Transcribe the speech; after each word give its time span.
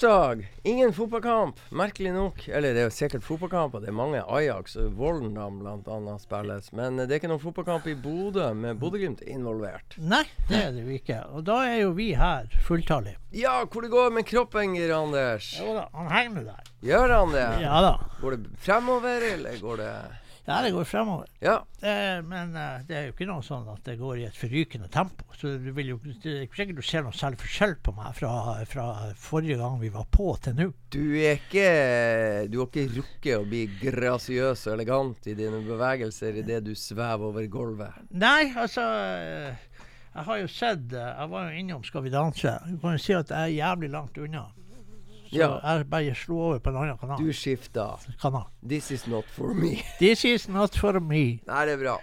Torsdag, 0.00 0.48
ingen 0.62 0.92
fotballkamp. 0.92 1.56
Merkelig 1.68 2.12
nok. 2.12 2.48
Eller 2.48 2.72
det 2.72 2.80
er 2.80 2.86
jo 2.86 2.92
sikkert 2.94 3.24
fotballkamper. 3.26 3.82
Det 3.82 3.90
er 3.90 3.96
mange 3.98 4.22
Ajax 4.24 4.78
og 4.80 4.94
Volendam 4.96 5.58
bl.a. 5.60 6.14
spilles. 6.22 6.70
Men 6.72 6.96
det 7.02 7.10
er 7.10 7.18
ikke 7.18 7.28
noen 7.28 7.42
fotballkamp 7.42 7.84
i 7.84 7.92
Bodø 8.00 8.46
med 8.56 8.80
Bodø-Glimt 8.80 9.20
involvert. 9.28 9.98
Nei, 10.00 10.22
det 10.48 10.56
er 10.56 10.72
det 10.72 10.86
jo 10.86 10.96
ikke. 10.96 11.18
Og 11.36 11.44
da 11.44 11.58
er 11.68 11.82
jo 11.82 11.92
vi 11.98 12.14
her 12.16 12.48
fulltallige. 12.64 13.20
Ja, 13.36 13.58
hvor 13.66 13.84
det 13.84 13.92
går 13.92 14.08
med 14.16 14.24
Kroppenger, 14.30 14.94
Anders? 14.96 15.52
Jo 15.60 15.76
da, 15.76 15.84
han 15.92 16.08
henger 16.14 16.34
med 16.38 16.48
der. 16.48 16.72
Gjør 16.88 17.16
han 17.18 17.36
det? 17.36 17.46
Ja 17.66 17.84
da. 17.84 17.94
Går 18.22 18.38
det 18.38 18.56
fremover, 18.64 19.28
eller 19.34 19.60
går 19.60 19.84
det 19.84 19.92
Ja, 20.46 20.62
det 20.64 20.70
går 20.74 20.84
fremover. 20.88 21.28
Ja. 21.44 21.58
Eh, 21.80 22.18
men 22.26 22.54
eh, 22.56 22.80
det 22.88 22.96
er 22.96 23.04
jo 23.06 23.12
ikke 23.14 23.28
noe 23.28 23.44
sånn 23.44 23.68
at 23.70 23.84
det 23.86 23.98
går 24.00 24.22
i 24.22 24.24
et 24.26 24.36
forrykende 24.38 24.88
tempo. 24.92 25.26
Så 25.36 25.52
du 25.60 25.68
vil 25.76 25.92
jo, 25.92 25.98
det 26.22 26.32
er 26.32 26.46
ikke 26.46 26.60
sikkert 26.62 26.80
du 26.80 26.86
ser 26.86 27.04
noe 27.06 27.16
særlig 27.16 27.40
forskjell 27.42 27.74
på 27.84 27.94
meg 27.96 28.16
fra, 28.18 28.32
fra 28.68 28.86
forrige 29.20 29.58
gang 29.60 29.78
vi 29.82 29.92
var 29.94 30.08
på 30.10 30.32
til 30.42 30.56
nå. 30.58 30.68
Du 30.90 31.02
er 31.20 31.38
ikke 31.38 31.66
Du 32.50 32.58
har 32.60 32.68
ikke 32.70 32.86
rukket 32.96 33.36
å 33.38 33.46
bli 33.48 33.62
grasiøs 33.80 34.66
og 34.66 34.74
elegant 34.74 35.28
i 35.30 35.36
dine 35.38 35.60
bevegelser 35.66 36.40
idet 36.42 36.64
du 36.66 36.72
svever 36.74 37.30
over 37.30 37.46
gulvet. 37.52 38.00
Nei, 38.10 38.50
altså 38.56 38.82
eh, 38.82 39.66
Jeg 40.10 40.26
har 40.26 40.40
jo 40.40 40.48
sett 40.50 40.92
eh, 40.96 41.12
Jeg 41.20 41.30
var 41.30 41.46
jo 41.46 41.60
innom 41.62 41.84
Skal 41.86 42.04
vi 42.08 42.12
danse. 42.14 42.56
Du 42.66 42.80
kan 42.82 42.96
jo 42.96 43.02
si 43.04 43.14
at 43.14 43.30
jeg 43.30 43.52
er 43.52 43.58
jævlig 43.60 43.92
langt 43.94 44.18
unna. 44.18 44.48
Ja. 45.32 45.60
jeg 45.62 45.86
bare 45.90 46.14
slo 46.14 46.38
over 46.38 46.58
på 46.58 46.70
en 46.70 46.76
annen 46.76 46.98
kanal. 46.98 47.18
Du 47.18 47.32
skifta. 47.32 47.98
kanal. 48.22 48.48
This 48.66 48.90
is 48.90 49.06
not 49.06 49.24
for 49.34 49.54
me. 49.54 49.76
This 49.98 50.24
is 50.24 50.48
not 50.48 50.76
for 50.76 51.00
me. 51.00 51.40
Nei, 51.46 51.64
det 51.66 51.78
er 51.78 51.82
bra. 51.84 51.98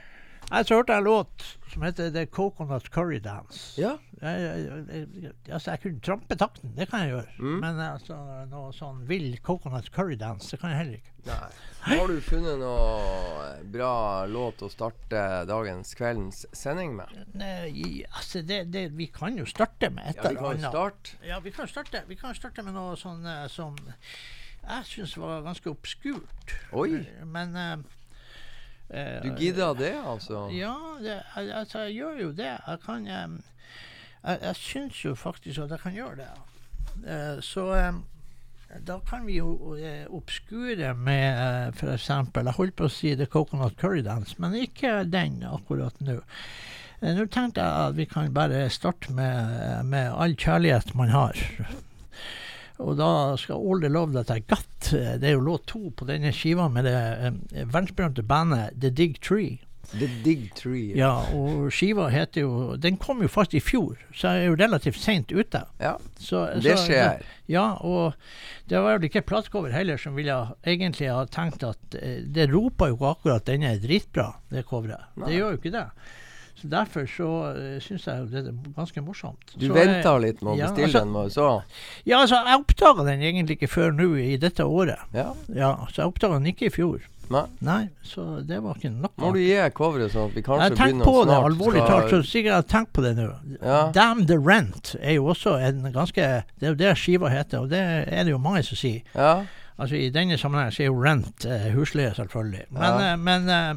Jeg 0.48 0.66
så 0.66 0.76
hørte 0.80 0.96
en 0.96 1.04
låt 1.04 1.58
som 1.74 1.82
heter 1.84 2.10
The 2.10 2.26
Coconut 2.26 2.88
Curry 2.94 3.20
Dance. 3.20 3.82
Ja. 3.82 3.98
Jeg, 4.18 4.42
jeg, 4.42 5.08
jeg, 5.22 5.32
altså 5.54 5.74
jeg 5.76 5.82
kunne 5.84 6.00
trampe 6.02 6.36
takten, 6.42 6.72
det 6.78 6.88
kan 6.90 7.04
jeg 7.04 7.12
gjøre. 7.12 7.34
Mm. 7.38 7.58
Men 7.62 7.82
altså, 7.84 8.16
noe 8.50 8.72
sånn 8.74 9.04
vill 9.10 9.36
coconut 9.46 9.92
curry 9.94 10.16
dance, 10.18 10.50
det 10.50 10.58
kan 10.64 10.74
jeg 10.74 10.80
heller 10.80 11.02
ikke. 11.02 11.14
Nei. 11.28 11.50
Har 11.88 12.08
du 12.10 12.16
funnet 12.26 12.58
noe 12.62 13.50
bra 13.74 13.92
låt 14.32 14.64
å 14.66 14.70
starte 14.72 15.22
dagens 15.50 15.94
kveldens 16.00 16.46
sending 16.56 16.96
med? 16.98 17.14
Nei, 17.38 18.06
altså 18.10 18.42
det, 18.48 18.64
det, 18.74 18.88
vi 18.98 19.10
kan 19.14 19.38
jo 19.38 19.46
starte 19.50 19.92
med 19.94 20.10
et 20.16 20.18
Ja, 20.24 20.32
vi 20.32 20.40
kan 20.40 20.50
annet. 20.56 20.72
starte. 20.72 21.20
Ja, 21.28 21.38
vi 21.44 21.54
kan 21.54 21.70
starte, 21.70 22.02
vi 22.10 22.18
kan 22.18 22.34
starte 22.38 22.66
med 22.66 22.74
noe 22.76 22.96
sånn 23.00 23.22
eh, 23.28 23.46
som 23.54 23.78
jeg 24.68 24.88
syns 24.90 25.14
var 25.22 25.46
ganske 25.46 25.70
obskurt. 25.72 26.56
Oi. 26.76 27.04
Men 27.24 27.54
eh, 27.56 27.78
eh, 28.90 29.22
Du 29.24 29.30
gidder 29.40 29.78
det, 29.80 29.94
altså? 30.02 30.48
Ja, 30.56 30.74
det, 31.04 31.22
altså 31.38 31.86
jeg 31.86 32.00
gjør 32.02 32.20
jo 32.26 32.32
det. 32.36 32.50
Jeg 32.66 32.82
kan 32.84 33.08
eh, 33.08 33.38
Jeg, 34.28 34.40
jeg 34.44 34.60
syns 34.60 35.02
jo 35.06 35.16
faktisk 35.16 35.64
at 35.64 35.74
jeg 35.76 35.84
kan 35.86 35.96
gjøre 35.96 36.16
det. 36.20 36.30
Uh, 37.08 37.42
så 37.46 37.66
um, 37.88 38.02
da 38.88 38.98
kan 39.08 39.24
vi 39.28 39.38
jo 39.38 39.54
uh, 39.78 40.16
oppskure 40.18 40.94
med 41.00 41.40
uh, 41.40 41.72
f.eks. 41.72 42.10
Jeg 42.10 42.56
holdt 42.60 42.76
på 42.76 42.90
å 42.90 42.92
si 42.92 43.14
The 43.16 43.30
Coconut 43.32 43.78
Curry 43.80 44.04
Dance, 44.04 44.36
men 44.44 44.58
ikke 44.60 45.06
den 45.08 45.40
akkurat 45.48 45.96
nå. 46.04 46.20
Nå 46.98 47.28
tenkte 47.30 47.62
jeg 47.62 47.90
at 47.92 47.94
vi 47.94 48.08
kan 48.10 48.32
bare 48.34 48.66
starte 48.74 49.14
med, 49.14 49.86
med 49.86 50.10
all 50.10 50.34
kjærlighet 50.34 50.96
man 50.98 51.14
har. 51.14 51.38
Og 52.82 52.98
da 52.98 53.36
skal 53.38 53.62
All 53.62 53.82
the 53.82 53.90
Love 53.90 54.14
That 54.16 54.34
I 54.34 54.42
Got 54.50 54.90
Det 54.90 55.30
er 55.30 55.36
jo 55.36 55.46
låt 55.46 55.68
to 55.70 55.92
på 55.94 56.06
denne 56.10 56.34
skiva 56.34 56.68
med 56.74 56.86
det 56.90 56.98
verdensberømte 57.70 58.26
bandet 58.26 58.82
The 58.82 58.90
Dig 58.90 59.22
Tree. 59.22 59.60
The 59.94 60.08
Dig 60.24 60.50
Tree. 60.56 60.92
Ja, 60.98 61.14
og 61.34 61.70
skiva 61.72 62.10
heter 62.12 62.44
jo 62.44 62.76
Den 62.76 62.98
kom 63.00 63.22
jo 63.24 63.30
faktisk 63.32 63.62
i 63.62 63.64
fjor, 63.64 63.96
så 64.12 64.34
jeg 64.36 64.44
er 64.44 64.50
jo 64.52 64.58
relativt 64.60 65.00
seint 65.00 65.32
ute. 65.32 65.64
Ja, 65.80 65.96
Så, 66.20 66.46
det 66.62 66.78
så- 66.78 66.86
skjer. 66.86 67.24
Ja, 67.48 67.78
og 67.80 68.14
det 68.68 68.82
var 68.84 68.98
vel 68.98 69.08
ikke 69.08 69.22
platecover 69.24 69.72
heller 69.72 69.98
som 69.98 70.16
ville 70.16 70.36
egentlig 70.66 71.08
ha 71.14 71.24
tenkt 71.26 71.64
at 71.64 71.96
eh, 71.96 72.20
Det 72.28 72.50
roper 72.52 72.92
jo 72.92 72.98
ikke 73.00 73.12
akkurat 73.16 73.46
denne 73.48 73.72
er 73.72 73.80
dritbra, 73.80 74.34
det 74.52 74.66
coveret. 74.68 75.08
Det 75.16 75.34
gjør 75.38 75.52
jo 75.56 75.58
ikke 75.62 75.72
det. 75.72 75.88
Så 76.58 76.68
Derfor 76.72 77.06
så 77.06 77.28
uh, 77.54 77.80
syns 77.86 78.08
jeg 78.08 78.30
det 78.32 78.40
er 78.50 78.56
ganske 78.76 79.02
morsomt. 79.06 79.52
Du 79.62 79.68
venta 79.70 80.16
litt 80.18 80.40
med 80.42 80.56
å 80.56 80.58
ja, 80.58 80.72
bestille 80.72 80.90
altså- 80.90 81.04
den, 81.06 81.30
så? 81.36 81.50
Ja, 82.04 82.22
altså, 82.24 82.40
jeg 82.48 82.64
oppdaga 82.64 83.06
den 83.06 83.22
egentlig 83.22 83.60
ikke 83.60 83.70
før 83.70 83.94
nå 83.94 84.08
i 84.18 84.38
dette 84.42 84.66
året. 84.66 84.98
Ja. 85.14 85.34
Ja, 85.54 85.76
Så 85.92 86.02
jeg 86.02 86.10
oppdaga 86.10 86.40
den 86.40 86.50
ikke 86.50 86.66
i 86.72 86.74
fjor. 86.74 87.06
Nei. 87.30 87.90
så 88.04 88.42
det 88.48 88.60
var 88.64 88.76
ikke 88.80 88.92
nok. 88.94 89.14
Må 89.20 89.34
du 89.36 89.40
gi 89.42 89.58
coveret 89.76 90.12
sånn 90.14 90.30
at 90.30 90.36
vi 90.38 90.42
kanskje 90.46 90.64
har 90.70 90.76
begynner 90.78 91.06
på 91.10 91.26
det, 91.28 91.38
alvorlig 91.50 91.84
talt, 91.88 92.10
så 92.14 92.22
sikkert 92.24 92.68
tenk 92.72 92.92
på 92.96 93.04
det 93.04 93.16
nå. 93.18 93.28
Ja. 93.62 93.82
Damn 93.96 94.26
the 94.30 94.38
Rent 94.40 94.96
er 95.02 95.18
jo 95.18 95.26
også 95.34 95.58
en 95.60 95.84
ganske 95.92 96.28
Det 96.60 96.66
er 96.68 96.74
jo 96.74 96.80
det 96.80 96.94
skiva 96.98 97.30
heter, 97.34 97.60
og 97.66 97.70
det 97.70 97.82
er 97.84 98.24
det 98.24 98.32
jo 98.32 98.38
mange 98.40 98.64
som 98.64 98.78
sier. 98.80 99.02
Ja. 99.16 99.44
Altså 99.78 99.96
I 100.00 100.10
denne 100.10 100.38
sammenheng 100.42 100.72
så 100.74 100.84
er 100.84 100.88
jo 100.90 101.02
rent 101.04 101.46
eh, 101.46 101.68
husleie, 101.76 102.14
selvfølgelig. 102.18 102.64
Men, 102.72 102.82
Ja. 102.82 103.12
eh, 103.12 103.18
men 103.18 103.50
eh, 103.50 103.74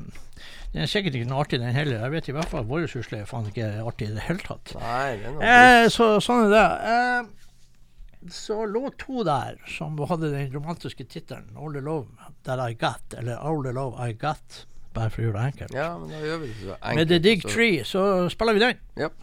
den 0.73 0.83
er 0.83 0.87
sikkert 0.87 1.15
ikke 1.19 1.29
noe 1.29 1.43
artig, 1.43 1.59
den 1.61 1.75
heller. 1.75 1.99
Jeg 2.07 2.13
vet 2.15 2.29
i 2.31 2.33
hvert 2.33 2.49
fall 2.49 2.61
at 2.63 2.69
vår 2.71 2.87
husleie 2.95 3.23
er 3.23 3.29
faen 3.29 3.51
ikke 3.51 3.67
artig 3.85 4.09
i 4.09 4.15
det 4.15 4.23
hele 4.29 4.39
tatt. 4.39 4.73
Nei, 4.79 5.17
det 5.19 5.27
er 5.27 5.35
noe 5.35 5.43
Eh, 5.43 5.89
så 5.93 6.07
sånn 6.25 6.47
er 6.47 6.55
det. 6.55 7.29
Så 8.29 8.67
lå 8.69 8.91
to 9.01 9.23
der, 9.25 9.57
som 9.67 9.97
hadde 10.11 10.29
den 10.33 10.51
romantiske 10.53 11.07
tittelen 11.09 11.55
'All 11.57 11.73
the 11.73 11.81
Love 11.81 12.07
That 12.45 12.61
I 12.61 12.75
Got', 12.75 13.19
eller 13.19 13.39
'All 13.39 13.63
the 13.65 13.73
Love 13.73 13.97
I 13.97 14.13
Got', 14.13 14.67
bare 14.93 15.11
for 15.11 15.23
å 15.23 15.25
gjøre 15.25 15.39
det 15.39 15.53
enkelt. 15.53 15.75
Ja, 15.75 15.99
men 15.99 16.11
da 16.11 16.21
gjør 16.21 16.39
vi 16.43 16.49
det 16.49 16.57
så 16.61 16.75
enkelt. 16.75 16.97
Med 16.97 17.09
The 17.09 17.19
Dig 17.19 17.43
Tree 17.43 17.85
så 17.85 18.29
spiller 18.29 18.53
vi 18.53 18.61
den. 18.61 18.77
Japp. 18.97 19.15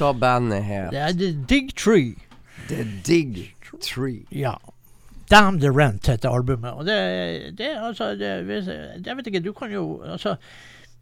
Sa 0.00 0.12
bandet 0.16 0.64
het 0.64 0.90
Det 0.94 1.04
er 1.04 1.16
The 1.18 1.30
Dig 1.50 1.72
Tree. 1.76 2.14
The 2.70 2.84
Dig 3.06 3.54
Tree. 3.84 4.24
Ja. 4.34 4.56
Damn 5.30 5.60
the 5.60 5.70
Rent 5.70 6.08
heter 6.10 6.32
albumet. 6.32 6.74
Og 6.74 6.86
det, 6.88 7.56
det 7.58 7.70
altså 7.78 8.14
det, 8.18 8.32
Jeg 9.06 9.16
vet 9.16 9.30
ikke, 9.30 9.44
du 9.44 9.52
kan 9.56 9.72
jo 9.72 10.00
altså 10.02 10.36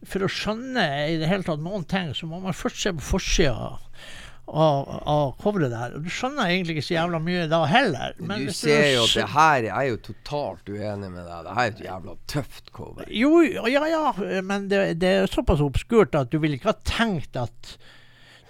For 0.07 0.23
å 0.23 0.31
skjønne 0.31 0.85
i 1.11 1.17
det 1.19 1.31
hele 1.31 1.47
tatt 1.47 1.63
noen 1.65 1.87
ting, 1.89 2.13
så 2.15 2.29
må 2.31 2.39
man 2.43 2.55
først 2.55 2.83
se 2.85 2.93
på 2.95 3.03
forsida 3.03 3.79
av, 4.49 4.91
av 5.11 5.33
coveret 5.43 5.73
der. 5.73 5.97
Og 5.97 6.05
du 6.07 6.13
skjønner 6.13 6.53
egentlig 6.53 6.77
ikke 6.77 6.87
så 6.87 6.95
jævla 6.95 7.19
mye 7.25 7.49
da 7.51 7.59
heller. 7.69 8.15
Men 8.21 8.47
Du 8.47 8.55
ser 8.55 8.87
jo 8.95 9.03
at 9.09 9.17
det 9.19 9.27
her 9.35 9.67
Jeg 9.67 9.75
er 9.75 9.91
jo 9.91 9.99
totalt 10.07 10.71
uenig 10.71 11.11
med 11.11 11.27
deg. 11.27 11.49
Det 11.49 11.57
her 11.59 11.65
er 11.67 11.75
et 11.75 11.85
jævla 11.89 12.17
tøft 12.31 12.73
cover. 12.77 13.11
Jo, 13.11 13.43
ja 13.69 13.85
ja, 13.91 14.05
men 14.47 14.71
det, 14.71 14.83
det 15.03 15.15
er 15.17 15.31
såpass 15.33 15.65
obskurt 15.65 16.17
at 16.19 16.31
du 16.33 16.39
ville 16.43 16.61
ikke 16.61 16.73
ha 16.73 16.79
tenkt 16.87 17.37
at 17.39 17.77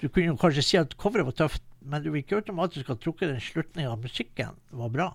Du 0.00 0.08
kunne 0.08 0.30
jo 0.30 0.36
kanskje 0.38 0.62
si 0.62 0.78
at 0.78 0.94
coveret 1.00 1.26
var 1.26 1.34
tøft, 1.34 1.64
men 1.88 2.02
du 2.02 2.10
vil 2.12 2.20
ikke 2.20 2.36
automatisk 2.40 2.90
ha 2.90 2.94
trukket 3.00 3.30
den 3.30 3.40
slutninga 3.40 3.92
at 3.94 4.02
musikken 4.02 4.56
var 4.76 4.90
bra. 4.92 5.06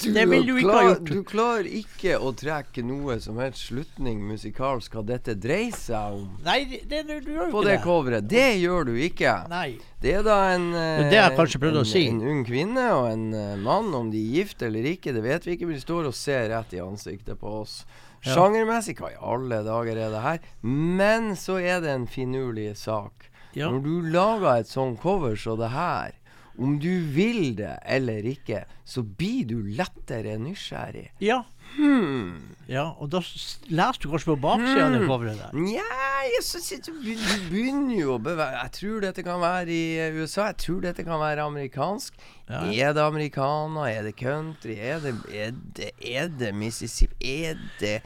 Det 0.00 0.24
vil 0.30 0.44
du 0.46 0.52
ikke 0.60 0.70
ha 0.70 0.76
klar, 0.76 0.88
gjort. 0.88 1.10
Du 1.10 1.22
klarer 1.26 1.68
ikke 1.80 2.18
å 2.20 2.30
trekke 2.36 2.84
noe 2.86 3.16
som 3.24 3.40
helst 3.42 3.66
slutning 3.68 4.20
musikalsk 4.28 4.94
hva 4.94 5.02
dette 5.08 5.34
dreier 5.40 5.74
seg 5.76 6.20
om 6.20 6.28
Nei, 6.46 6.60
det, 6.70 6.82
det, 6.88 7.18
du 7.24 7.32
gjør 7.32 7.48
jo 7.48 7.54
på 7.54 7.62
ikke 7.64 7.66
det 7.66 7.74
det. 7.74 7.80
coveret. 7.84 8.28
Det 8.30 8.46
gjør 8.60 8.90
du 8.90 8.92
ikke. 9.08 9.32
Nei. 9.52 9.68
Det 10.00 10.12
er 10.20 10.28
da 10.28 10.36
en, 10.54 10.68
er 10.76 11.08
det 11.10 11.18
jeg 11.18 11.34
en, 11.34 11.80
å 11.80 11.86
si. 11.88 12.04
en 12.08 12.20
ung 12.32 12.44
kvinne 12.48 12.86
og 12.96 13.08
en 13.10 13.26
eh, 13.36 13.56
mann. 13.60 13.90
Om 13.96 14.12
de 14.12 14.20
er 14.20 14.38
gift 14.40 14.62
eller 14.64 14.86
ikke, 14.92 15.16
det 15.16 15.24
vet 15.26 15.48
vi 15.48 15.56
ikke. 15.56 15.68
Men 15.68 15.80
de 15.80 15.84
står 15.84 16.12
og 16.12 16.16
ser 16.16 16.46
rett 16.54 16.76
i 16.76 16.84
ansiktet 16.84 17.40
på 17.40 17.58
oss. 17.64 17.82
Ja. 18.20 18.36
Sjangermessig, 18.36 18.98
hva 19.00 19.10
i 19.10 19.18
alle 19.18 19.62
dager 19.66 19.96
er 19.96 20.14
det 20.14 20.22
her? 20.24 20.46
Men 20.62 21.32
så 21.40 21.58
er 21.58 21.80
det 21.84 21.92
en 21.96 22.08
finurlig 22.08 22.74
sak 22.78 23.29
Ja. 23.56 23.70
Når 23.70 23.84
du 23.84 23.94
lager 24.14 24.60
et 24.60 24.70
sånn 24.70 24.96
cover 25.00 25.36
som 25.38 25.58
det 25.60 25.72
her, 25.74 26.16
om 26.60 26.76
du 26.80 26.90
vil 27.14 27.54
det 27.56 27.78
eller 27.88 28.26
ikke, 28.28 28.64
så 28.84 29.02
blir 29.02 29.46
du 29.48 29.56
lettere 29.76 30.36
nysgjerrig. 30.40 31.08
Ja. 31.24 31.42
Hmm. 31.76 32.56
ja. 32.66 32.88
Og 32.98 33.12
da 33.12 33.20
leser 33.22 34.00
du 34.02 34.08
kanskje 34.10 34.32
på 34.32 34.36
baksida 34.42 34.88
av 34.88 34.96
det 34.96 35.06
coveret 35.06 35.38
der. 35.38 35.54
Nja, 35.56 35.84
jeg 36.26 36.80
du, 36.84 36.92
du 37.14 37.36
begynner 37.48 37.94
jo 37.94 38.16
å 38.16 38.22
bevege 38.22 38.58
Jeg 38.58 38.72
tror 38.76 39.04
dette 39.06 39.24
kan 39.24 39.40
være 39.42 39.72
i 39.72 40.08
USA. 40.18 40.50
Jeg 40.50 40.58
tror 40.66 40.80
dette 40.84 41.06
kan 41.06 41.22
være 41.22 41.46
amerikansk. 41.46 42.18
Ja. 42.50 42.64
Er 42.66 42.96
det 42.98 43.04
americana? 43.04 43.86
Er 43.90 44.08
det 44.08 44.16
country? 44.18 44.76
Er 44.76 45.00
det, 45.04 45.14
er 45.30 45.54
det, 45.78 45.92
er 46.02 46.32
det 46.40 46.50
Mississippi? 46.54 47.36
Er 47.46 47.62
det 47.80 48.00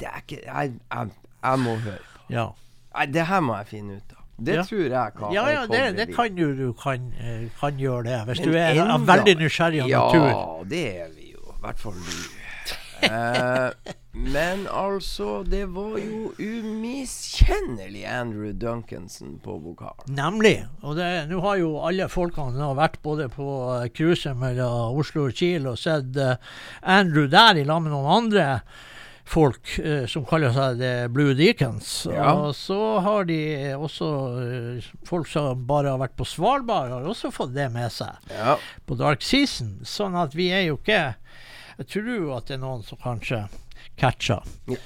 Det 0.00 0.08
er 0.08 0.24
ikke 0.24 0.40
Jeg, 0.46 0.72
jeg, 0.80 1.12
jeg 1.44 1.62
må 1.66 1.76
høre 1.84 2.00
på. 2.00 2.24
Ja. 2.32 2.48
Nei, 2.94 3.06
det 3.12 3.28
her 3.28 3.44
må 3.44 3.60
jeg 3.60 3.70
finne 3.76 4.00
ut 4.00 4.16
av. 4.16 4.19
Det 4.40 4.54
Ja. 4.54 4.62
tror 4.64 4.82
jeg 4.88 5.14
kan 5.18 5.32
Ja, 5.32 5.46
ja, 5.52 5.66
det, 5.66 5.96
det 5.96 6.14
kan 6.16 6.36
jo 6.36 6.54
du 6.56 6.72
kan, 6.72 7.12
eh, 7.20 7.48
kan 7.60 7.76
gjøre 7.78 8.04
det. 8.04 8.18
Hvis 8.26 8.40
Men 8.40 8.48
du 8.48 8.56
er 8.56 8.74
enda- 8.74 9.14
veldig 9.14 9.36
nysgjerrig 9.38 9.82
av 9.82 9.88
natur. 9.88 10.28
Ja, 10.28 10.64
det 10.64 10.84
er 11.02 11.08
vi 11.16 11.32
jo. 11.34 11.40
I 11.56 11.60
hvert 11.60 11.78
fall 11.78 11.92
du. 11.92 12.36
Eh, 13.02 13.70
men 14.12 14.66
altså, 14.66 15.42
det 15.48 15.62
var 15.72 15.94
jo 15.98 16.32
umiskjennelig 16.38 18.04
Andrew 18.06 18.52
Duncanson 18.52 19.38
på 19.44 19.54
vokal. 19.62 19.94
Nemlig. 20.08 20.66
Og 20.82 20.96
nå 21.30 21.40
har 21.40 21.56
jo 21.60 21.70
alle 21.86 22.08
folkene 22.12 22.60
har 22.60 22.76
vært 22.76 22.98
både 23.02 23.28
på 23.32 23.46
eh, 23.82 23.88
cruiset 23.96 24.36
mellom 24.36 24.98
Oslo 25.00 25.26
og 25.28 25.34
Kiel 25.36 25.66
og 25.70 25.78
sett 25.80 26.16
eh, 26.20 26.36
Andrew 26.82 27.26
der 27.32 27.60
i 27.60 27.64
lag 27.64 27.80
med 27.84 27.92
noen 27.94 28.10
andre 28.24 28.60
folk 29.30 29.70
eh, 29.78 30.06
som 30.10 30.24
kaller 30.26 30.50
seg 30.54 30.78
The 30.80 30.92
Blue 31.14 31.34
Deacons. 31.38 31.90
Ja. 32.10 32.32
Og 32.34 32.54
så 32.58 32.78
har 33.04 33.28
de 33.28 33.38
også 33.76 34.08
eh, 34.42 34.88
folk 35.06 35.28
som 35.30 35.62
bare 35.68 35.92
har 35.94 36.00
vært 36.02 36.16
på 36.18 36.26
Svalbard, 36.26 36.90
har 36.90 37.06
også 37.10 37.30
fått 37.34 37.54
det 37.54 37.68
med 37.74 37.92
seg 37.94 38.32
Ja. 38.34 38.56
på 38.86 38.98
Dark 38.98 39.22
Season. 39.22 39.76
Sånn 39.86 40.18
at 40.18 40.34
vi 40.34 40.50
er 40.54 40.66
jo 40.70 40.78
ikke 40.80 41.14
Jeg 41.80 41.86
tror 41.94 42.10
jo 42.16 42.32
at 42.36 42.50
det 42.50 42.58
er 42.58 42.64
noen 42.64 42.82
som 42.84 42.98
kanskje 43.00 43.44
catcher. 43.96 44.42
Ja. 44.68 44.76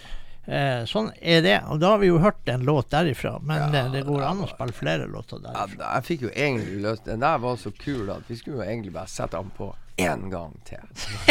Eh, 0.45 0.83
sånn 0.87 1.09
er 1.25 1.41
det. 1.43 1.57
Og 1.73 1.79
da 1.81 1.95
har 1.95 2.03
vi 2.03 2.11
jo 2.11 2.19
hørt 2.21 2.47
en 2.53 2.67
låt 2.69 2.91
derifra. 2.93 3.39
Men 3.43 3.73
Ja, 3.73 3.87
eh, 3.87 3.91
det 3.97 4.03
går 4.07 4.23
an 4.29 4.43
å 4.45 4.49
spille 4.51 4.77
flere 4.77 5.07
låter 5.11 5.41
derifra. 5.41 5.81
Ja, 5.81 5.95
jeg 5.97 6.05
fikk 6.11 6.27
jo 6.29 6.31
egentlig 6.37 6.83
løst 6.85 7.05
Den 7.09 7.25
der 7.25 7.39
var 7.41 7.57
så 7.57 7.73
kul 7.79 8.11
at 8.13 8.29
vi 8.29 8.37
skulle 8.37 8.61
jo 8.61 8.69
egentlig 8.69 8.93
bare 8.93 9.09
sette 9.11 9.41
den 9.41 9.51
på 9.57 9.73
én 9.99 10.29
gang 10.31 10.53
til. 10.69 10.85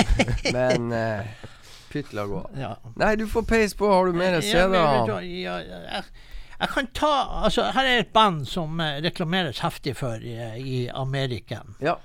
Men 0.56 0.92
eh, 0.92 1.28
pytt 1.94 2.14
la 2.18 2.26
gå. 2.30 2.42
Ja. 2.60 2.76
Nei, 3.00 3.14
du 3.20 3.28
får 3.30 3.46
peis 3.50 3.76
på. 3.78 3.90
Har 3.92 4.10
du 4.10 4.18
mer 4.18 4.40
CD-er? 4.42 5.10
ja, 5.24 5.58
jeg, 5.62 6.04
jeg 6.60 6.70
kan 6.74 6.88
ta 6.96 7.12
Altså, 7.44 7.70
her 7.76 7.90
er 7.90 8.02
et 8.04 8.14
band 8.16 8.46
som 8.50 8.80
eh, 8.84 9.00
reklameres 9.04 9.62
heftig 9.66 9.96
for 10.00 10.22
i, 10.24 10.36
i 10.60 10.82
Ameriken. 10.90 11.76
Ja. 11.84 11.98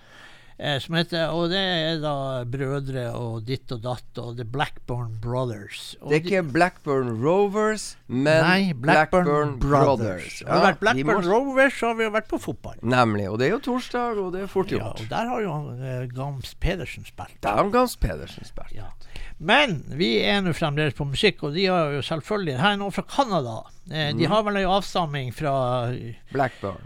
Eh, 0.61 0.81
som 0.83 0.97
heter, 0.99 1.29
og 1.31 1.51
det 1.53 1.59
er 1.63 2.01
da 2.03 2.43
brødre 2.51 3.05
og 3.15 3.45
ditt 3.47 3.71
og 3.71 3.81
datt 3.85 4.19
og 4.19 4.33
The 4.41 4.43
Blackburn 4.45 5.13
Brothers. 5.23 5.95
Og 6.03 6.11
Det 6.11 6.17
er 6.17 6.25
de- 6.25 6.31
ikke 6.33 6.53
Blackburn 6.53 7.13
Rovers, 7.23 7.85
men 8.09 8.43
Nei, 8.43 8.73
Blackburn, 8.73 9.61
Brothers. 9.61 10.41
Ja, 10.43 10.49
Har 10.49 10.59
vi 10.59 10.67
vært 10.73 10.81
Blackburn 10.81 11.23
må- 11.23 11.31
Rovers, 11.31 11.75
så 11.79 11.87
har 11.87 11.95
vi 11.95 12.05
jo 12.05 12.11
vært 12.11 12.27
på 12.29 12.41
fotball. 12.43 12.75
Nemlig. 12.83 13.29
Og 13.31 13.39
det 13.39 13.47
er 13.47 13.51
jo 13.55 13.61
torsdag, 13.61 14.19
og 14.19 14.33
det 14.33 14.43
er 14.43 14.47
fort 14.49 14.71
Ja, 14.73 14.79
gjort. 14.79 15.01
og 15.01 15.09
der 15.09 15.29
har 15.29 15.41
jo 15.41 15.55
eh, 15.81 16.07
Gams 16.07 16.55
Pedersen 16.59 17.05
spilt. 17.07 17.41
Der 17.41 17.55
har 17.55 17.71
Gams 17.71 17.95
Pedersen 17.97 18.45
spilt. 18.45 18.75
Ja. 18.75 18.91
Men 19.39 19.85
vi 19.95 20.19
er 20.25 20.41
nå 20.43 20.51
fremdeles 20.53 20.95
på 20.95 21.07
musikk, 21.07 21.45
og 21.45 21.55
de 21.55 21.67
har 21.67 21.93
jo 21.93 22.01
selvfølgelig 22.03 22.59
her 22.59 22.73
er 22.73 22.77
noe 22.79 22.91
fra 22.91 23.03
Canada. 23.07 23.63
Eh, 23.93 24.11
Mm. 24.13 24.19
De 24.19 24.25
har 24.27 24.43
vel 24.43 24.57
en 24.57 24.67
avstamming 24.67 25.33
fra 25.33 25.95
Blackburn. 26.33 26.83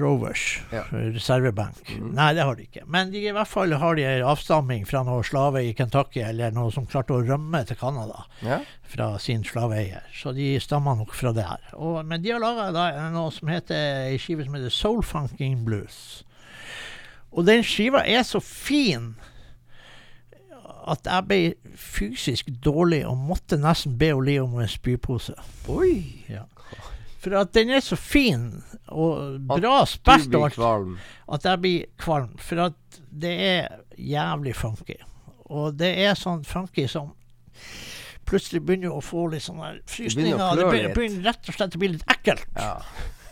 Rovers, 0.00 0.60
Ja. 0.72 0.82
reservebank. 0.92 1.78
Nei, 2.12 2.34
det 2.34 2.42
har 2.44 2.54
de 2.58 2.66
ikke. 2.66 2.82
Men 2.86 3.10
de, 3.10 3.22
i 3.24 3.32
hvert 3.32 3.48
fall 3.48 3.72
har 3.72 3.94
de 3.96 4.02
en 4.04 4.26
avstamming 4.28 4.84
fra 4.86 5.00
noen 5.02 5.24
slave 5.24 5.62
i 5.64 5.72
Kentucky, 5.72 6.20
eller 6.20 6.52
noen 6.52 6.72
som 6.74 6.84
klarte 6.86 7.14
å 7.16 7.22
rømme 7.24 7.62
til 7.66 7.76
Canada 7.80 8.26
Ja. 8.42 8.58
fra 8.84 9.18
sin 9.18 9.42
slaveeier. 9.44 10.02
Så 10.12 10.34
de 10.36 10.58
stammer 10.60 10.94
nok 11.00 11.14
fra 11.16 11.32
der. 11.32 11.56
Og, 11.72 12.04
men 12.04 12.20
de 12.22 12.30
har 12.34 12.40
laga 12.40 13.08
noe 13.10 13.30
som 13.32 13.48
heter 13.48 14.10
ei 14.12 14.18
skive 14.18 14.44
som 14.44 14.54
heter 14.54 14.70
Soul 14.70 15.02
Funking 15.02 15.64
Blues. 15.64 16.22
Og 17.32 17.46
den 17.46 17.62
skiva 17.64 18.04
er 18.06 18.22
så 18.28 18.40
fin 18.44 19.14
at 20.86 21.06
jeg 21.06 21.24
ble 21.28 21.54
fysisk 21.78 22.48
dårlig 22.64 23.04
og 23.06 23.16
måtte 23.16 23.56
nesten 23.56 23.94
be 23.98 24.08
Leo 24.20 24.44
om 24.44 24.58
en 24.60 24.68
spypose. 24.68 25.32
Oi! 25.70 26.24
Ja. 26.28 26.42
For 27.22 27.38
at 27.38 27.52
den 27.54 27.70
er 27.70 27.82
så 27.84 27.96
fin 27.98 28.48
og 28.90 29.38
bra 29.46 29.84
spilt 29.86 30.34
at 30.34 31.46
jeg 31.46 31.62
blir 31.62 31.84
kvalm. 32.02 32.34
For 32.42 32.66
at 32.66 33.00
det 33.08 33.34
er 33.46 33.68
jævlig 33.96 34.56
funky. 34.58 34.98
Og 35.52 35.76
det 35.78 35.92
er 36.02 36.18
sånn 36.18 36.42
funky 36.48 36.88
som 36.90 37.12
plutselig 38.26 38.62
begynner 38.64 38.94
å 38.94 39.02
få 39.04 39.28
litt 39.32 39.44
sånne 39.44 39.76
frysninger. 39.90 40.38
Det 40.38 40.66
begynner, 40.66 40.88
det 40.88 40.96
begynner 40.96 41.30
rett 41.30 41.50
og 41.50 41.58
slett 41.58 41.76
å 41.76 41.82
bli 41.82 41.94
litt 41.96 42.06
ekkelt. 42.10 42.46
Ja. 42.56 42.76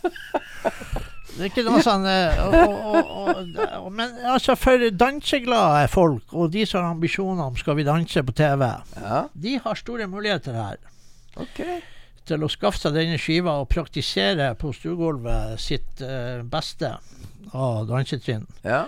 Det 1.31 1.45
er 1.45 1.47
ikke 1.47 1.63
noe 1.63 1.79
sånn 1.79 2.03
eh, 2.11 2.39
og, 2.43 2.73
og, 2.91 3.37
og, 3.55 3.85
Men 3.95 4.17
altså, 4.33 4.57
for 4.59 4.83
danseglade 4.91 5.85
folk, 5.87 6.25
og 6.35 6.51
de 6.51 6.65
som 6.67 6.81
har 6.81 6.91
ambisjoner 6.91 7.45
om 7.45 7.55
skal 7.55 7.77
vi 7.79 7.85
danse 7.87 8.23
på 8.27 8.35
TV, 8.35 8.65
ja. 8.99 9.21
de 9.31 9.53
har 9.63 9.79
store 9.79 10.09
muligheter 10.11 10.57
her. 10.59 10.81
OK. 11.39 11.61
Til 12.29 12.43
å 12.45 12.49
skaffe 12.51 12.79
seg 12.81 12.95
denne 12.95 13.17
skiva 13.21 13.57
og 13.61 13.69
praktisere 13.71 14.51
på 14.59 14.73
stuegulvet 14.75 15.59
sitt 15.61 16.03
eh, 16.05 16.41
beste 16.47 16.95
av 17.51 17.87
dansetrinn. 17.89 18.45
Ja. 18.65 18.85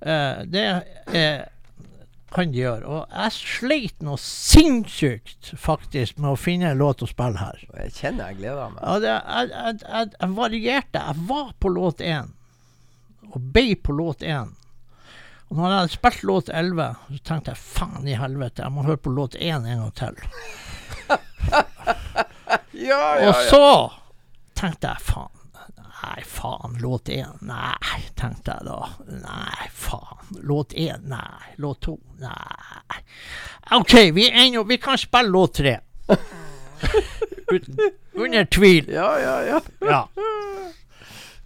Eh, 0.00 0.42
det 0.50 0.64
er, 1.16 1.46
kan 2.34 2.52
de 2.52 2.60
gjøre. 2.60 2.84
Og 2.84 3.14
jeg 3.14 3.36
sleit 3.38 4.04
noe 4.04 4.20
sinnssykt 4.20 5.54
faktisk 5.60 6.18
med 6.18 6.34
å 6.34 6.40
finne 6.40 6.72
en 6.72 6.82
låt 6.82 7.04
å 7.04 7.08
spille 7.10 7.40
her. 7.40 7.62
Jeg 7.84 7.94
kjenner 8.00 8.32
jeg 8.32 8.42
gleder 8.42 8.74
meg. 8.74 8.82
Ja, 8.82 8.98
det, 9.00 9.14
jeg, 9.14 9.54
jeg, 9.54 9.80
jeg, 9.86 10.12
jeg 10.18 10.36
varierte. 10.40 11.06
Jeg 11.08 11.26
var 11.30 11.48
på 11.62 11.72
låt 11.72 12.04
én, 12.04 12.34
og 13.30 13.48
ble 13.54 13.72
på 13.80 13.96
låt 13.96 14.26
én. 14.26 14.52
Og 15.50 15.58
når 15.58 15.68
jeg 15.68 15.78
hadde 15.78 15.94
spilt 15.94 16.22
låt 16.26 16.48
11, 16.50 16.86
så 17.14 17.24
tenkte 17.28 17.52
jeg 17.52 17.60
faen 17.62 18.06
i 18.08 18.16
helvete, 18.18 18.64
jeg 18.64 18.74
må 18.74 18.86
høre 18.86 19.02
på 19.04 19.12
låt 19.14 19.36
1 19.38 19.68
en 19.68 19.84
gang 19.84 19.92
til. 20.00 20.16
Ja, 22.74 23.28
Og 23.28 23.34
så 23.48 23.64
tenkte 24.58 24.90
jeg 24.94 25.06
faen. 25.06 25.30
Nei, 26.04 26.22
faen. 26.28 26.74
Låt 26.82 27.08
én. 27.08 27.30
Nei, 27.46 28.00
tenkte 28.18 28.56
jeg 28.58 28.66
da. 28.66 28.78
Nei, 29.08 29.68
faen. 29.72 30.40
Låt 30.44 30.74
én. 30.76 31.06
Nei. 31.08 31.54
Låt 31.62 31.80
to. 31.86 31.96
Nei. 32.20 32.98
OK, 33.78 33.94
vi, 34.16 34.28
ennå, 34.30 34.64
vi 34.68 34.76
kan 34.82 34.98
spille 34.98 35.30
låt 35.32 35.54
tre. 35.60 35.78
Uten, 37.54 37.78
under 38.12 38.44
tvil. 38.44 38.88
Ja, 38.92 39.18
ja, 39.20 39.36
ja. 39.44 39.60
Ja. 39.80 40.08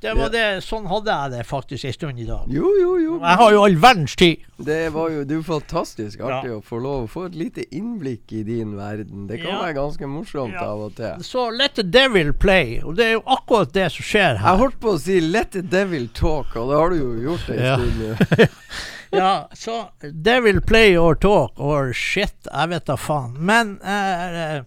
Det 0.01 0.13
var 0.15 0.29
det, 0.31 0.63
Sånn 0.63 0.85
hadde 0.87 1.11
jeg 1.11 1.31
det 1.33 1.41
faktisk 1.49 1.85
en 1.89 1.93
stund 1.97 2.21
i 2.23 2.25
dag. 2.29 2.45
Jo, 2.55 2.69
jo, 2.79 2.91
jo. 3.03 3.15
Jeg 3.19 3.39
har 3.41 3.51
jo 3.53 3.63
all 3.65 3.75
verdens 3.83 4.15
tid. 4.15 4.45
Det 4.63 4.93
var 4.95 5.11
jo 5.11 5.25
det 5.27 5.37
var 5.41 5.47
fantastisk 5.61 6.21
artig 6.23 6.51
Ja. 6.53 6.59
å 6.59 6.63
få 6.63 6.79
lov 6.83 7.07
å 7.07 7.11
få 7.11 7.25
et 7.27 7.35
lite 7.35 7.65
innblikk 7.75 8.31
i 8.33 8.45
din 8.47 8.77
verden. 8.79 9.27
Det 9.27 9.41
kan 9.43 9.51
Ja. 9.57 9.63
være 9.65 9.75
ganske 9.75 10.07
morsomt 10.07 10.53
Ja. 10.55 10.65
av 10.71 10.81
og 10.87 10.95
til. 10.95 11.19
Så 11.27 11.49
let 11.57 11.75
the 11.75 11.83
devil 11.83 12.33
play. 12.33 12.81
Og 12.85 12.95
det 12.95 13.07
er 13.07 13.13
jo 13.19 13.23
akkurat 13.27 13.73
det 13.73 13.91
som 13.93 14.03
skjer 14.05 14.37
her. 14.39 14.49
Jeg 14.49 14.59
holdt 14.59 14.81
på 14.81 14.95
å 14.95 15.01
si 15.01 15.21
'let 15.21 15.51
the 15.51 15.63
devil 15.63 16.09
talk', 16.15 16.55
og 16.57 16.69
det 16.71 16.77
har 16.79 16.91
du 16.91 16.97
jo 16.97 17.33
gjort 17.35 17.49
en 17.51 17.59
Ja. 17.59 17.77
stund. 17.77 18.49
Ja, 19.13 19.49
så 19.55 19.89
devil 20.23 20.61
play 20.61 20.95
or 20.97 21.15
talk 21.15 21.59
or 21.59 21.93
shit, 21.95 22.35
jeg 22.45 22.69
vet 22.69 22.85
da 22.85 22.95
faen. 22.97 23.35
Men 23.39 23.81
eh, 23.83 24.63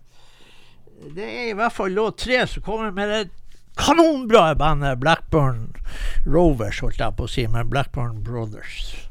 det 1.14 1.24
er 1.24 1.50
i 1.52 1.54
hvert 1.54 1.72
fall 1.72 1.92
lov 1.92 2.16
tre 2.18 2.48
som 2.48 2.64
kommer 2.64 2.92
med 2.92 3.08
det 3.10 3.30
kanonbra 3.80 4.56
bandet 4.56 5.00
Blackburn 5.00 5.72
Rovers, 6.26 6.82
holdt 6.84 7.00
jeg 7.00 7.18
på 7.18 7.28
å 7.28 7.32
si, 7.32 7.48
men 7.48 7.70
Blackburn 7.72 8.22
Brothers. 8.26 9.08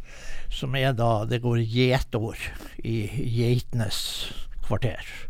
Som 0.51 0.75
er 0.75 0.93
da 0.99 1.25
Det 1.25 1.41
går 1.45 1.63
gjetord 1.63 2.41
i 2.83 3.07
geitenes 3.23 4.01
kvarter. 4.67 5.30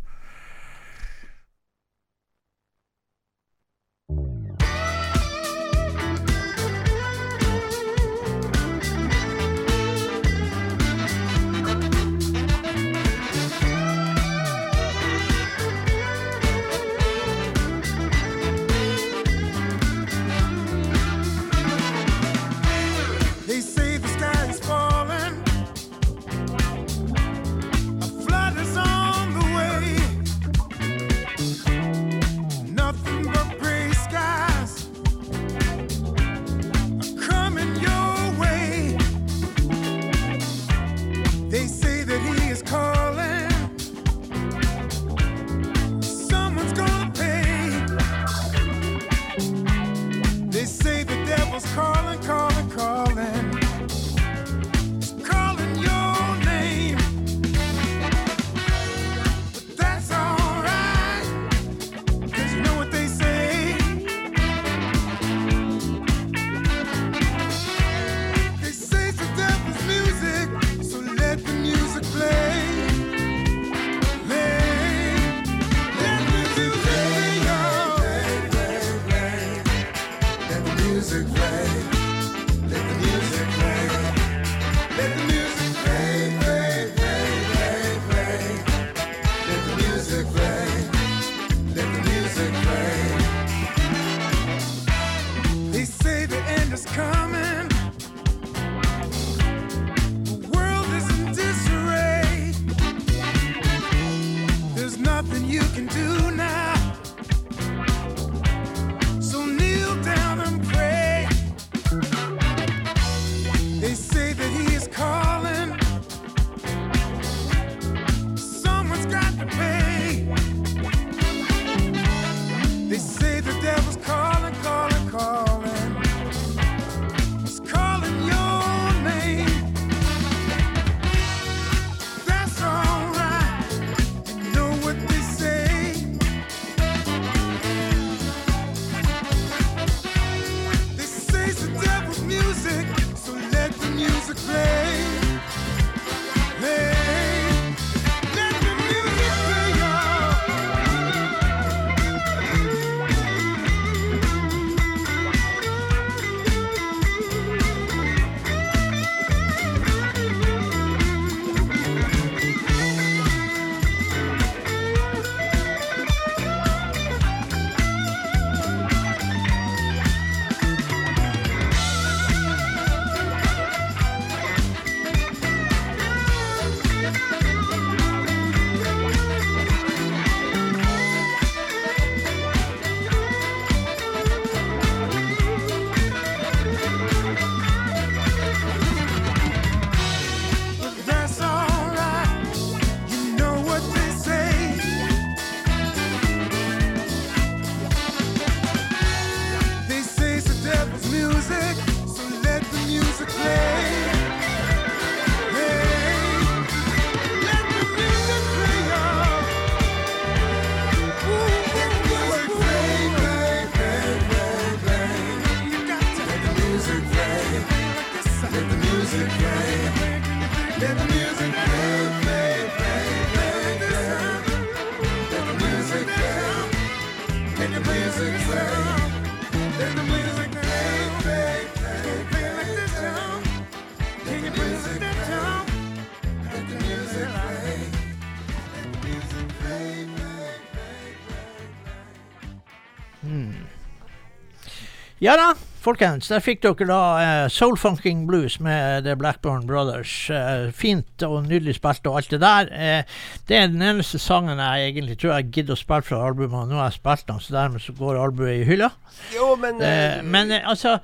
Ja 245.20 245.34
da, 245.36 245.50
folkens. 245.84 246.30
Der 246.32 246.40
fikk 246.40 246.62
dere 246.64 246.86
da 246.88 246.98
uh, 247.20 247.46
Soul 247.52 247.74
Funking 247.76 248.22
Blues 248.24 248.54
med 248.64 249.04
The 249.04 249.12
Blackburn 249.20 249.66
Brothers. 249.68 250.12
Uh, 250.32 250.70
fint 250.72 251.24
og 251.26 251.42
nydelig 251.44 251.74
spilt 251.76 252.06
og 252.08 252.14
alt 252.16 252.30
det 252.32 252.38
der. 252.40 252.70
Uh, 252.72 253.26
det 253.50 253.58
er 253.58 253.66
den 253.68 253.84
eneste 253.84 254.16
sangen 254.16 254.56
jeg 254.56 254.86
egentlig 254.86 255.18
tror 255.20 255.34
jeg 255.34 255.50
gidder 255.52 255.76
å 255.76 255.80
spille 255.82 256.06
fra 256.08 256.22
albumet. 256.24 256.70
Nå 256.70 256.78
har 256.80 256.88
jeg 256.88 257.02
spilt 257.02 257.26
den, 257.28 257.42
så 257.44 257.52
dermed 257.58 257.84
så 257.84 257.92
går 257.98 258.20
albumet 258.22 258.62
i 258.62 258.64
hylla. 258.70 258.88
Jo, 259.34 259.50
men 259.60 259.84
men 260.24 260.54
altså 260.56 260.96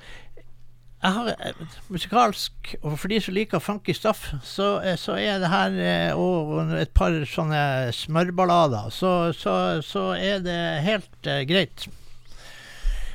jeg 1.03 1.13
har 1.13 1.53
musikalsk, 1.93 2.73
og 2.81 2.97
for 2.97 3.13
de 3.13 3.21
som 3.21 3.37
liker 3.37 3.61
funky 3.61 3.93
stuff, 3.93 4.31
så, 4.41 4.71
så 4.97 5.19
er 5.21 5.37
det 5.43 5.53
her 5.53 5.77
og 6.17 6.73
et 6.73 6.89
par 6.89 7.13
sånne 7.29 7.93
smørballader, 7.93 8.89
så, 8.89 9.13
så, 9.29 9.77
så 9.85 10.07
er 10.17 10.41
det 10.41 10.57
helt 10.89 11.33
greit. 11.45 11.85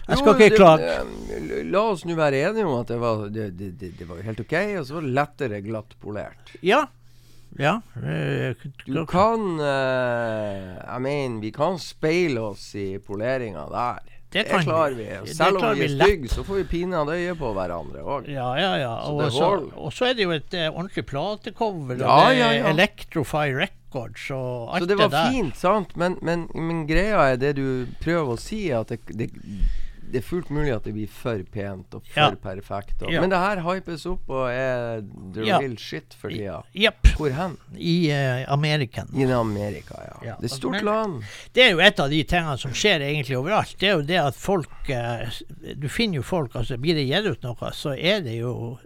Jeg 0.08 0.18
skal 0.18 0.32
Jo, 0.32 0.34
ikke 0.34 0.48
det- 0.50 0.58
klage. 0.58 1.66
La 1.70 1.82
oss 1.92 2.04
nå 2.04 2.14
være 2.18 2.40
enige 2.50 2.66
om 2.66 2.80
at 2.80 2.88
det 2.90 2.98
var, 3.00 3.28
det, 3.30 3.50
det, 3.58 3.70
det, 3.80 3.92
det 3.98 4.08
var 4.08 4.22
helt 4.26 4.40
OK, 4.42 4.54
og 4.80 4.86
så 4.88 4.94
var 4.98 5.06
det 5.06 5.12
lettere 5.20 5.60
glatt 5.62 5.94
polert. 6.02 6.56
Ja. 6.62 6.84
Ja. 7.58 7.74
eh, 8.02 8.54
Du 8.86 9.04
kan 9.06 9.60
eh, 9.60 10.72
Jeg 10.86 11.00
mener, 11.04 11.40
vi 11.42 11.50
kan 11.52 11.76
speile 11.78 12.40
oss 12.52 12.70
i 12.74 12.96
poleringa 12.98 13.66
der. 13.70 14.00
Det 14.32 14.46
kan 14.48 14.62
vi. 14.62 14.64
klarer 14.64 14.94
vi. 14.96 15.06
Og 15.20 15.28
Selv 15.28 15.58
om 15.60 15.74
vi 15.76 15.84
er 15.84 15.92
stygge, 15.92 16.28
så 16.32 16.42
får 16.46 16.62
vi 16.62 16.64
pinadø 16.70 17.12
øye 17.12 17.34
på 17.36 17.50
hverandre 17.52 18.00
òg. 18.00 18.30
Ja, 18.32 18.54
ja, 18.56 18.70
ja. 18.80 18.94
Og 19.12 19.28
så, 19.92 20.06
er 20.08 20.14
det 20.16 20.24
jo 20.24 20.32
et 20.32 20.54
eh, 20.56 20.70
ordentlig 20.72 21.04
platecover, 21.10 22.00
Ja, 22.00 22.30
ja, 22.32 22.48
ja. 22.56 22.70
Electrofy 22.72 23.52
Records 23.52 24.30
og 24.32 24.72
alt 24.72 24.86
Så 24.86 24.88
det 24.88 24.96
var 25.02 25.12
det 25.12 25.26
fint, 25.34 25.56
sant? 25.60 25.92
Men, 26.00 26.16
men, 26.24 26.48
men 26.54 26.86
greia 26.88 27.34
er 27.34 27.36
det 27.36 27.56
du 27.60 27.84
prøver 28.00 28.32
å 28.32 28.40
si, 28.40 28.70
at 28.72 28.88
det, 28.88 29.02
det, 29.12 29.28
det 30.12 30.20
er 30.20 30.24
fullt 30.26 30.50
mulig 30.52 30.74
at 30.74 30.84
det 30.84 30.92
blir 30.94 31.08
for 31.08 31.40
pent 31.54 31.94
og 31.96 32.02
for 32.06 32.20
Ja. 32.20 32.30
perfekt. 32.36 33.02
Og, 33.02 33.10
Ja. 33.12 33.20
Men 33.24 33.30
det 33.32 33.38
her 33.40 33.62
hypes 33.64 34.04
opp 34.06 34.28
og 34.30 34.50
er 34.52 35.00
the 35.34 35.46
Ja. 35.46 35.58
real 35.58 35.76
shit 35.80 36.14
for 36.14 36.28
tida. 36.30 36.58
Yep. 36.76 37.08
Hvor 37.16 37.30
hen? 37.32 37.56
I 37.76 38.10
uh, 38.12 38.52
American. 38.52 39.08
I 39.16 39.24
Amerika, 39.32 39.96
ja. 40.22 40.36
Det 40.36 40.44
er 40.44 40.44
et 40.44 40.50
stort 40.58 40.72
men- 40.78 40.84
land. 40.84 41.22
Det 41.54 41.64
er 41.64 41.70
jo 41.72 41.80
et 41.80 41.98
av 42.00 42.10
de 42.10 42.22
tingene 42.24 42.58
som 42.58 42.70
skjer 42.72 43.00
egentlig 43.00 43.36
overalt. 43.40 43.74
Det 43.80 43.88
er 43.88 43.96
jo 43.96 44.02
det 44.02 44.20
at 44.20 44.34
folk 44.36 44.70
uh, 44.90 45.30
Du 45.76 45.88
finner 45.88 46.16
jo 46.20 46.22
folk, 46.22 46.54
altså 46.54 46.76
blir 46.78 46.94
det 46.94 47.08
gitt 47.08 47.26
ut 47.26 47.42
noe, 47.42 47.72
så 47.72 47.96
er 47.98 48.20
det 48.20 48.36
jo 48.38 48.78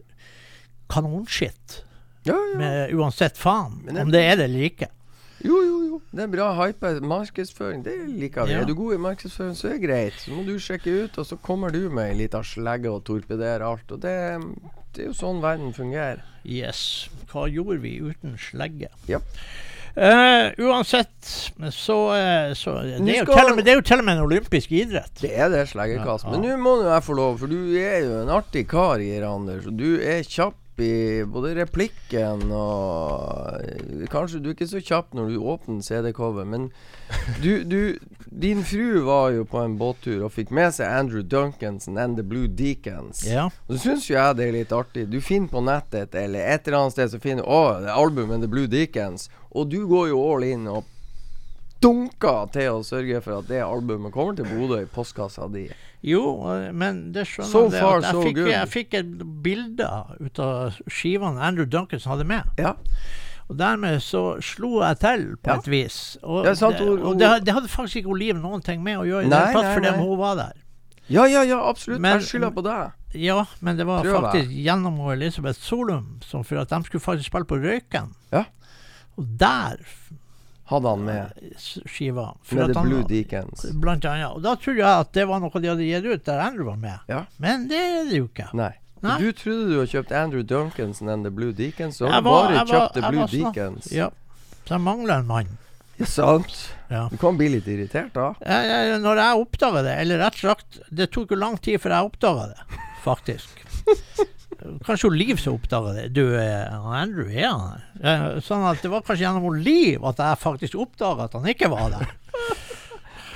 kanonskitt. 0.89 1.83
Ja, 2.23 2.35
ja. 2.53 2.59
Med, 2.59 2.91
uansett 2.95 3.37
faen 3.39 3.83
om 4.01 4.11
det 4.11 4.23
er 4.23 4.37
det 4.37 4.45
eller 4.51 4.67
ikke. 4.71 4.89
Jo, 5.45 5.59
jo, 5.63 5.77
jo. 5.85 5.99
Det 6.17 6.23
er 6.25 6.31
bra 6.33 6.47
hype. 6.63 6.93
Markedsføring, 7.05 7.83
det 7.85 7.97
liker 8.09 8.47
vi. 8.49 8.55
Ja. 8.57 8.63
Er 8.63 8.69
du 8.71 8.75
god 8.79 8.95
i 8.97 9.01
markedsføring, 9.05 9.55
så 9.59 9.69
er 9.69 9.77
det 9.77 9.85
greit. 9.89 10.19
Så 10.23 10.33
må 10.33 10.45
du 10.47 10.55
sjekke 10.63 10.95
ut, 11.05 11.19
og 11.21 11.27
så 11.29 11.37
kommer 11.37 11.75
du 11.75 11.83
med 11.91 12.13
ei 12.15 12.19
lita 12.23 12.41
slegge 12.47 12.91
og 12.93 13.05
torpederer 13.09 13.65
alt. 13.67 13.93
Og 13.93 14.01
det, 14.03 14.17
det 14.97 15.05
er 15.05 15.11
jo 15.11 15.17
sånn 15.19 15.43
verden 15.45 15.75
fungerer. 15.77 16.25
Yes. 16.47 17.09
Hva 17.33 17.47
gjorde 17.53 17.81
vi 17.85 17.99
uten 18.07 18.37
slegge? 18.41 18.89
Ja. 19.11 19.21
Uh, 19.97 20.53
uansett, 20.61 21.15
så, 21.73 21.95
eh, 22.13 22.51
så 22.53 22.75
det, 22.85 22.99
er 23.17 23.25
skal- 23.25 23.55
med, 23.57 23.65
det 23.65 23.73
er 23.73 23.79
jo 23.79 23.85
til 23.89 24.03
og 24.03 24.05
med 24.05 24.19
en 24.19 24.27
olympisk 24.27 24.75
idrett. 24.77 25.23
Det 25.23 25.31
er 25.33 25.49
det 25.49 25.63
sleggekast. 25.71 26.27
Ja, 26.29 26.35
Men 26.35 26.45
nå 26.45 26.59
må 26.61 26.75
jeg 26.85 27.05
få 27.07 27.17
lov, 27.17 27.39
for 27.41 27.49
du 27.49 27.57
er 27.81 28.03
jo 28.05 28.19
en 28.21 28.29
artig 28.37 28.67
kar, 28.69 29.01
Geir 29.01 29.25
Anders. 29.25 29.65
Og 29.71 29.79
du 29.81 29.97
er 30.05 30.21
kjapp 30.29 30.59
i 30.81 31.25
både 31.29 31.55
replikken 31.57 32.47
og 32.55 33.61
eh, 33.63 34.05
Kanskje 34.13 34.41
du 34.43 34.51
er 34.51 34.57
ikke 34.57 34.69
så 34.71 34.83
kjapp 34.85 35.15
når 35.17 35.33
du 35.33 35.47
åpner 35.53 35.85
CD-cover, 35.85 36.47
men 36.49 36.69
du, 37.45 37.65
du 37.65 37.99
Din 38.27 38.65
fru 38.67 39.03
var 39.07 39.31
jo 39.37 39.47
på 39.49 39.63
en 39.63 39.79
båttur 39.81 40.27
og 40.27 40.35
fikk 40.35 40.53
med 40.55 40.75
seg 40.77 40.91
Andrew 40.91 41.23
Duncanson 41.23 41.99
and 41.99 42.21
The 42.21 42.27
Blue 42.27 42.49
Deacons. 42.49 43.23
Ja. 43.27 43.49
Og 43.67 43.77
så 43.77 43.83
syns 43.85 44.11
jo 44.11 44.19
jeg 44.19 44.37
det 44.39 44.49
er 44.49 44.59
litt 44.59 44.75
artig. 44.75 45.07
Du 45.13 45.21
finner 45.25 45.53
på 45.53 45.63
nettet 45.65 46.15
eller 46.19 46.45
et 46.55 46.69
eller 46.69 46.85
annet 46.85 46.97
sted 46.97 47.15
så 47.15 47.23
finner 47.23 47.47
du 47.47 47.53
oh, 47.53 47.87
albumet 47.97 48.45
The 48.45 48.51
Blue 48.51 48.69
Deacons. 48.71 49.31
Og 49.57 49.71
du 49.73 49.83
går 49.89 50.11
jo 50.13 50.21
all 50.27 50.45
in 50.47 50.69
og 50.69 50.85
dunker 51.83 52.49
til 52.55 52.79
å 52.79 52.85
sørge 52.87 53.21
for 53.25 53.41
at 53.41 53.51
det 53.51 53.61
albumet 53.65 54.15
kommer 54.15 54.37
til 54.37 54.49
Bodø 54.49 54.81
i 54.83 54.91
postkassa 54.91 55.49
di. 55.53 55.67
Jo, 56.03 56.23
eh, 56.53 56.73
men 56.73 57.13
det 57.13 57.27
skjønner 57.27 57.51
So 57.51 57.69
det 57.71 57.81
far, 57.81 58.01
jeg 58.03 58.13
so 58.13 58.23
fikk. 58.23 58.41
Jeg 58.51 58.69
fikk 58.69 58.95
et 58.95 59.15
bilde 59.43 59.89
ut 60.21 60.39
av 60.39 60.77
skivene 60.89 61.41
Andrew 61.41 61.67
Duncanson 61.67 62.13
hadde 62.13 62.27
med. 62.29 62.43
Ja. 62.59 62.75
Og 63.49 63.57
dermed 63.59 64.01
så 64.03 64.41
slo 64.43 64.81
jeg 64.83 64.99
til 64.99 65.25
på 65.39 65.51
Ja. 65.53 65.57
et 65.59 65.69
vis. 65.71 66.19
Og, 66.23 66.45
Det 66.45 66.57
sant, 66.59 66.81
og, 66.81 66.99
og 67.01 67.19
det, 67.19 67.45
det 67.47 67.55
hadde 67.55 67.69
faktisk 67.69 67.97
ikke 68.03 68.11
Oliv 68.11 68.35
noen 68.37 68.63
ting 68.63 68.83
med 68.83 68.99
å 68.99 69.05
gjøre, 69.07 69.29
nei, 69.29 69.39
det 69.47 69.55
tatt, 69.55 69.75
fordi 69.75 69.93
hun 69.97 70.19
var 70.19 70.35
der. 70.37 70.53
Ja, 71.09 71.25
ja, 71.31 71.43
ja, 71.47 71.61
absolutt. 71.69 72.01
Men- 72.01 72.19
jeg 72.19 72.27
skylder 72.27 72.51
på 72.51 72.63
deg. 72.67 72.93
Ja, 73.15 73.45
men 73.63 73.77
det 73.79 73.87
var 73.87 74.03
Prøv, 74.03 74.21
faktisk 74.21 74.51
gjennom 74.51 74.99
Elisabeth 75.13 75.61
Solum 75.63 76.19
som 76.23 76.43
for 76.45 76.59
at 76.59 76.69
de 76.69 76.83
skulle 76.85 77.01
faktisk 77.01 77.31
spille 77.31 77.47
på 77.47 77.57
Røyken. 77.63 78.11
Ja. 78.33 78.45
Og 79.17 79.25
der 79.39 79.79
Hadde 80.67 80.89
han 80.91 81.05
med. 81.07 81.33
skiva. 81.87 82.35
Med 82.51 82.73
The 82.73 82.79
han- 82.79 82.89
Blue 82.89 83.03
Deacons. 83.07 83.67
Blant 83.75 84.05
annet. 84.05 84.33
Og 84.35 84.43
da 84.43 84.55
trodde 84.57 84.79
jeg 84.83 85.01
at 85.07 85.13
det 85.13 85.27
var 85.29 85.39
noe 85.41 85.61
de 85.63 85.69
hadde 85.69 85.87
gitt 85.87 86.05
ut 86.11 86.25
der 86.27 86.41
Andrew 86.43 86.67
var 86.67 86.77
med. 86.77 86.99
Ja. 87.09 87.25
Men 87.39 87.69
det 87.71 87.79
er 87.79 88.05
det 88.11 88.17
jo 88.19 88.27
ikke. 88.27 88.49
Nei. 88.55 88.73
Nei. 89.03 89.19
Du 89.21 89.29
trodde 89.33 89.69
du 89.69 89.77
hadde 89.79 89.93
kjøpt 89.93 90.11
Andrew 90.13 90.43
Duncanson 90.43 91.09
and 91.13 91.25
The 91.25 91.31
Blue 91.31 91.53
Deacons, 91.53 91.99
så 92.01 92.09
har 92.11 92.21
du 92.21 92.27
bare 92.29 92.55
jeg 92.57 92.67
var- 92.67 92.81
kjøpt 92.81 92.95
The 92.95 93.11
Blue 93.11 93.27
sånn- 93.27 93.53
Deacons. 93.55 93.93
Ja. 93.93 94.09
Så 94.67 94.75
jeg 94.75 94.81
mangler 94.81 95.19
en 95.21 95.27
mann. 95.27 95.59
Ja, 95.99 96.05
sant. 96.05 96.57
Ja. 96.91 97.09
Du 97.09 97.17
kan 97.17 97.37
bli 97.39 97.49
litt 97.49 97.67
irritert 97.67 98.13
da. 98.13 98.35
Jeg, 98.45 98.67
jeg, 98.69 99.01
når 99.01 99.17
jeg 99.23 99.47
oppdaga 99.47 99.83
det, 99.87 99.95
eller 100.03 100.19
rett 100.19 100.35
og 100.35 100.43
slett 100.43 100.81
Det 100.93 101.11
tok 101.11 101.31
jo 101.31 101.37
lang 101.37 101.57
tid 101.59 101.81
før 101.81 101.95
jeg 101.95 102.11
oppdaga 102.11 102.49
det, 102.53 102.81
faktisk. 103.05 103.63
Kanskje 104.87 105.11
Liv 105.15 105.37
som 105.43 105.55
oppdaga 105.59 105.93
det. 105.97 106.05
Du, 106.17 106.23
eh, 106.39 106.73
Andrew 107.01 107.29
er 107.31 107.49
han 107.49 107.67
her. 107.77 107.85
Eh, 108.03 108.41
Sånn 108.45 108.65
at 108.69 108.83
det 108.83 108.91
var 108.93 109.03
kanskje 109.07 109.25
gjennom 109.27 109.59
Liv 109.63 110.05
at 110.05 110.21
jeg 110.23 110.41
faktisk 110.43 110.79
oppdaga 110.87 111.27
at 111.29 111.37
han 111.39 111.49
ikke 111.53 111.71
var 111.73 111.91
der. 111.99 112.07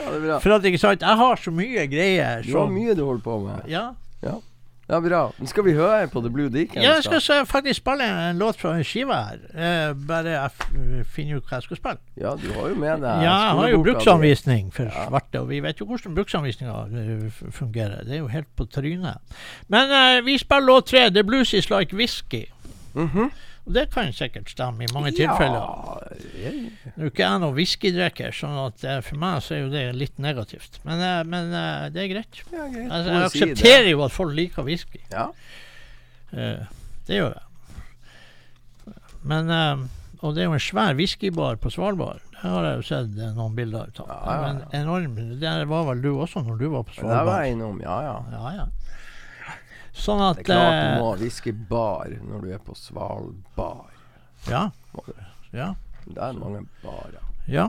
Ja, 0.00 0.10
det 0.14 0.20
bra. 0.24 0.36
For 0.40 0.54
at 0.56 0.64
ikke 0.64 0.78
sant, 0.80 1.02
jeg 1.04 1.16
har 1.20 1.36
så 1.36 1.50
mye 1.52 1.82
greier 1.92 2.40
Du 2.46 2.54
har 2.56 2.70
mye 2.72 2.94
du 2.96 3.02
holder 3.04 3.20
på 3.26 3.34
med. 3.44 3.66
ja. 3.68 3.90
Ja, 4.24 4.38
bra. 5.00 5.20
Nå 5.38 5.46
skal 5.46 5.62
vi 5.64 5.72
høre 5.76 6.08
på 6.10 6.20
The 6.24 6.30
Blue 6.34 6.48
Deacon. 6.50 6.82
ja, 6.82 6.94
jeg 6.96 7.04
skal 7.04 7.20
så 7.20 7.36
faktisk 7.46 7.76
spille 7.84 8.08
en 8.30 8.38
låt 8.42 8.56
fra 8.58 8.72
en 8.74 8.82
skive 8.84 9.14
her. 9.14 9.38
Eh, 9.54 9.92
bare 9.94 10.32
jeg 10.34 11.04
finner 11.14 11.36
ut 11.38 11.44
hva 11.46 11.60
jeg 11.60 11.62
skal 11.68 11.76
spille. 11.76 11.98
Ja, 12.18 12.32
du 12.34 12.48
har 12.56 12.68
jo 12.68 12.74
med 12.74 13.00
deg 13.04 13.22
Ja, 13.22 13.36
jeg 13.46 13.56
har 13.60 13.68
jo 13.70 13.82
bruksanvisning 13.86 14.72
for 14.74 14.90
Ja. 14.90 15.06
svarte, 15.06 15.40
og 15.40 15.48
vi 15.48 15.60
vet 15.60 15.78
jo 15.78 15.86
hvordan 15.86 16.14
bruksanvisninga 16.14 16.74
eh, 16.90 17.30
fungerer. 17.54 18.02
Det 18.04 18.14
er 18.14 18.18
jo 18.24 18.26
helt 18.34 18.50
på 18.56 18.66
trynet. 18.66 19.18
Men 19.68 19.90
eh, 19.90 20.24
vi 20.26 20.38
spiller 20.38 20.66
låt 20.66 20.86
tre, 20.86 21.10
'The 21.10 21.22
Blues 21.22 21.54
Is 21.54 21.70
Like 21.70 21.94
Whisky'. 21.96 22.48
Mhm. 22.94 23.30
Og 23.70 23.74
det 23.76 23.84
kan 23.94 24.08
sikkert 24.10 24.48
stemme 24.50 24.82
i 24.82 24.88
mange 24.90 25.12
tilfeller. 25.14 25.60
Ja, 26.42 26.50
Nå 26.96 27.04
er 27.04 27.10
ikke 27.12 27.22
jeg 27.22 27.38
noen 27.38 27.54
whiskydrikker, 27.54 28.32
sånn 28.34 28.56
at 28.64 28.82
eh, 28.82 28.96
for 29.06 29.20
meg 29.22 29.44
så 29.46 29.54
er 29.54 29.60
jo 29.60 29.68
det 29.70 29.82
litt 29.94 30.16
negativt. 30.18 30.80
Men, 30.82 30.98
eh, 31.06 31.20
men 31.22 31.54
eh, 31.54 31.84
det 31.94 32.02
er 32.02 32.08
greit. 32.10 32.40
ja, 32.50 32.64
greit. 32.72 32.88
Altså, 32.88 33.12
jeg 33.12 33.20
jeg 33.20 33.30
si 33.30 33.44
aksepterer 33.44 33.86
jo 33.92 34.02
at 34.08 34.16
folk 34.16 34.34
liker 34.34 34.66
whisky. 34.66 34.98
Ja. 35.12 35.28
Uh, 36.34 36.66
det 37.06 37.20
gjør 37.20 37.36
jeg. 37.36 38.98
Men 39.30 39.54
uh, 39.54 39.86
Og 40.22 40.34
det 40.34 40.42
er 40.42 40.50
jo 40.50 40.58
en 40.58 40.62
svær 40.62 40.98
whiskybar 40.98 41.62
på 41.62 41.70
Svalbard. 41.70 42.26
Det 42.34 42.42
har 42.42 42.66
jeg 42.66 42.80
jo 42.80 42.84
sett 42.90 43.16
noen 43.38 43.54
bilder 43.54 43.86
av. 43.86 44.10
Ja, 44.10 44.18
ja, 44.18 44.34
ja. 44.34 44.42
Men 44.42 44.60
enorm 44.80 45.16
Det 45.38 45.54
var 45.70 45.86
vel 45.92 46.02
du 46.02 46.10
også 46.16 46.42
når 46.42 46.58
du 46.58 46.68
var 46.74 46.86
på 46.90 46.98
Svalbard? 46.98 47.14
Det 47.14 47.30
var 47.30 47.46
jeg 47.46 47.54
innom, 47.54 47.80
ja 47.86 48.02
ja. 48.08 48.18
Ja, 48.34 48.52
ja. 48.58 48.68
Sånn 49.92 50.20
at 50.22 50.36
Det 50.38 50.46
er 50.46 50.50
klart 50.52 50.72
du 50.72 50.86
eh, 50.86 50.98
må 51.00 51.06
ha 51.10 51.16
whiskybar 51.20 52.12
når 52.24 52.44
du 52.44 52.50
er 52.54 52.60
på 52.64 52.74
Svalbard. 52.78 53.96
Ja. 54.48 54.70
Ja. 55.52 55.72
Det 56.06 56.18
er 56.22 56.32
mange 56.38 56.64
barer. 56.84 57.20
ja. 57.50 57.68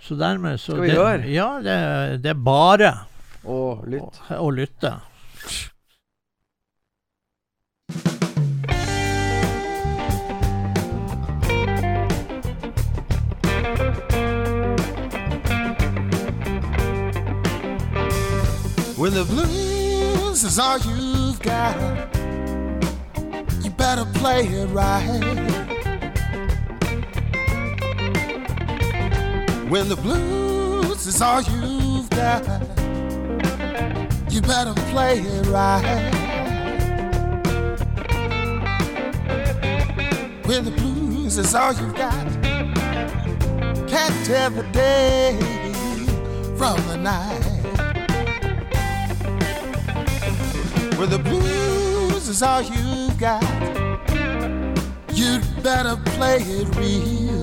Så 0.00 0.14
dermed 0.14 0.60
så 0.62 0.72
Skal 0.76 0.82
vi 0.84 0.88
det, 0.92 0.94
gjøre? 0.94 1.30
Ja, 1.34 1.46
det, 1.62 2.22
det 2.22 2.30
er 2.30 2.38
bare 2.46 2.90
Og 3.44 3.82
lytt. 3.90 4.20
å, 4.30 4.36
å 4.46 4.50
lytte. 4.54 4.92
When 18.96 19.14
the 19.14 19.24
blues 19.24 20.42
is 20.42 20.58
all 20.58 20.78
you've 20.80 21.17
you 23.62 23.70
better 23.70 24.04
play 24.14 24.46
it 24.46 24.66
right. 24.66 25.04
When 29.70 29.88
the 29.88 29.96
blues 29.96 31.06
is 31.06 31.22
all 31.22 31.40
you've 31.42 32.10
got, 32.10 32.42
you 34.30 34.40
better 34.42 34.74
play 34.90 35.20
it 35.20 35.46
right. 35.46 36.12
When 40.44 40.64
the 40.64 40.70
blues 40.70 41.38
is 41.38 41.54
all 41.54 41.72
you've 41.72 41.94
got, 41.94 42.26
can't 43.88 44.26
tell 44.26 44.50
the 44.50 44.64
day 44.72 45.36
from 46.56 46.76
the 46.88 46.96
night. 46.96 47.57
When 50.98 51.10
the 51.10 51.18
blues 51.20 52.26
is 52.26 52.42
all 52.42 52.60
you've 52.60 53.16
got, 53.18 53.40
you'd 55.14 55.44
better 55.62 55.94
play 56.16 56.38
it 56.38 56.74
real. 56.74 57.40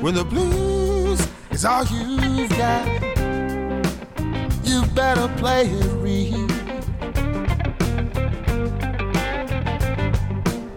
When 0.00 0.14
the 0.14 0.24
blues 0.24 1.28
is 1.50 1.66
all 1.66 1.84
you've 1.84 2.48
got, 2.56 2.88
you 4.64 4.82
better 4.94 5.28
play 5.36 5.66
it 5.66 5.92
real. 6.00 6.48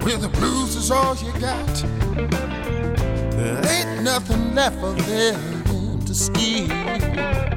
When 0.02 0.20
the 0.20 0.30
blues 0.34 0.76
is 0.76 0.92
all 0.92 1.16
you 1.16 1.32
got, 1.40 1.86
there 3.32 3.66
ain't 3.66 4.04
nothing 4.04 4.54
left 4.54 4.78
for 4.82 4.92
them 4.92 6.02
to 6.02 6.14
steal. 6.14 7.57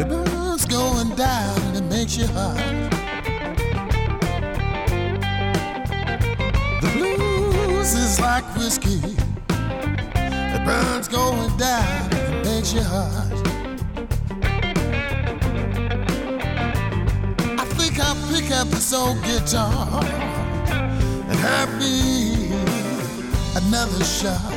It 0.00 0.08
burns 0.08 0.64
going 0.64 1.14
down 1.16 1.60
and 1.66 1.76
it 1.76 1.84
makes 1.84 2.16
you 2.16 2.26
hot. 2.28 2.56
The 6.80 6.90
blues 6.94 7.94
is 7.94 8.20
like 8.20 8.44
whiskey. 8.56 9.00
It 10.16 10.64
burns 10.64 11.08
going 11.08 11.56
down 11.56 12.12
and 12.12 12.34
it 12.34 12.44
makes 12.44 12.72
you 12.72 12.82
hot. 12.82 13.32
I 17.58 17.64
think 17.76 18.00
I'll 18.00 18.32
pick 18.32 18.50
up 18.50 18.68
this 18.68 18.92
old 18.92 19.22
guitar 19.22 20.04
and 21.28 21.38
have 21.38 21.70
me 21.78 22.50
another 23.56 24.04
shot. 24.04 24.51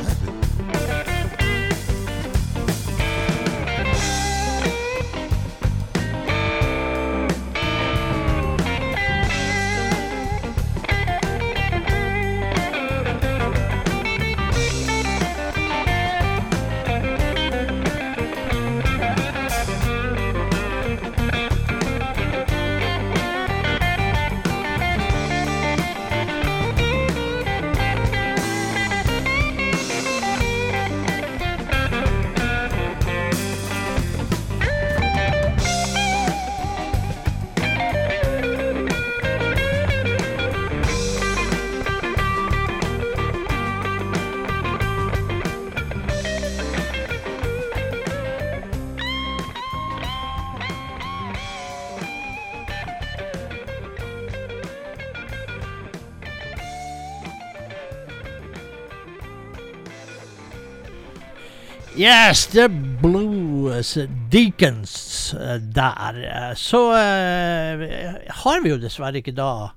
Yes, 62.05 62.45
The 62.53 62.67
Blues 62.69 63.97
Deacons 64.29 65.33
eh, 65.33 65.55
der. 65.55 66.53
Så 66.55 66.91
eh, 66.93 68.13
har 68.29 68.61
vi 68.61 68.69
jo 68.69 68.77
dessverre 68.77 69.23
ikke 69.23 69.33
da 69.33 69.71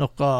noe 0.00 0.30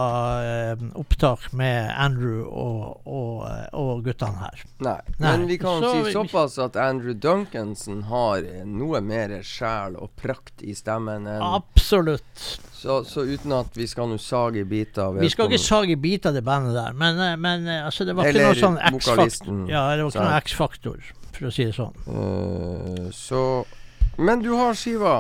eh, 0.43 0.83
opptak 0.99 1.53
med 1.55 1.93
Andrew 1.95 2.49
og, 2.49 3.07
og, 3.07 3.45
eh, 3.47 3.69
og 3.79 4.03
guttene 4.09 4.43
her. 4.43 4.65
Nei. 4.83 4.97
Nei, 5.21 5.37
Men 5.37 5.47
vi 5.53 5.61
kan 5.63 5.79
så 5.85 5.93
si 6.01 6.17
såpass 6.17 6.59
at 6.67 6.79
Andrew 6.83 7.15
Duncanson 7.15 8.03
har 8.11 8.51
noe 8.67 8.99
mer 8.99 9.37
sjel 9.47 10.01
og 10.03 10.11
prakt 10.19 10.67
i 10.67 10.75
stemmen 10.75 11.31
enn 11.31 11.47
Absolutt. 11.47 12.59
Så, 12.81 13.05
så 13.05 13.25
uten 13.29 13.53
at 13.53 13.75
vi 13.77 13.85
skal 13.89 14.09
nå 14.09 14.17
sage 14.23 14.63
biter 14.69 15.03
av 15.05 15.19
Vi 15.21 15.29
skal 15.29 15.51
ikke 15.51 15.61
sage 15.61 15.97
biter 16.01 16.31
av 16.31 16.39
det 16.39 16.45
bandet 16.47 16.77
der, 16.79 16.95
men, 16.97 17.19
eh, 17.21 17.35
men 17.37 17.67
eh, 17.69 17.83
altså, 17.85 18.07
det 18.09 18.15
var 18.17 18.31
ikke 18.31 18.39
Eller 18.39 18.55
noe 18.55 18.61
sånn 18.63 18.79
X-faktor. 18.95 19.59
Ja, 19.69 19.83
det 19.99 20.07
var 20.07 20.15
ikke 20.15 20.25
noe 20.25 20.39
X-faktor, 20.41 21.11
for 21.37 21.51
å 21.51 21.53
si 21.53 21.67
det 21.69 21.77
sånn. 21.77 22.01
Uh, 22.09 23.11
så 23.13 23.43
Men 24.17 24.41
du 24.45 24.55
har 24.57 24.73
skiva, 24.81 25.19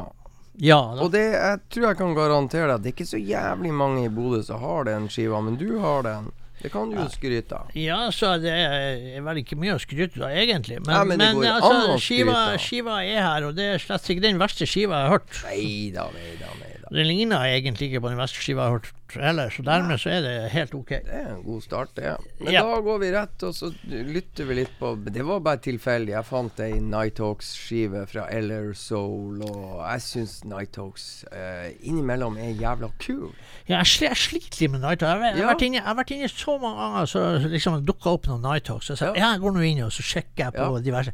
Ja, 0.57 0.81
da. 0.96 1.05
og 1.05 1.12
det 1.12 1.27
jeg 1.29 1.61
tror 1.73 1.90
jeg 1.90 2.01
kan 2.01 2.16
garantere 2.16 2.73
deg 2.73 2.83
det 2.85 2.92
er 2.92 2.96
ikke 2.96 3.11
så 3.12 3.20
jævlig 3.20 3.77
mange 3.77 4.07
i 4.09 4.12
Bodø 4.12 4.40
som 4.46 4.64
har 4.64 4.88
den 4.88 5.11
skiva, 5.12 5.44
men 5.44 5.61
du 5.61 5.79
har 5.85 6.09
den. 6.09 6.33
Det 6.61 6.68
kan 6.73 6.90
du 6.92 6.96
jo 6.99 7.07
skryte 7.09 7.57
av. 7.57 7.70
Ja, 7.73 8.03
så 8.12 8.35
det 8.40 8.53
er 8.53 9.23
vel 9.25 9.38
ikke 9.40 9.57
mye 9.57 9.79
å 9.79 9.81
skryte 9.81 10.20
av, 10.20 10.29
egentlig. 10.29 10.77
Men, 10.85 10.92
Ja, 10.92 11.05
men 11.09 11.16
men 11.23 11.40
altså, 11.55 11.96
skiva, 12.05 12.59
skiva 12.61 12.99
er 13.01 13.23
her, 13.25 13.46
og 13.49 13.57
det 13.57 13.68
er 13.77 13.81
slett 13.81 14.11
ikke 14.12 14.27
den 14.27 14.40
verste 14.40 14.68
skiva 14.68 14.99
jeg 15.01 15.09
har 15.09 15.14
hørt. 15.16 15.40
Neida, 15.49 16.05
neida, 16.12 16.20
nei 16.20 16.37
da, 16.42 16.53
nei 16.61 16.68
da. 16.68 16.69
Den 16.90 17.07
ligner 17.07 17.44
egentlig 17.46 17.87
ikke 17.92 18.00
på 18.03 18.09
den 18.11 18.18
verste 18.18 18.40
skiva 18.42 18.64
jeg 18.64 18.70
har 18.72 18.79
hørt 18.81 18.92
heller, 19.14 19.50
så 19.50 19.62
dermed 19.62 19.98
så 20.03 20.11
er 20.11 20.20
det 20.24 20.33
helt 20.50 20.72
OK. 20.74 20.88
Det 20.88 21.14
er 21.14 21.29
en 21.37 21.42
god 21.44 21.62
start, 21.62 21.92
det. 21.96 22.16
Men 22.40 22.53
Ja. 22.53 22.62
da 22.66 22.81
går 22.83 22.98
vi 22.98 23.11
rett, 23.14 23.42
og 23.46 23.55
så 23.55 23.70
lytter 23.87 24.44
vi 24.48 24.55
litt 24.55 24.72
på 24.81 24.90
Det 25.05 25.22
var 25.26 25.38
bare 25.40 25.59
tilfeldig. 25.59 26.11
Jeg 26.16 26.24
fant 26.26 26.61
ei 26.61 26.81
Nighthawks-skive 26.81 28.07
fra 28.11 28.26
LR 28.31 28.72
Soul, 28.74 29.42
og 29.46 29.85
jeg 29.87 30.00
syns 30.03 30.35
Nighthawks 30.44 31.24
eh, 31.33 31.70
innimellom 31.87 32.37
er 32.38 32.55
jævla 32.59 32.90
kul. 32.98 33.31
Ja, 33.68 33.79
jeg, 33.85 33.87
jeg 34.11 34.16
sliter 34.16 34.61
litt 34.62 34.70
med 34.74 34.81
Nighthawks. 34.81 35.00
Jeg, 35.00 35.11
har- 35.11 35.24
jeg, 35.31 35.38
Ja. 35.38 35.70
jeg 35.79 35.83
har 35.87 35.94
vært 35.94 36.11
inne 36.16 36.29
så 36.29 36.59
mange 36.61 36.76
ganger 36.83 37.07
så 37.07 37.48
liksom 37.50 37.85
dukka 37.87 38.11
opp 38.16 38.26
noen 38.26 38.42
Nighthawks, 38.42 38.90
og 38.90 38.98
Så 38.98 39.14
Ja. 39.14 39.31
jeg 39.33 39.40
går 39.40 39.53
nå 39.55 39.61
inn 39.70 39.83
og 39.85 39.90
så 39.92 40.03
sjekker 40.03 40.50
jeg 40.50 40.53
på 40.55 40.83
diverse. 40.85 41.12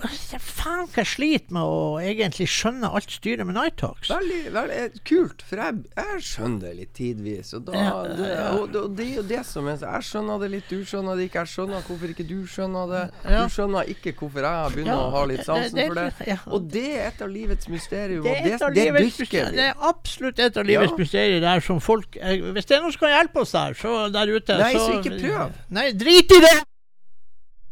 Jeg, 0.00 0.38
faen 0.40 0.86
hva 0.88 1.02
jeg 1.02 1.08
sliter 1.10 1.52
med 1.52 1.68
å 1.68 1.80
egentlig 2.00 2.46
skjønne 2.48 2.88
alt 2.96 3.12
styret 3.12 3.44
med 3.48 3.56
Night 3.58 3.76
Talks. 3.80 4.08
Veldig, 4.12 4.38
veldig 4.54 4.76
eh, 4.80 4.94
kult, 5.06 5.42
for 5.44 5.60
jeg, 5.60 5.82
jeg 5.98 6.22
skjønner 6.24 6.62
det 6.64 6.72
litt 6.78 6.92
tidvis. 6.96 7.52
Og, 7.58 7.66
da, 7.66 7.74
Ja, 7.80 7.92
det, 8.16 8.30
og, 8.56 8.76
og 8.80 8.94
det 8.96 9.06
er 9.06 9.18
jo 9.18 9.24
det 9.30 9.42
som 9.48 9.68
er 9.68 9.76
så 9.80 9.90
Jeg 9.90 10.06
skjønner 10.08 10.40
det 10.44 10.50
litt, 10.54 10.70
du 10.72 10.86
skjønner 10.88 11.20
det 11.20 11.26
ikke. 11.28 11.42
Jeg 11.44 11.52
skjønner 11.54 11.84
hvorfor 11.88 12.14
ikke 12.14 12.26
du 12.30 12.36
skjønner 12.54 12.94
det. 12.94 13.02
Ja. 13.26 13.42
Du 13.44 13.54
skjønner 13.56 13.92
ikke 13.96 14.14
hvorfor 14.20 14.48
jeg 14.48 14.72
begynner 14.76 14.92
Ja, 14.94 15.02
å 15.02 15.10
ha 15.16 15.24
litt 15.32 15.44
sansen 15.48 15.82
for 15.82 16.00
det. 16.00 16.38
Og 16.48 16.70
det 16.76 16.86
er 16.94 17.04
et 17.10 17.22
av 17.26 17.34
livets 17.34 17.70
mysterium, 17.72 18.24
Det 18.24 18.36
er, 18.38 18.64
det, 18.72 18.86
livets 18.90 19.20
vi. 19.20 19.44
det 19.58 19.66
er 19.68 19.86
absolutt 19.90 20.40
et 20.40 20.56
av 20.60 20.66
livets 20.68 20.96
mysterier 20.98 21.44
der 21.44 21.60
som 21.64 21.80
folk 21.84 22.16
eh, 22.16 22.40
Hvis 22.56 22.68
det 22.70 22.78
er 22.78 22.82
noen 22.86 22.96
som 22.96 23.04
kan 23.04 23.14
hjelpe 23.18 23.44
oss 23.44 23.52
der, 23.56 23.76
så 23.76 23.94
der 24.14 24.32
ute 24.32 24.56
Nei, 24.60 24.72
så 24.74 24.86
så 24.86 24.98
ikke 25.00 25.18
prøv. 25.20 25.54
Nei, 25.76 25.86
drit 25.92 26.32
i 26.36 26.40
det! 26.46 26.56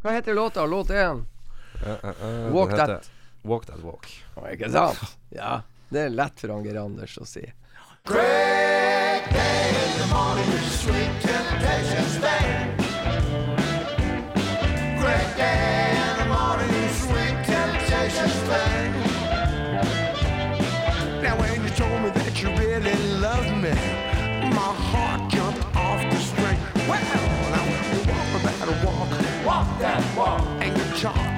Hva 0.04 0.14
heter 0.14 0.36
låta? 0.36 0.64
Låt 0.68 0.92
én? 0.94 1.24
Eh, 1.86 1.90
eh, 2.02 2.10
eh, 2.22 2.52
Walk 2.52 2.70
det 2.70 2.76
heter 2.76 2.86
that. 2.86 3.10
Walk 3.42 3.66
that 3.66 3.82
walk. 3.82 4.06
Å, 4.34 4.48
Ikke 4.52 4.70
sant? 4.70 5.16
Ja. 5.30 5.62
Det 5.88 6.00
er 6.00 6.10
lett 6.12 6.40
for 6.40 6.52
han 6.52 6.64
Geir 6.66 6.80
Anders 6.82 7.14
å 7.18 7.24
si. 7.26 7.44
Now 21.22 21.36
when 21.38 21.62
you 21.62 21.70
told 21.70 22.02
me 22.02 22.10
that 22.10 22.42
you 22.42 22.48
really 22.50 22.96
loved 23.18 23.56
me, 23.62 23.72
my 24.50 24.72
heart 24.90 25.30
jumped 25.30 25.64
off 25.76 26.02
the 26.10 26.18
string. 26.18 26.58
Well, 26.88 27.02
now 27.54 27.64
when 27.64 27.80
you 27.94 28.00
walk 28.12 28.30
about 28.42 28.68
a 28.68 28.74
walk, 28.84 29.10
walk 29.46 29.78
that 29.80 30.16
walk, 30.16 30.42
and 30.60 30.76
you 30.76 30.84
talk 31.00 31.16
about 31.16 31.37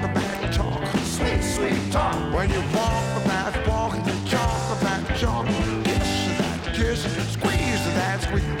sweet, 1.21 1.43
sweet 1.43 1.91
talk. 1.91 2.15
When 2.33 2.49
you 2.49 2.61
walk 2.73 3.03
the 3.15 3.21
about 3.23 3.67
walk, 3.67 3.93
and 3.95 4.05
you 4.07 4.29
talk 4.29 4.81
about 4.81 5.05
talk, 5.19 5.45
kiss 5.83 6.37
that 6.37 6.73
kiss, 6.73 7.01
squeeze 7.33 7.83
that 7.95 8.21
squeeze. 8.21 8.60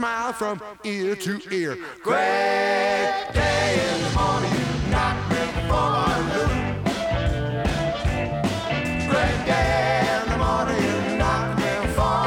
Smile 0.00 0.32
from 0.32 0.62
ear 0.82 1.14
to 1.14 1.38
ear. 1.52 1.76
Great 2.02 3.26
day 3.34 3.78
in 3.86 4.02
the 4.02 4.10
morning, 4.18 4.50
you 4.58 4.66
knock 4.90 5.16
me 5.28 5.42
for 5.68 5.90
a 6.08 6.18
loop. 6.32 6.54
Great 9.12 9.40
day 9.44 10.00
in 10.16 10.22
the 10.32 10.38
morning, 10.38 11.18
me 11.60 11.72
for. 11.96 12.24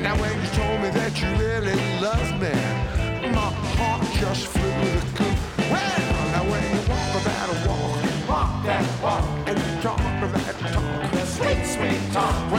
Now 0.00 0.14
when 0.18 0.32
you 0.40 0.48
told 0.56 0.78
me 0.80 0.88
that 0.98 1.12
you 1.20 1.28
really 1.44 1.76
loved 2.00 2.36
me, 2.40 2.56
my 3.36 3.48
heart 3.76 4.02
just 4.18 4.46
flew 4.46 4.76
the 4.96 5.02
coop. 5.18 5.36
Well, 5.72 6.00
now 6.32 6.44
when 6.50 6.62
you 6.72 6.80
walk 6.88 7.12
about 7.20 7.48
a 7.52 7.56
walk, 7.68 8.00
walk 8.30 8.50
that 8.64 8.84
walk, 9.02 9.24
and 9.46 9.58
you 9.58 9.72
talk 9.82 10.00
about 10.00 10.54
talk, 10.72 11.26
sweet, 11.26 11.66
sweet 11.66 12.00
talk. 12.14 12.53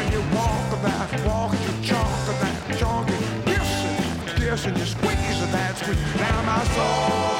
Now 5.82 6.42
my 6.44 6.64
soul 6.64 7.35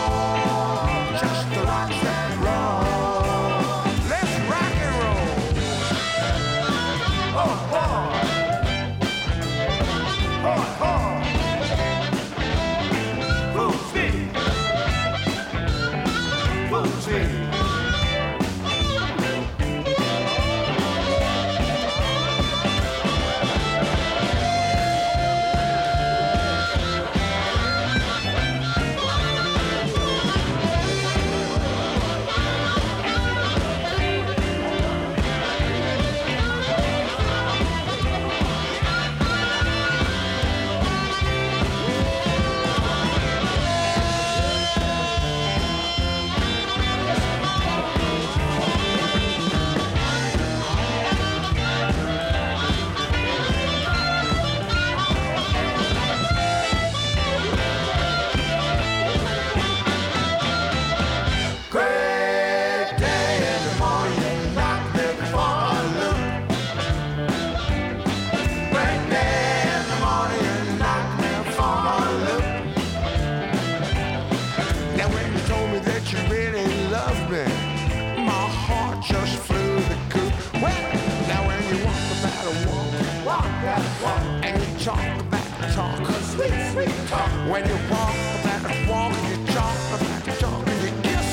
When 86.76 87.64
you 87.70 87.78
walk 87.90 88.16
that 88.44 88.64
walk, 88.90 89.14
you 89.30 89.38
talk 89.56 89.78
that 89.98 90.40
talk, 90.42 90.68
and 90.68 90.82
you 90.84 90.92
kiss, 91.08 91.30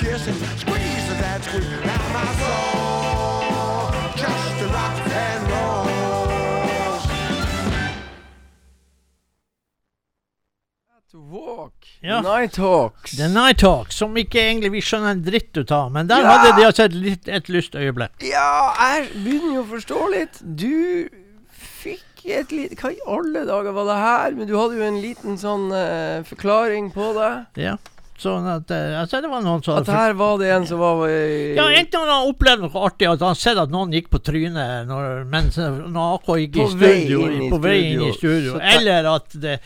kiss 0.00 0.26
and 0.28 0.36
squeeze 0.58 1.08
that 1.20 1.44
squeeze. 1.44 1.68
Now 1.84 2.04
my 2.16 2.24
soul 2.40 3.92
just 4.16 4.62
rock 4.72 4.96
and 5.12 5.42
rolls. 5.52 7.04
To 11.10 11.18
walk. 11.20 11.74
Ja. 12.00 12.20
Nighthawks. 12.22 13.12
The 13.18 13.28
Night 13.28 13.60
Hawk, 13.60 13.92
som 13.92 14.16
ikke 14.16 14.38
egentlig 14.40 14.70
vi 14.72 14.80
skjønner 14.80 15.10
en 15.16 15.24
dritt 15.26 15.56
ut 15.58 15.70
av, 15.74 15.90
men 15.92 16.06
der 16.08 16.22
Ja. 16.22 16.38
hadde 16.38 16.56
de 16.56 16.66
altså 16.66 16.84
et, 16.88 17.28
et 17.28 17.48
lyst 17.52 17.74
øyeblikk. 17.74 18.12
Ja, 18.22 18.70
jeg 18.80 19.08
begynner 19.12 19.54
jo 19.58 19.62
å 19.64 19.70
forstå 19.74 20.06
litt. 20.14 20.40
Du 20.40 21.08
et 22.24 22.52
lite 22.52 22.76
Hva 22.76 22.90
i 22.92 23.00
alle 23.08 23.46
dager 23.48 23.72
var 23.72 23.88
det 23.88 24.00
her? 24.00 24.36
Men 24.36 24.50
du 24.50 24.56
hadde 24.58 24.76
jo 24.76 24.84
en 24.84 25.00
liten 25.00 25.38
sånn 25.40 25.70
uh, 25.72 26.20
forklaring 26.28 26.90
på 26.92 27.12
det. 27.16 27.32
Ja. 27.62 27.78
Sånn 28.20 28.44
at 28.52 28.68
eh, 28.68 28.98
altså, 29.00 29.22
det 29.24 29.30
var 29.32 29.40
noen 29.40 29.62
som 29.64 29.78
At 29.80 29.88
her 29.88 30.12
var 30.18 30.34
det 30.42 30.50
en 30.52 30.66
som 30.68 30.80
var 30.82 31.06
eh, 31.08 31.54
Ja, 31.56 31.64
Enten 31.72 32.02
han 32.04 32.28
opplevd 32.28 32.66
noe 32.66 32.82
artig, 32.84 33.08
at 33.08 33.22
han 33.24 33.38
sett 33.38 33.56
at 33.56 33.72
noen 33.72 33.94
gikk 33.96 34.10
på 34.12 34.20
trynet 34.20 34.84
når, 34.90 35.22
mens 35.30 35.56
når 35.56 36.18
AK 36.18 36.28
gikk 36.42 36.58
i 36.58 36.60
På 36.60 36.66
vei 36.82 36.98
studio, 36.98 37.22
inn 37.30 37.46
i 37.46 37.48
på 37.48 37.62
vei 37.64 37.78
inn 37.94 38.04
i 38.04 38.12
studio. 38.12 38.58
Så 38.58 38.60
Eller 38.74 39.08
at 39.14 39.38
det, 39.40 39.56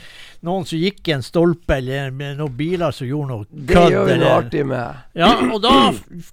noen 0.47 0.69
som 0.71 0.79
gikk 0.79 1.11
i 1.11 1.17
en 1.17 1.27
stolpe, 1.27 1.81
eller 1.81 2.15
noen 2.15 2.55
biler 2.55 2.95
som 2.95 3.09
gjorde 3.09 3.33
noe 3.33 3.49
Det 3.51 3.85
gjør 3.91 4.07
vi 4.13 4.17
noe 4.23 4.33
artig 4.39 4.65
med. 4.71 5.03
Ja, 5.19 5.33
og 5.49 5.59
da 5.65 5.75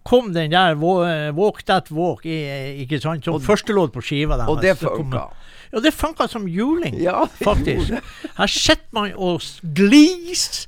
kom 0.05 0.29
den 0.35 0.53
der 0.53 0.77
Walk 0.77 1.63
That 1.65 1.89
Walk, 1.95 2.25
i, 2.29 2.37
ikke 2.83 3.01
sant, 3.01 3.25
som 3.25 3.39
Og- 3.39 3.45
første 3.49 3.73
låt 3.73 3.95
på 3.95 4.03
skiva 4.05 4.37
deres. 4.37 4.51
Og 4.51 4.61
det 4.61 4.77
funka. 4.77 5.29
Ja, 5.71 5.79
det 5.79 5.91
funka 5.95 6.27
som 6.27 6.47
juling. 6.47 6.97
Ja, 7.01 7.27
Faktisk. 7.43 7.93
Her 8.37 8.47
sitter 8.47 8.87
man 8.91 9.13
og 9.15 9.41
glis, 9.75 10.67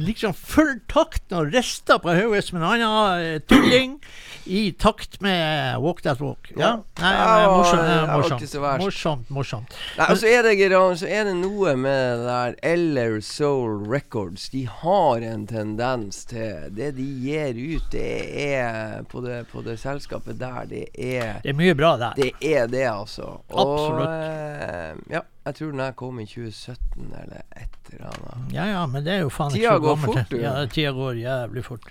liksom 0.00 0.34
full 0.34 0.78
takt 0.88 1.32
og 1.36 1.52
rister 1.52 2.00
på 2.02 2.14
hodet 2.16 2.44
som 2.46 2.60
en 2.60 2.68
annen 2.70 3.26
eh, 3.36 3.42
tulling, 3.44 3.98
i 4.46 4.72
takt 4.72 5.20
med 5.20 5.78
Walk 5.82 6.02
That 6.02 6.20
Walk. 6.20 6.52
Ja. 6.56 6.76
Nei, 7.00 7.46
morsomt. 7.46 8.12
morsomt. 8.12 8.82
Morsomt, 8.84 9.30
morsomt. 9.30 9.74
Nei, 9.98 10.06
og 10.12 10.20
så 10.20 10.30
er 10.30 10.46
det, 10.46 10.54
så 11.00 11.08
er 11.10 11.26
det 11.26 11.34
noe 11.40 11.74
med 11.76 12.20
det 12.20 12.26
der 12.28 12.54
Eller 12.62 13.18
Soul 13.20 13.88
Records. 13.90 14.48
De 14.54 14.62
har 14.70 15.24
en 15.26 15.46
tendens 15.50 16.22
til 16.30 16.70
Det 16.76 16.92
de 16.96 17.06
gir 17.26 17.58
ut, 17.58 17.88
det 17.90 18.06
er 18.46 19.02
På 19.10 19.20
det, 19.24 19.44
på 19.50 19.64
det 19.66 19.78
selskapet 19.82 20.38
der, 20.38 20.62
det 20.70 20.84
er 20.94 21.40
Det 21.42 21.50
er 21.50 21.58
mye 21.58 21.74
bra 21.74 21.96
der. 21.98 22.14
Det 22.16 22.32
er 22.40 22.70
det, 22.70 22.86
altså. 22.86 23.40
Og 23.50 23.66
Absolutt. 23.66 24.05
Eh, 24.10 24.94
ja, 25.10 25.20
jeg 25.46 25.54
tror 25.58 25.70
den 25.72 25.80
her 25.80 25.92
kom 25.92 26.20
i 26.20 26.26
2017 26.26 27.12
eller 27.22 27.42
et 27.56 27.90
eller 27.92 28.06
annet. 28.12 28.52
Ja 28.54 28.64
ja, 28.70 28.86
men 28.86 29.04
det 29.04 29.12
er 29.14 29.20
jo 29.24 29.28
faen 29.30 29.54
ikke 29.56 29.74
så 29.76 29.82
gammelt. 29.84 30.06
fort. 30.30 30.38
Ja, 30.40 30.54
tida 30.66 30.92
går 30.96 31.20
jævlig 31.22 31.64
fort. 31.64 31.90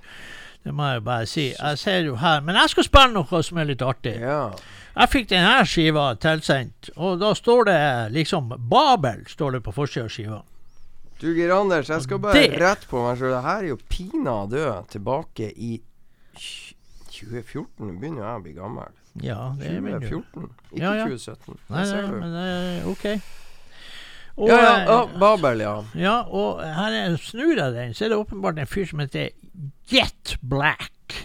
Det 0.65 0.73
må 0.73 0.87
jeg 0.91 1.03
bare 1.05 1.25
si. 1.29 1.43
Jeg 1.53 1.77
ser 1.77 1.99
jo 2.07 2.15
her 2.17 2.39
Men 2.41 2.55
jeg 2.57 2.69
skal 2.71 2.83
spille 2.87 3.13
noe 3.13 3.41
som 3.45 3.57
er 3.61 3.65
litt 3.69 3.81
artig. 3.85 4.15
Ja. 4.19 4.49
Jeg 4.95 5.09
fikk 5.11 5.27
denne 5.29 5.59
skiva 5.67 6.05
tilsendt, 6.15 6.89
og 6.97 7.19
da 7.19 7.33
står 7.35 7.65
det 7.67 7.79
liksom 8.15 8.49
Babel 8.71 9.25
står 9.29 9.57
det 9.57 9.63
på 9.65 9.73
forsida 9.75 10.05
av 10.07 10.13
skiva. 10.15 10.41
Du, 11.19 11.27
Geir 11.35 11.51
Anders, 11.55 11.87
jeg 11.89 12.01
skal 12.01 12.19
bare 12.19 12.33
Det- 12.33 12.59
rette 12.59 12.87
på 12.89 12.99
meg 13.03 13.17
sjøl. 13.19 13.31
Det 13.35 13.43
her 13.43 13.63
er 13.63 13.67
jo 13.69 13.77
pinadø 13.89 14.65
tilbake 14.91 15.51
i 15.55 15.81
2014. 16.35 17.67
Nå 17.79 17.93
begynner 17.99 18.21
jo 18.21 18.25
jeg 18.27 18.39
å 18.39 18.43
bli 18.43 18.53
gammel. 18.57 18.91
Ja, 19.23 19.53
det 19.59 19.69
er 19.71 19.81
min 19.81 19.99
2014, 20.01 20.49
ikke 20.71 20.81
Ja, 20.81 20.93
ja. 20.93 21.03
2017. 21.07 21.57
Nei, 21.69 21.83
nei, 21.85 22.01
nei, 22.01 22.19
men 22.19 22.33
det 22.35 22.45
er 22.51 22.87
OK. 22.91 23.05
Og, 24.35 24.49
Ja, 24.49 24.57
ja, 24.59 24.71
eh, 24.79 24.89
ja, 24.89 25.19
Babel, 25.19 25.61
ja. 25.63 25.75
ja, 25.95 26.15
og 26.27 26.59
her 26.59 26.91
er, 26.97 27.15
snur 27.23 27.55
jeg 27.55 27.71
den, 27.77 27.93
så 27.95 28.05
er 28.05 28.11
det 28.11 28.17
åpenbart 28.19 28.59
en 28.59 28.67
fyr 28.67 28.89
som 28.89 28.99
heter 28.99 29.29
Jet 29.87 30.35
Black. 30.41 31.21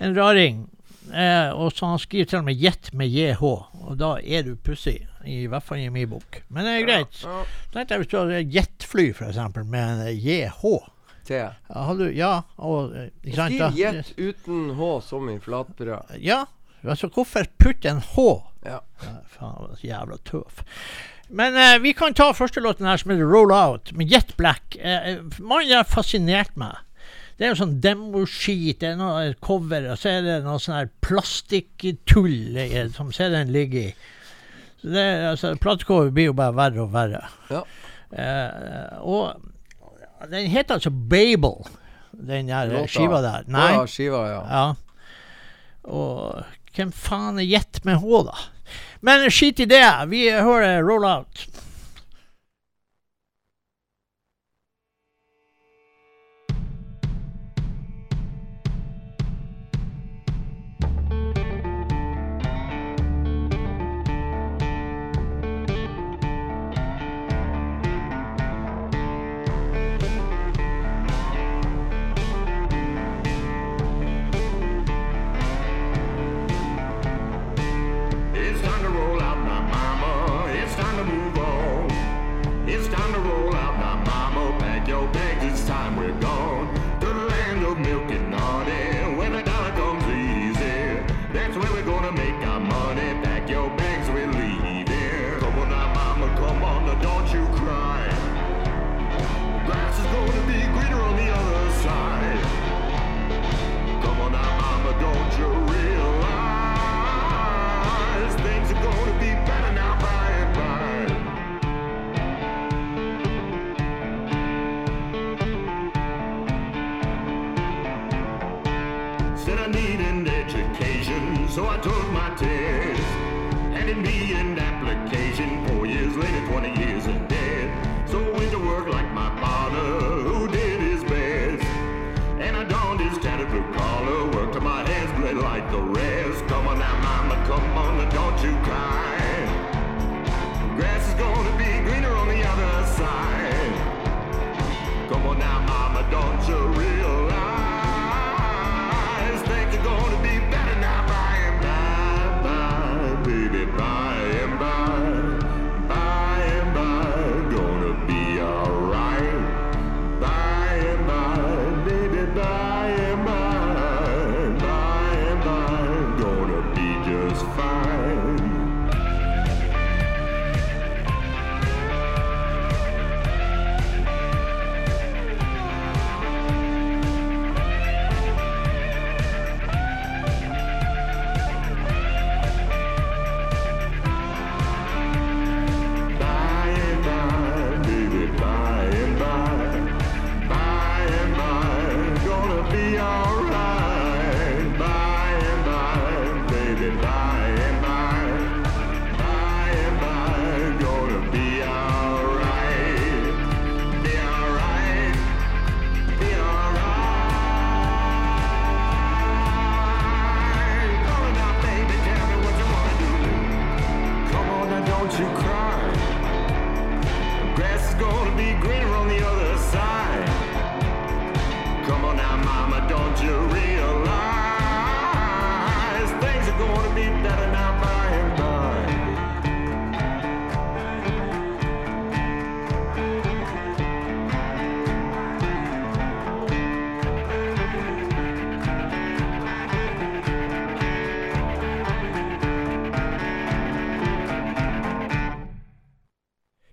En 0.00 0.12
raring. 0.16 0.66
Eh, 1.10 1.48
og 1.56 1.72
så 1.72 1.88
han 1.90 1.98
skriver 1.98 2.28
til 2.28 2.38
og 2.42 2.44
med 2.50 2.60
Jet 2.60 2.92
med 2.94 3.08
JH, 3.08 3.40
og 3.42 3.96
da 3.98 4.12
er 4.20 4.44
du 4.46 4.52
pussig. 4.56 5.00
I 5.24 5.46
hvert 5.50 5.64
fall 5.64 5.80
i 5.82 5.88
min 5.92 6.08
bok. 6.08 6.42
Men 6.48 6.64
det 6.64 6.76
er 6.76 6.86
greit. 6.86 7.24
Ja, 7.24 7.42
Tenkte 7.72 7.96
jeg 7.96 8.04
hvis 8.04 8.12
du 8.12 8.16
hadde 8.20 8.38
et 8.38 8.54
jetfly, 8.54 9.10
eksempel, 9.12 9.64
med 9.68 10.04
en 10.04 10.16
JH. 10.16 10.62
Ja, 11.30 11.50
Har 11.70 11.94
du, 11.94 12.08
ja, 12.10 12.40
og 12.58 12.94
eh, 12.96 13.10
ikke 13.22 13.36
sant, 13.36 13.54
Skriv 13.54 13.76
jet 13.78 14.08
uten 14.18 14.72
H 14.74 14.88
som 15.06 15.28
i 15.30 15.36
flatbrød. 15.38 16.16
Ja, 16.24 16.40
altså 16.88 17.10
hvorfor 17.12 17.48
putte 17.60 17.90
en 17.90 18.00
H? 18.14 18.26
Ja. 18.64 18.80
Ja, 19.04 19.16
faen, 19.36 19.74
jævla 19.84 20.18
tøff. 20.28 20.62
Men 21.30 21.56
eh, 21.56 21.78
vi 21.82 21.92
kan 21.94 22.14
ta 22.16 22.32
første 22.34 22.60
låten 22.60 22.88
her 22.88 22.98
som 23.00 23.12
heter 23.12 23.28
Roll 23.28 23.52
Out, 23.54 23.92
med 23.96 24.10
Jet 24.10 24.34
Black. 24.36 24.76
Eh, 24.76 25.20
Mannen 25.38 25.76
har 25.76 25.88
fascinert 25.88 26.56
meg. 26.58 26.80
Det 27.38 27.46
er 27.46 27.54
jo 27.54 27.60
sånn 27.62 27.78
demoskit, 27.80 28.82
det 28.82 28.90
er 28.90 28.96
noe 29.00 29.30
cover, 29.40 29.86
og 29.92 29.96
så 29.96 30.10
er 30.18 30.26
det 30.26 30.40
noe 30.44 30.60
sånn 30.60 30.76
her 30.76 30.90
plastikktull 31.00 32.58
eh, 32.60 32.90
som 32.92 33.12
CD-en 33.16 33.52
ligger 33.54 33.88
i. 33.88 33.94
Så 34.82 34.90
det, 34.92 35.06
altså, 35.30 35.54
Platecover 35.60 36.10
blir 36.12 36.28
jo 36.30 36.36
bare 36.36 36.56
verre 36.56 36.84
og 36.84 36.92
verre. 36.92 37.22
Ja. 37.48 37.62
Eh, 38.12 39.00
og 39.00 40.28
den 40.28 40.50
heter 40.52 40.76
altså 40.76 40.92
Babel, 40.92 41.62
den 42.12 42.50
der 42.52 42.74
skiva 42.90 43.22
der. 43.24 43.48
Nei. 43.48 43.70
Ja, 43.78 43.86
skiva, 43.88 44.22
ja. 44.28 44.40
Ja. 44.50 44.64
Og 45.88 46.44
hvem 46.76 46.92
faen 46.94 47.40
er 47.40 47.48
gjett 47.48 47.82
med 47.84 48.00
H, 48.02 48.22
da? 48.28 48.36
Men 49.00 49.26
skit 49.32 49.60
i 49.60 49.66
det. 49.70 49.86
Vi 50.12 50.26
hører 50.30 50.82
Roll 50.86 51.06
Out. 51.08 51.46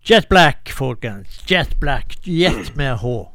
Jet 0.08 0.30
Black, 0.30 0.70
folkens. 0.72 1.42
Jet 1.46 1.80
Black. 1.80 2.18
Jet 2.24 2.76
med 2.76 2.96
H. 2.98 3.32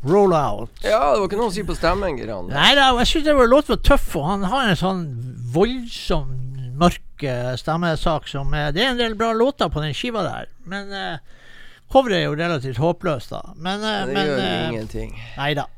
Roll 0.00 0.32
out. 0.32 0.70
Ja, 0.80 1.12
det 1.12 1.18
var 1.20 1.26
ikke 1.26 1.36
noe 1.36 1.50
å 1.50 1.52
si 1.52 1.64
på 1.68 1.76
stemmen, 1.76 2.16
Grann. 2.16 2.48
Nei 2.48 2.70
da, 2.78 2.86
jeg 3.02 3.10
syns 3.10 3.28
låten 3.28 3.74
var 3.74 3.82
tøff, 3.84 4.06
og 4.16 4.24
han 4.24 4.46
har 4.48 4.70
en 4.70 4.78
sånn 4.80 5.02
voldsom 5.52 6.32
mørk 6.80 7.26
eh, 7.28 7.52
stemmesak 7.60 8.24
som 8.28 8.56
Det 8.56 8.80
er 8.80 8.94
en 8.94 9.02
del 9.02 9.18
bra 9.20 9.34
låter 9.36 9.68
på 9.68 9.84
den 9.84 9.92
skiva 9.96 10.24
der, 10.24 10.48
men 10.64 10.88
uh, 10.96 11.44
coveret 11.92 12.22
er 12.22 12.24
jo 12.30 12.40
relativt 12.40 12.80
håpløst, 12.80 13.36
da. 13.36 13.42
Men, 13.56 13.84
uh, 13.84 14.06
Det 14.08 14.16
men 14.16 14.32
gjør 14.32 14.40
uh, 14.40 14.66
ingenting. 14.70 15.12
Nei 15.36 15.52
da. 15.60 15.68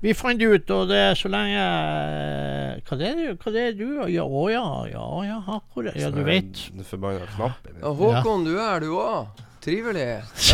Vi 0.00 0.14
fant 0.16 0.40
ut, 0.40 0.70
og 0.72 0.86
det 0.88 0.96
er 1.10 1.18
så 1.18 1.28
lenge 1.28 1.60
eh, 1.60 2.78
Hva 2.88 2.96
det 2.96 3.08
er 3.10 3.18
det, 3.18 3.26
hva 3.42 3.52
det 3.52 3.64
er 3.68 3.74
du 3.76 3.88
Ja, 4.08 4.24
å 4.24 4.46
ja, 4.48 4.64
ja, 4.88 5.04
ja, 5.26 5.36
akkurat. 5.58 5.98
Ja, 6.00 6.08
du 6.14 6.22
vet. 6.24 6.62
Den 6.72 6.86
forbanna 6.88 7.28
knappen. 7.34 7.76
Ja, 7.82 7.92
Håkon, 7.98 8.46
du 8.48 8.54
er 8.56 8.80
du 8.80 8.94
òg. 8.96 9.42
Trivelig. 9.60 10.06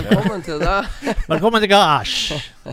Velkommen 0.03 0.43
til 0.43 0.59
deg. 0.59 0.89
Velkommen 1.31 1.63
til 1.63 1.71
gards. 1.71 2.17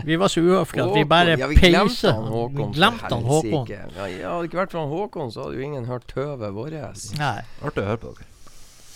Vi 0.02 0.18
var 0.18 0.32
så 0.34 0.42
uhøflige 0.42 0.88
at 0.88 0.96
vi 0.98 1.04
bare 1.06 1.36
ja, 1.38 1.46
vi 1.46 1.60
glemte 1.62 2.10
han 2.10 2.26
Håkon. 2.26 2.58
Vi 2.58 2.80
glemte 2.80 3.12
han 3.12 3.22
Håkon. 3.30 3.70
Ja, 3.70 3.86
ja, 4.10 4.32
hadde 4.32 4.40
det 4.42 4.50
ikke 4.50 4.62
vært 4.64 4.74
for 4.74 4.82
han 4.82 4.90
Håkon, 4.96 5.30
så 5.30 5.44
hadde 5.46 5.60
jo 5.60 5.68
ingen 5.68 5.86
hørt 5.86 6.10
tøvet 6.10 6.56
vårt. 6.58 6.74
Artig 6.74 7.84
å 7.84 7.86
høre 7.86 8.02
på 8.02 8.16
dere. 8.18 8.26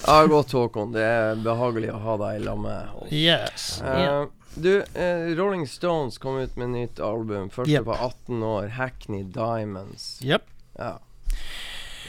Ja, 0.03 0.18
godt, 0.31 0.57
Håkon. 0.59 0.91
Det 0.99 1.07
er 1.07 1.39
behagelig 1.47 1.95
å 1.95 2.03
ha 2.03 2.18
deg 2.24 2.41
i 2.41 2.43
lag 2.43 2.59
med 2.66 2.99
oss. 3.05 3.14
Yes. 3.14 3.70
Eh, 3.87 4.26
du, 4.62 4.72
eh, 4.94 5.30
Rolling 5.38 5.66
Stones 5.68 6.18
kom 6.18 6.38
ut 6.42 6.56
med 6.56 6.72
nytt 6.74 7.00
album. 7.00 7.50
Første 7.50 7.72
Yep. 7.72 7.84
på 7.84 7.94
18 7.94 8.42
år. 8.42 8.68
Hackney 8.68 9.22
Diamonds. 9.22 10.20
Yep. 10.24 10.42
Ja. 10.78 10.92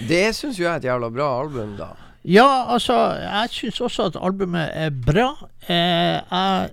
Det 0.08 0.36
syns 0.36 0.60
jo 0.60 0.64
jeg 0.66 0.74
er 0.74 0.78
et 0.78 0.88
jævla 0.90 1.10
bra 1.12 1.30
album, 1.42 1.76
da. 1.78 1.94
Ja, 2.24 2.66
altså, 2.74 2.96
jeg 3.20 3.50
syns 3.50 3.80
også 3.82 4.10
at 4.10 4.18
albumet 4.20 4.70
er 4.74 4.90
bra. 4.90 5.32
Eh, 5.68 6.20
jeg 6.20 6.70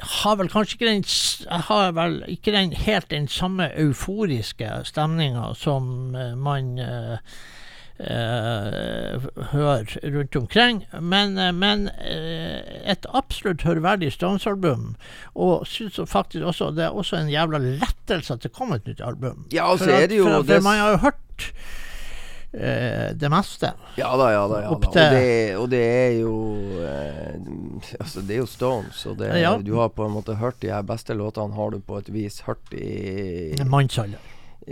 har 0.00 0.36
vel 0.36 0.48
kanskje 0.48 0.76
ikke 0.76 0.88
den 0.90 1.04
Jeg 1.50 1.60
har 1.68 1.92
vel 1.96 2.22
ikke 2.28 2.52
den 2.52 2.72
helt 2.72 3.10
den 3.10 3.28
samme 3.28 3.70
euforiske 3.80 4.68
stemninga 4.84 5.54
som 5.56 6.14
eh, 6.14 6.34
man 6.36 6.78
eh, 6.78 7.12
eh, 7.12 7.18
hører 7.98 9.86
rundt 10.14 10.36
omkring. 10.36 10.82
Men, 11.00 11.38
eh, 11.38 11.52
men 11.52 11.88
eh, 11.88 12.60
et 12.92 13.06
absolutt 13.14 13.62
hørverdig 13.66 14.12
Stones-album. 14.12 14.94
Og 15.34 15.66
synes 15.66 16.00
faktisk 16.10 16.44
også 16.44 16.70
det 16.76 16.84
er 16.84 16.94
også 16.96 17.16
en 17.22 17.32
jævla 17.32 17.58
lettelse 17.58 18.36
at 18.36 18.42
det 18.44 18.52
kom 18.52 18.72
et 18.76 18.86
nytt 18.86 19.00
album. 19.00 19.46
Ja, 19.52 19.70
og 19.72 19.78
så 19.78 19.84
For, 19.88 19.92
er 19.96 20.04
at, 20.04 20.10
det 20.10 20.18
jo 20.20 20.28
for, 20.28 20.42
for 20.44 20.60
man 20.68 20.78
har 20.82 20.90
jo 20.90 21.00
hørt 21.06 21.48
eh, 22.52 23.10
det 23.16 23.30
meste. 23.32 23.72
Ja 23.96 24.12
da, 24.20 24.28
ja 24.34 24.44
da. 24.48 24.60
ja 24.66 24.68
da. 24.68 24.76
Og, 24.76 24.86
det, 24.94 25.56
og 25.56 25.68
det 25.72 25.82
er 25.86 26.14
jo 26.20 26.36
eh, 26.84 27.34
Altså, 28.00 28.20
det 28.24 28.36
er 28.36 28.40
jo 28.44 28.46
Stones, 28.50 29.02
og 29.06 29.18
det, 29.18 29.32
Ja. 29.40 29.56
du 29.58 29.74
har 29.80 29.88
på 29.88 30.04
en 30.06 30.12
måte 30.16 30.36
hørt 30.36 30.60
de 30.62 30.72
her 30.72 30.82
beste 30.86 31.14
låtene 31.16 31.54
har 31.56 31.70
du 31.74 31.80
på 31.80 31.98
et 32.00 32.12
vis 32.12 32.40
hørt 32.46 32.72
i 32.76 33.56
Mannsalder. 33.64 34.20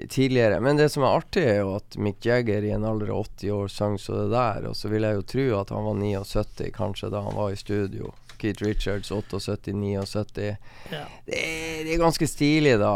Tidligere. 0.09 0.61
Men 0.61 0.77
det 0.77 0.89
som 0.89 1.03
er 1.03 1.17
artig, 1.21 1.45
er 1.47 1.61
jo 1.63 1.77
at 1.79 1.97
Mick 1.97 2.27
Jagger 2.27 2.65
i 2.67 2.73
en 2.75 2.85
alder 2.85 3.13
av 3.15 3.27
80 3.29 3.51
år 3.55 3.69
sang 3.69 3.99
så 3.99 4.17
det 4.19 4.29
der. 4.35 4.69
Og 4.71 4.77
så 4.77 4.91
vil 4.91 5.07
jeg 5.07 5.19
jo 5.21 5.27
tro 5.35 5.47
at 5.61 5.73
han 5.75 5.89
var 5.89 5.99
79 6.01 6.71
kanskje 6.75 7.11
da 7.15 7.23
han 7.27 7.39
var 7.39 7.55
i 7.55 7.59
studio. 7.61 8.13
Keith 8.39 8.63
Richards 8.65 9.11
78-79. 9.11 10.57
Ja. 10.91 11.05
Det, 11.27 11.37
det 11.85 11.95
er 11.95 12.03
ganske 12.03 12.27
stilig, 12.29 12.75
da. 12.83 12.95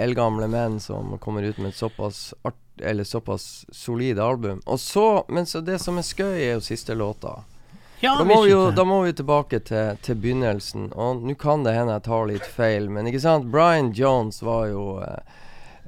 Eldgamle 0.00 0.48
menn 0.50 0.80
som 0.80 1.18
kommer 1.22 1.42
ut 1.42 1.58
med 1.58 1.68
et 1.74 1.78
såpass 1.78 2.32
art, 2.42 2.58
eller 2.80 3.04
såpass 3.04 3.66
solid 3.70 4.18
album. 4.18 4.62
Og 4.66 4.80
så, 4.80 5.24
Men 5.28 5.46
så 5.46 5.60
det 5.60 5.78
som 5.78 5.98
er 5.98 6.06
skøy, 6.06 6.34
er 6.40 6.52
jo 6.56 6.64
siste 6.64 6.94
låta. 6.94 7.42
Ja, 8.00 8.14
Da 8.18 8.24
må, 8.24 8.42
vi 8.44 8.50
jo, 8.50 8.70
da 8.70 8.84
må 8.86 9.02
vi 9.02 9.12
tilbake 9.12 9.58
til, 9.60 9.96
til 10.02 10.16
begynnelsen. 10.22 10.92
Og 10.94 11.24
nå 11.26 11.34
kan 11.34 11.64
det 11.66 11.74
hende 11.74 11.96
jeg 11.96 12.06
tar 12.06 12.28
litt 12.30 12.46
feil, 12.46 12.86
men 12.90 13.10
ikke 13.10 13.22
sant? 13.22 13.48
Brian 13.50 13.90
Jones 13.92 14.38
var 14.46 14.68
jo 14.70 14.84
eh, 15.02 15.38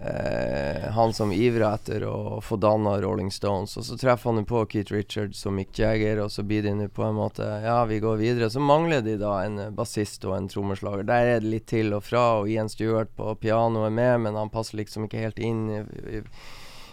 eh, 0.03 0.91
han 0.91 1.13
som 1.13 1.33
ivrer 1.33 1.67
etter 1.75 2.05
å 2.09 2.41
få 2.45 2.57
danna 2.57 2.97
Rolling 3.01 3.31
Stones. 3.31 3.77
Og 3.77 3.85
så 3.87 3.99
treffer 4.01 4.33
han 4.33 4.47
på 4.49 4.65
Keith 4.71 4.95
Richards 4.95 5.45
og 5.47 5.57
Mick 5.59 5.79
Jagger, 5.79 6.23
og 6.25 6.33
så 6.33 6.45
blir 6.47 6.65
de 6.67 6.89
på 6.89 7.05
en 7.07 7.19
måte 7.19 7.47
Ja, 7.65 7.85
vi 7.85 8.01
går 8.01 8.17
videre. 8.21 8.51
Så 8.51 8.61
mangler 8.61 9.05
de 9.05 9.19
da 9.21 9.37
en 9.45 9.59
eh, 9.59 9.75
bassist 9.75 10.25
og 10.25 10.37
en 10.37 10.49
trommeslager. 10.49 11.05
Der 11.09 11.35
er 11.35 11.45
det 11.45 11.53
litt 11.53 11.69
til 11.71 11.95
og 11.97 12.05
fra, 12.07 12.25
og 12.41 12.51
Ian 12.51 12.73
Stewart 12.73 13.13
på 13.17 13.35
piano 13.41 13.85
er 13.87 13.95
med, 13.95 14.27
men 14.27 14.41
han 14.41 14.53
passer 14.53 14.81
liksom 14.81 15.07
ikke 15.07 15.27
helt 15.27 15.39
inn. 15.39 15.69
i, 15.71 15.85
i 16.19 16.25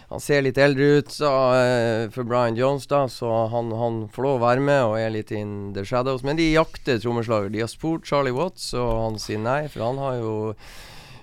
han 0.08 0.22
ser 0.24 0.40
litt 0.40 0.56
eldre 0.56 0.86
ut 0.98 1.10
så, 1.12 1.30
uh, 1.52 2.08
for 2.12 2.24
Brian 2.24 2.56
Jones, 2.56 2.86
da, 2.88 3.02
så 3.12 3.28
han, 3.52 3.68
han 3.76 4.06
får 4.12 4.24
lov 4.24 4.38
å 4.38 4.44
være 4.46 4.64
med 4.64 4.84
og 4.86 4.94
er 4.96 5.12
litt 5.12 5.32
in 5.36 5.74
the 5.76 5.84
shadows. 5.84 6.24
Men 6.24 6.40
de 6.40 6.48
jakter 6.48 7.00
trommeslager. 7.02 7.52
De 7.52 7.60
har 7.60 7.68
spurt 7.68 8.08
Charlie 8.08 8.32
Watts, 8.32 8.70
og 8.72 8.88
han 9.02 9.18
sier 9.20 9.42
nei, 9.42 9.66
for 9.68 9.84
han 9.84 10.00
har 10.00 10.16
jo 10.22 10.32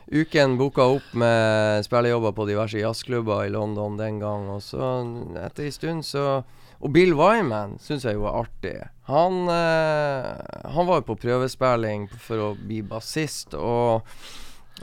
uken 0.07 0.57
booka 0.57 0.85
opp 0.97 1.13
med 1.17 1.85
spillejobber 1.85 2.35
på 2.35 2.45
diverse 2.49 2.79
jazzklubber 2.79 3.45
i 3.45 3.53
London 3.53 3.97
den 3.97 4.19
gang. 4.21 4.49
Og 4.53 4.61
så 4.63 5.01
etter 5.41 5.65
en 5.65 5.75
stund 5.79 6.05
så 6.05 6.43
Og 6.83 6.91
Bill 6.91 7.13
Wyman 7.15 7.77
syns 7.81 8.03
jeg 8.03 8.17
jo 8.17 8.25
er 8.27 8.35
artig. 8.43 8.73
Han, 9.07 9.47
eh, 9.49 10.71
han 10.75 10.85
var 10.85 10.99
jo 10.99 11.05
på 11.07 11.15
prøvespilling 11.23 12.09
for 12.19 12.41
å 12.43 12.49
bli 12.59 12.81
bassist, 12.85 13.55
og 13.55 14.03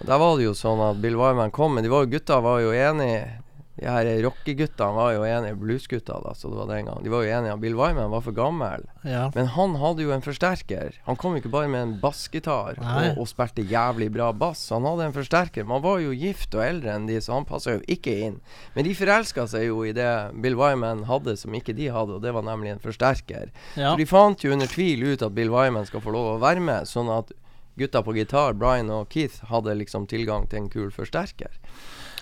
der 0.01 0.19
var 0.19 0.39
det 0.41 0.49
jo 0.49 0.55
sånn 0.57 0.81
at 0.83 1.03
Bill 1.05 1.19
Wyman 1.21 1.53
kom, 1.55 1.77
men 1.77 1.85
de 1.85 1.93
var 1.93 2.07
jo, 2.07 2.15
gutta 2.17 2.41
var 2.43 2.63
jo 2.65 2.73
enige. 2.73 3.43
De 3.81 3.89
her 3.89 4.09
rockeguttene 4.21 4.93
var 4.93 5.15
jo 5.15 5.23
enige, 5.25 5.57
bluesgutta 5.57 6.19
da, 6.21 6.35
så 6.37 6.51
det 6.53 6.59
var 6.59 6.69
den 6.69 6.89
gang. 6.91 6.99
De 7.05 7.13
var 7.13 7.25
jo 7.25 7.33
enige. 7.33 7.55
Bill 7.63 7.77
Wyman 7.79 8.11
var 8.13 8.21
for 8.21 8.37
gammel. 8.37 8.85
Ja. 9.09 9.31
Men 9.35 9.49
han 9.55 9.79
hadde 9.81 10.05
jo 10.05 10.13
en 10.13 10.25
forsterker. 10.25 10.99
Han 11.07 11.17
kom 11.17 11.33
jo 11.33 11.41
ikke 11.41 11.53
bare 11.55 11.71
med 11.73 11.83
en 11.87 11.95
bassgitar 12.03 12.77
og, 12.77 13.07
og 13.17 13.31
spilte 13.31 13.65
jævlig 13.65 14.11
bra 14.13 14.29
bass. 14.37 14.67
Han 14.75 14.85
hadde 14.89 15.09
en 15.09 15.17
forsterker. 15.17 15.65
Man 15.69 15.81
var 15.85 16.03
jo 16.05 16.13
gift 16.13 16.53
og 16.59 16.67
eldre 16.67 16.93
enn 16.99 17.09
de, 17.09 17.17
så 17.25 17.39
han 17.39 17.49
passa 17.49 17.79
jo 17.79 17.83
ikke 17.89 18.19
inn. 18.29 18.39
Men 18.77 18.89
de 18.89 18.95
forelska 18.99 19.49
seg 19.49 19.71
jo 19.71 19.81
i 19.89 19.97
det 19.97 20.11
Bill 20.45 20.59
Wyman 20.61 21.07
hadde 21.09 21.39
som 21.41 21.57
ikke 21.57 21.77
de 21.79 21.89
hadde, 21.95 22.19
og 22.19 22.27
det 22.27 22.37
var 22.37 22.45
nemlig 22.45 22.75
en 22.75 22.85
forsterker. 22.85 23.55
Ja. 23.73 23.95
Så 23.95 23.97
de 24.03 24.09
fant 24.11 24.45
jo 24.45 24.53
under 24.53 24.69
tvil 24.69 25.07
ut 25.15 25.25
at 25.25 25.33
Bill 25.37 25.53
Wyman 25.53 25.89
skal 25.89 26.05
få 26.05 26.13
lov 26.13 26.35
å 26.35 26.41
være 26.45 26.61
med, 26.61 26.91
sånn 26.93 27.09
at 27.13 27.33
gutta 27.81 28.03
på 28.05 28.13
gitar, 28.19 28.53
Brian 28.53 28.93
og 28.93 29.09
Keith, 29.13 29.41
hadde 29.49 29.79
liksom 29.81 30.05
tilgang 30.11 30.45
til 30.51 30.65
en 30.65 30.73
kul 30.73 30.91
forsterker. 30.93 31.57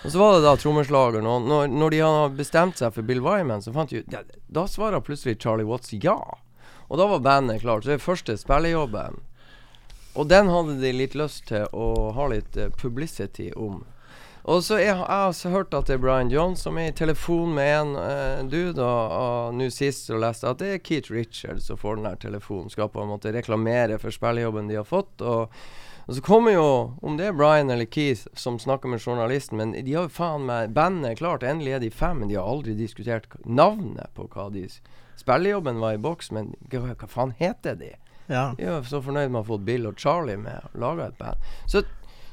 Og 0.01 0.11
så 0.11 0.17
var 0.17 0.33
det 0.33 0.45
da 0.45 0.55
trommeslageren, 0.57 1.27
og 1.29 1.43
når, 1.45 1.67
når 1.69 1.93
de 1.93 1.99
hadde 2.01 2.37
bestemt 2.39 2.79
seg 2.81 2.93
for 2.95 3.05
Bill 3.05 3.21
Wyman, 3.21 3.61
så 3.61 3.73
fant 3.75 3.91
de 3.93 4.01
ut 4.01 4.15
ja, 4.15 4.23
Da 4.49 4.65
svarer 4.69 5.03
plutselig 5.05 5.37
Charlie 5.43 5.67
Watts 5.67 5.93
ja. 5.93 6.17
Og 6.89 6.97
da 6.99 7.05
var 7.07 7.21
bandet 7.23 7.61
klart. 7.61 7.85
Så 7.85 7.93
det 7.93 7.99
er 7.99 8.03
første 8.03 8.35
spillejobben. 8.39 9.21
Og 10.19 10.27
den 10.27 10.49
hadde 10.51 10.79
de 10.81 10.91
litt 10.91 11.13
lyst 11.15 11.45
til 11.47 11.69
å 11.71 12.11
ha 12.17 12.27
litt 12.27 12.57
eh, 12.59 12.73
publicity 12.81 13.51
om. 13.55 13.83
Og 14.49 14.63
så 14.65 14.79
jeg, 14.81 14.95
jeg 14.97 15.05
har 15.05 15.53
hørt 15.53 15.75
at 15.77 15.87
det 15.87 15.95
er 15.95 16.01
Brian 16.01 16.31
Jones 16.33 16.63
som 16.65 16.79
er 16.81 16.89
i 16.89 16.95
telefon 16.97 17.53
med 17.53 17.71
en 17.75 17.91
uh, 17.93 18.41
dude, 18.49 18.81
og, 18.81 19.13
og 19.13 19.53
nå 19.53 19.67
sist 19.69 20.09
så 20.09 20.17
leste 20.17 20.47
jeg 20.47 20.55
at 20.55 20.63
det 20.63 20.71
er 20.71 20.81
Keith 20.81 21.13
Richards 21.13 21.69
som 21.69 21.77
får 21.77 21.99
den 21.99 22.09
der 22.09 22.17
telefonen. 22.19 22.73
Skal 22.73 22.89
på 22.89 23.03
en 23.03 23.11
måte 23.13 23.31
reklamere 23.35 24.01
for 24.01 24.13
spillejobben 24.13 24.71
de 24.71 24.79
har 24.81 24.89
fått. 24.89 25.21
Og, 25.21 25.53
og 26.07 26.15
så 26.15 26.21
kommer 26.25 26.55
jo, 26.55 26.67
om 27.01 27.17
det 27.17 27.27
er 27.29 27.35
Brian 27.37 27.69
eller 27.69 27.85
Keith 27.85 28.27
som 28.33 28.59
snakker 28.59 28.89
med 28.89 29.01
journalisten, 29.01 29.57
men 29.57 29.71
de 29.73 29.93
har 29.93 30.07
jo 30.07 30.13
faen 30.13 30.45
meg 30.47 30.73
Bandet 30.75 31.19
klart, 31.19 31.43
endelig 31.43 31.77
er 31.77 31.83
de 31.83 31.91
fem, 31.93 32.19
men 32.19 32.29
de 32.31 32.35
har 32.39 32.47
aldri 32.47 32.73
diskutert 32.77 33.27
navnet 33.45 34.09
på 34.17 34.27
hva 34.33 34.49
de 34.53 34.67
Spillejobben 35.21 35.79
var 35.79 35.93
i 35.93 36.01
boks, 36.01 36.31
men 36.33 36.53
hva, 36.71 36.95
hva 36.97 37.07
faen 37.07 37.35
heter 37.37 37.75
de? 37.77 37.91
ja. 38.31 38.51
De 38.57 38.63
er 38.63 38.77
jo 38.77 38.83
så 38.87 39.01
fornøyd 39.03 39.29
med 39.29 39.41
å 39.41 39.43
ha 39.43 39.49
fått 39.51 39.65
Bill 39.67 39.87
og 39.89 39.99
Charlie 39.99 40.39
med 40.39 40.63
og 40.71 40.77
laga 40.81 41.09
et 41.11 41.17
band. 41.19 41.49
Så 41.69 41.83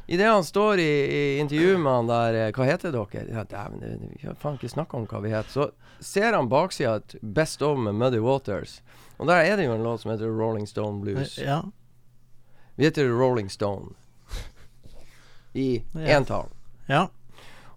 idet 0.07 0.29
han 0.31 0.45
står 0.47 0.81
i, 0.81 0.93
i 1.19 1.23
intervjuet 1.43 1.81
med 1.83 1.93
han 1.93 2.09
der 2.09 2.39
eh, 2.39 2.53
Hva 2.57 2.69
heter 2.69 2.95
dere? 2.95 3.25
Ja, 3.29 3.45
dæven, 3.45 4.07
vi 4.15 4.29
har 4.29 4.39
faen 4.41 4.57
ikke 4.57 4.71
snakka 4.73 4.97
om 4.97 5.09
hva 5.11 5.21
vi 5.25 5.33
heter. 5.35 5.51
Så 5.53 6.05
ser 6.05 6.33
han 6.33 6.49
baksida 6.49 6.95
et 7.03 7.17
Best 7.23 7.63
of 7.67 7.77
med 7.83 7.99
Muddy 7.99 8.23
Waters. 8.25 8.79
Og 9.19 9.27
der 9.29 9.43
er 9.43 9.59
det 9.59 9.67
jo 9.67 9.75
en 9.75 9.83
låt 9.85 10.05
som 10.05 10.15
heter 10.15 10.31
Rolling 10.31 10.69
Stone 10.71 11.03
Blues. 11.03 11.37
ja. 11.43 11.65
Vi 12.79 12.85
heter 12.85 13.09
Rolling 13.09 13.51
Stone. 13.51 13.87
I 15.53 15.83
entall. 15.95 16.47
ja. 16.87 17.09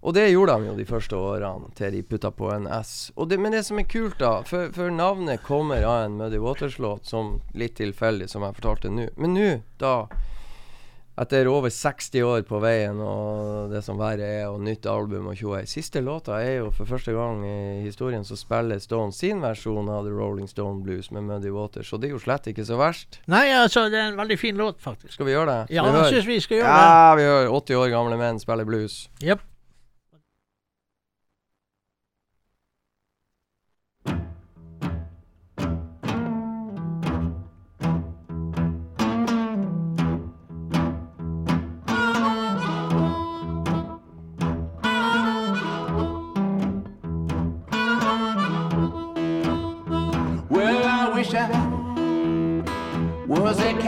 Og 0.00 0.14
det 0.14 0.28
gjorde 0.28 0.54
de 0.58 0.66
jo 0.66 0.74
de 0.78 0.84
første 0.86 1.16
årene, 1.18 1.72
til 1.74 1.92
de 1.94 2.02
putta 2.06 2.30
på 2.30 2.52
en 2.54 2.68
S. 2.70 3.10
Det, 3.26 3.38
men 3.38 3.54
det 3.54 3.64
som 3.66 3.78
er 3.78 3.86
kult, 3.86 4.16
da 4.18 4.44
For, 4.46 4.70
for 4.74 4.94
navnet 4.94 5.42
kommer 5.42 5.82
av 5.82 6.04
en 6.04 6.16
Muddy 6.18 6.38
Waters-låt, 6.42 7.06
som 7.06 7.40
litt 7.54 7.74
tilfeldig, 7.78 8.28
som 8.30 8.46
jeg 8.46 8.56
fortalte 8.60 8.90
nå. 8.94 9.08
Men 9.18 9.34
nå, 9.34 9.50
da 9.82 10.06
etter 11.20 11.48
over 11.50 11.68
60 11.70 12.22
år 12.24 12.44
på 12.48 12.60
veien 12.62 12.96
og 13.04 13.68
det 13.72 13.82
som 13.84 13.98
verre 14.00 14.24
er, 14.24 14.46
og 14.48 14.62
nytt 14.64 14.86
album 14.88 15.28
og 15.28 15.36
tjoei 15.36 15.62
Siste 15.68 16.00
låta 16.00 16.38
er 16.40 16.62
jo 16.62 16.70
for 16.72 16.88
første 16.88 17.12
gang 17.12 17.42
i 17.44 17.82
historien 17.84 18.24
så 18.24 18.38
spiller 18.40 18.80
Stone 18.80 19.12
sin 19.12 19.42
versjon 19.44 19.90
av 19.92 20.06
The 20.08 20.14
Rolling 20.16 20.48
Stone 20.48 20.80
Blues 20.86 21.10
med 21.12 21.28
Muddy 21.28 21.52
Waters, 21.52 21.92
og 21.92 22.00
det 22.00 22.10
er 22.10 22.16
jo 22.16 22.22
slett 22.22 22.48
ikke 22.48 22.64
så 22.66 22.80
verst. 22.80 23.20
Nei, 23.30 23.46
altså, 23.52 23.86
det 23.92 24.00
er 24.00 24.10
en 24.12 24.20
veldig 24.20 24.38
fin 24.40 24.56
låt, 24.58 24.80
faktisk. 24.80 25.12
Skal 25.18 25.28
vi 25.28 25.36
gjøre 25.36 25.52
det? 25.52 25.76
Ja, 25.76 25.84
Skal 25.84 26.00
jeg 26.00 26.16
syns 26.16 26.28
vi 26.30 26.40
skal 26.40 26.62
gjøre 26.62 26.76
Ja, 26.80 27.14
vi 27.18 27.28
hører 27.28 27.56
80 27.60 27.82
år 27.84 27.92
gamle 27.92 28.20
menn 28.20 28.40
spille 28.42 28.64
blues. 28.68 29.02
det. 29.20 29.38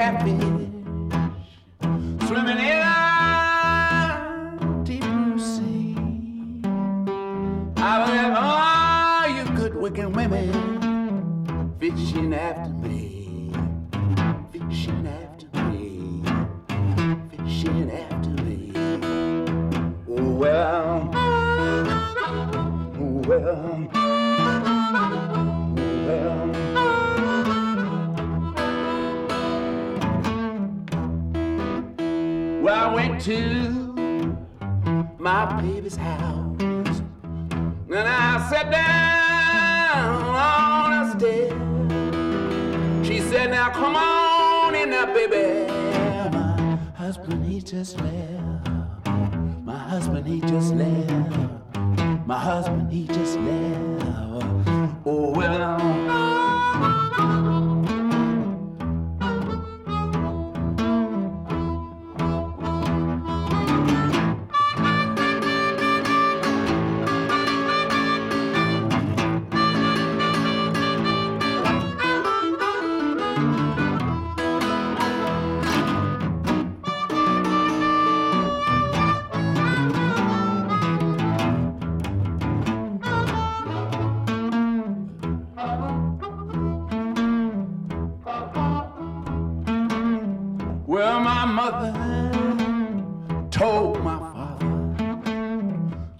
happy. 0.04 0.63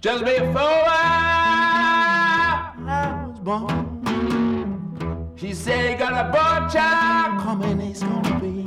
Just 0.05 0.23
before 0.23 0.85
I, 0.87 1.25
was 3.27 3.39
born. 3.39 5.33
She 5.35 5.51
said 5.51 5.89
he 5.89 5.95
got 5.95 6.13
a 6.13 6.29
boy 6.29 6.69
child 6.71 7.41
coming. 7.41 7.79
He's 7.79 8.03
gonna 8.03 8.39
be, 8.39 8.61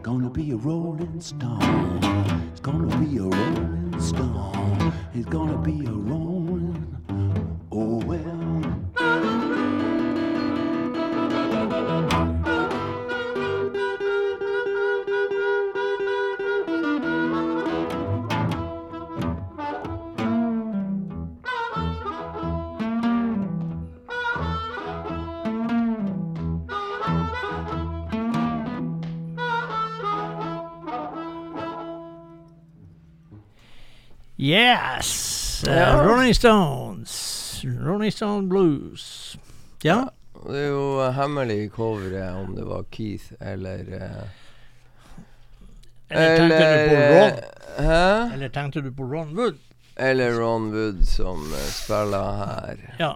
gonna 0.00 0.30
be 0.30 0.52
a 0.52 0.56
rolling 0.56 1.20
stone. 1.20 2.00
He's 2.50 2.60
gonna 2.60 2.96
be 3.04 3.18
a 3.18 3.24
rolling 3.24 4.00
stone. 4.00 4.94
He's 5.12 5.26
gonna 5.26 5.58
be 5.58 5.84
a 5.84 5.90
rolling. 5.92 6.37
Yes! 34.48 35.64
eh, 35.68 35.76
Ja. 35.76 36.02
Rolling 36.04 36.34
Stones. 36.34 37.14
Rolling 37.64 38.12
Stone 38.12 38.48
Blues. 38.48 39.36
Ja. 39.82 40.04
Det 40.48 40.56
er 40.62 40.68
jo 40.70 41.10
hemmelig 41.12 41.56
i 41.64 41.68
coveret 41.68 42.36
om 42.38 42.54
det 42.56 42.64
var 42.64 42.84
Keith 42.94 43.32
eller 43.40 43.78
uh, 43.78 44.26
Eller 46.08 46.36
tenkte 46.38 46.68
du 46.72 46.88
på 46.88 47.00
Ron? 47.12 47.40
Hæ? 47.86 48.34
Eller 48.34 48.48
tenkte 48.48 48.80
du 48.80 48.92
på 48.92 49.02
Ron 49.02 49.34
Wood? 49.38 49.58
Eller 49.96 50.38
Ron 50.40 50.70
Wood 50.72 51.02
som 51.10 51.42
eh, 51.52 51.68
spiller 51.74 52.36
her. 52.38 52.76
Ja. 52.98 53.10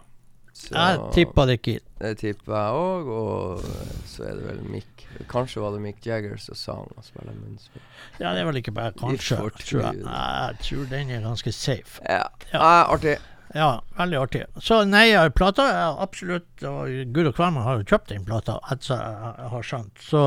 Jeg 0.70 1.00
tippa 1.14 1.46
det 1.48 1.58
ikke. 1.60 1.78
Det 2.02 2.12
tipper 2.18 2.54
jeg 2.56 2.78
òg, 2.82 3.10
og 3.14 3.64
eh, 3.66 3.96
så 4.10 4.24
er 4.28 4.38
det 4.38 4.46
vel 4.48 4.62
Mick 4.72 5.02
Kanskje 5.28 5.60
var 5.62 5.74
det 5.74 5.82
Mick 5.84 6.06
Jagger 6.06 6.38
som 6.40 6.56
sang 6.56 6.86
og 6.96 7.04
spiller 7.04 7.34
munnspill. 7.36 7.82
Ja, 8.18 8.32
det 8.32 8.40
er 8.42 8.46
vel 8.48 8.58
ikke 8.62 8.72
bare 8.74 8.94
kanskje, 8.96 9.36
tror 9.60 9.82
jeg. 9.84 10.00
Jeg 10.06 10.56
tror 10.64 10.88
den 10.90 11.12
er 11.12 11.26
ganske 11.26 11.52
safe. 11.52 12.00
Ja. 12.08 12.24
Ja. 12.52 12.70
artig. 12.88 13.18
Ja, 13.54 13.82
veldig 13.98 14.18
artig. 14.22 14.42
Så 14.64 14.80
nei, 14.88 15.10
plata 15.36 15.66
er 15.68 16.00
absolutt 16.00 16.64
og 16.64 16.88
Gud 17.12 17.28
og 17.28 17.36
hvermann 17.36 17.66
har 17.66 17.82
jo 17.82 17.88
kjøpt 17.92 18.14
den 18.14 18.24
plata, 18.24 18.56
etter 18.72 18.96
jeg 18.96 19.52
har 19.52 19.68
skjønt. 19.68 19.92
Så, 20.00 20.24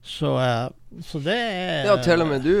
så, 0.00 0.16
så, 0.16 0.32
eh, 0.40 1.02
så 1.04 1.22
det 1.26 1.36
er 1.36 1.90
Ja, 1.90 2.00
til 2.02 2.24
og 2.24 2.32
med 2.32 2.46
du. 2.48 2.56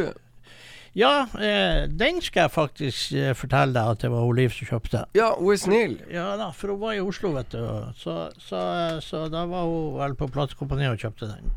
Ja, 0.96 1.26
eh, 1.36 1.84
den 1.92 2.22
skal 2.24 2.46
jeg 2.46 2.54
faktisk 2.54 3.12
eh, 3.12 3.32
fortelle 3.36 3.76
deg 3.76 3.96
at 3.96 4.04
det 4.04 4.10
var 4.12 4.28
Liv 4.36 4.54
som 4.56 4.70
kjøpte. 4.70 5.04
Ja, 5.16 5.34
hun 5.36 5.52
er 5.52 5.60
snill. 5.60 5.96
Ja 6.12 6.30
da, 6.40 6.50
for 6.56 6.72
hun 6.72 6.80
var 6.80 6.96
i 6.96 7.02
Oslo, 7.04 7.34
vet 7.36 7.52
du. 7.52 7.64
Så, 8.00 8.14
så, 8.40 8.62
eh, 8.76 9.00
så 9.04 9.26
da 9.32 9.44
var 9.50 9.66
hun 9.68 9.98
vel 10.00 10.16
på 10.16 10.30
platekompaniet 10.32 10.96
og 10.96 11.04
kjøpte 11.04 11.28
den. 11.34 11.52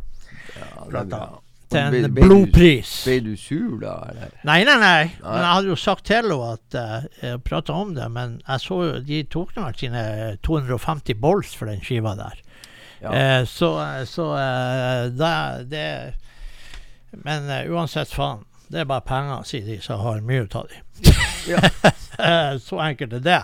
Ja, 0.57 0.73
Plata. 0.89 1.21
Til 1.69 1.99
en 1.99 2.13
blodpris. 2.17 2.91
Ble 3.05 3.19
du 3.21 3.33
sur 3.37 3.77
da, 3.77 3.93
eller? 4.09 4.31
Nei, 4.47 4.63
nei, 4.65 4.75
nei. 4.81 5.03
Men 5.21 5.43
jeg 5.43 5.49
hadde 5.53 5.69
jo 5.69 5.75
sagt 5.77 6.07
til 6.09 6.17
henne 6.17 6.37
at 6.47 6.77
uh, 6.81 7.05
jeg 7.21 7.41
prata 7.45 7.75
om 7.77 7.91
det, 7.93 8.07
men 8.09 8.39
jeg 8.41 8.63
så 8.63 8.79
jo 8.87 8.95
de 9.05 9.19
tok 9.29 9.53
nå 9.53 9.67
sine 9.77 10.01
250 10.41 11.19
bolls 11.21 11.53
for 11.53 11.69
den 11.69 11.83
skiva 11.85 12.15
der. 12.17 12.41
Ja. 13.01 13.13
Eh, 13.13 13.45
så 13.45 13.69
så 14.05 14.37
eh, 14.37 15.05
det, 15.69 16.13
Men 17.11 17.49
eh, 17.49 17.71
uansett, 17.71 18.11
faen. 18.11 18.45
Det 18.69 18.83
er 18.83 18.89
bare 18.89 19.05
penger, 19.05 19.45
sier 19.49 19.65
de 19.65 19.79
som 19.81 20.01
har 20.03 20.21
mye 20.25 20.45
ut 20.45 20.55
av 20.59 20.69
de. 20.69 20.83
Ja. 21.49 21.63
Eh, 22.19 22.57
så 22.59 22.75
enkelt 22.83 23.13
er 23.15 23.21
det. 23.23 23.37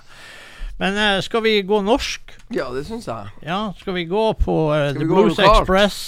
Men 0.81 0.97
eh, 0.99 1.21
skal 1.23 1.45
vi 1.45 1.61
gå 1.63 1.77
norsk? 1.79 2.33
Ja, 2.51 2.65
det 2.75 2.81
syns 2.83 3.05
jeg. 3.07 3.29
Ja, 3.47 3.69
skal 3.79 3.95
vi 3.95 4.03
gå 4.09 4.23
på 4.35 4.55
uh, 4.73 4.89
The 4.91 5.05
Blues 5.07 5.37
lokalt? 5.37 5.61
Express? 5.61 5.99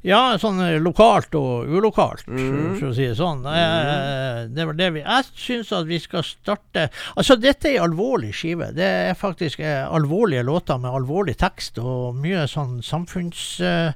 Ja, 0.00 0.38
sånn 0.40 0.62
lokalt 0.80 1.36
og 1.36 1.68
ulokalt, 1.68 2.24
mm. 2.32 2.78
for, 2.78 2.86
å 2.88 2.94
si 2.96 3.10
det 3.10 3.18
sånn. 3.18 3.44
Mm. 3.44 4.54
det 4.56 4.66
var 4.70 4.78
det 4.78 4.88
vi 4.94 5.02
Jeg 5.02 5.28
syns 5.42 5.74
at 5.76 5.84
vi 5.90 6.00
skal 6.00 6.24
starte 6.24 6.86
Altså, 7.12 7.36
dette 7.36 7.68
er 7.68 7.82
en 7.82 7.90
alvorlig 7.90 8.32
skive. 8.40 8.70
Det 8.72 8.88
er 9.10 9.20
faktisk 9.20 9.60
alvorlige 9.60 10.48
låter 10.48 10.80
med 10.80 10.96
alvorlig 10.96 11.36
tekst 11.44 11.76
og 11.84 12.16
mye 12.24 12.48
sånn 12.48 12.80
samfunns... 12.80 13.44
eh, 13.60 13.92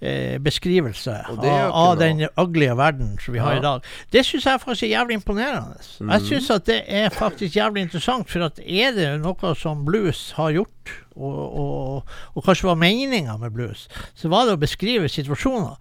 eh, 0.00 0.38
beskrivelse 0.38 1.14
av, 1.30 1.44
av 1.72 1.96
den 1.98 2.26
ugly 2.36 2.68
verden 2.76 3.14
som 3.22 3.34
vi 3.34 3.40
har 3.40 3.52
Ja. 3.52 3.58
i 3.58 3.62
dag. 3.62 3.84
Det 4.12 4.24
syns 4.26 4.44
jeg 4.46 4.60
faktisk 4.60 4.82
er 4.82 4.92
jævlig 4.98 5.14
imponerende. 5.20 5.78
Mm. 6.00 6.10
Jeg 6.10 6.20
syns 6.28 6.50
at 6.50 6.66
det 6.66 6.82
er 6.88 7.08
faktisk 7.10 7.56
jævlig 7.56 7.82
interessant, 7.86 8.28
for 8.30 8.44
at 8.48 8.58
er 8.60 8.92
det 8.96 9.20
noe 9.22 9.54
som 9.56 9.84
blues 9.86 10.32
har 10.36 10.50
gjort, 10.52 10.92
og, 11.16 11.38
og, 11.58 12.04
og 12.36 12.44
kanskje 12.44 12.68
var 12.68 12.74
meninga 12.76 13.36
med 13.40 13.50
blues, 13.56 13.88
så 14.14 14.28
var 14.28 14.44
det 14.46 14.58
å 14.58 14.60
beskrive 14.60 15.08
situasjoner 15.08 15.76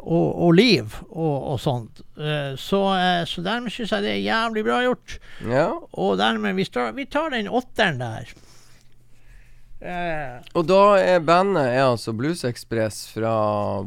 og, 0.00 0.28
og 0.46 0.54
liv 0.56 0.94
og, 1.10 1.58
sånt. 1.60 2.00
Eh, 2.16 2.54
Så, 2.56 2.80
eh, 2.96 3.24
så 3.28 3.42
dermed 3.44 3.70
syns 3.74 3.92
jeg 3.92 4.02
det 4.06 4.14
er 4.14 4.22
jævlig 4.24 4.64
bra 4.64 4.78
gjort. 4.86 5.18
Ja. 5.44 5.66
Og 5.92 6.16
dermed 6.18 6.56
vi, 6.56 6.64
vi 6.96 7.04
tar 7.12 7.30
den 7.36 7.48
åtteren 7.52 8.00
der. 8.00 8.32
Eh, 9.80 10.40
Og 10.54 10.66
da 10.68 10.98
er 11.00 11.22
bandet 11.24 11.70
er 11.72 11.86
altså 11.86 12.12
Blues 12.12 12.42
Express 12.44 13.06
fra 13.14 13.30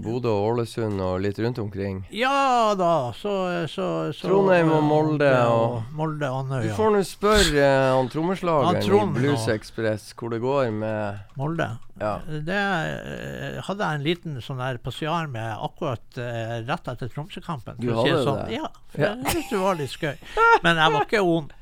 Bodø 0.01 0.31
og 0.33 0.47
Ålesund 0.57 0.97
og 1.05 1.19
litt 1.21 1.37
rundt 1.37 1.59
omkring. 1.61 1.99
ja 2.09 2.73
da, 2.75 3.11
så, 3.13 3.33
så, 3.69 4.09
så 4.11 4.25
Trondheim 4.27 4.71
og 4.73 4.81
Molde 4.83 5.29
og- 5.45 5.83
Molde 5.93 6.25
og 6.33 6.49
Du 6.49 6.55
Andøya. 6.57 6.73
får 6.75 6.91
nå 6.95 7.03
spørre 7.05 7.61
eh, 7.61 7.93
han 7.93 8.09
trommeslageren 8.09 8.81
i 8.81 9.19
Blues 9.19 9.47
Express 9.53 10.13
hvor 10.17 10.33
det 10.33 10.41
går 10.41 10.71
med 10.73 11.19
Molde. 11.37 11.69
Ja. 12.01 12.15
Det 12.25 12.57
eh, 12.57 13.61
hadde 13.61 13.85
jeg 13.85 13.99
en 13.99 14.03
liten 14.07 14.41
sånn 14.41 14.57
der 14.57 14.79
passiar 14.81 15.27
med 15.29 15.45
akkurat 15.61 16.17
eh, 16.17 16.63
rett 16.65 16.87
etter 16.89 17.07
Tromsø-kampen. 17.13 17.77
Du 17.77 17.91
hadde 17.93 18.07
si 18.07 18.15
hadde 18.17 18.23
sånn. 18.25 18.45
det? 18.47 18.57
Ja, 18.57 18.67
for 18.89 19.01
Ja. 19.05 19.13
jeg 19.13 19.25
syntes 19.35 19.49
det 19.53 19.59
var 19.61 19.75
litt 19.75 19.93
skøy. 19.93 20.15
Men 20.63 20.81
jeg 20.81 20.91
var 20.97 21.05
ikke 21.05 21.21
ond. 21.21 21.53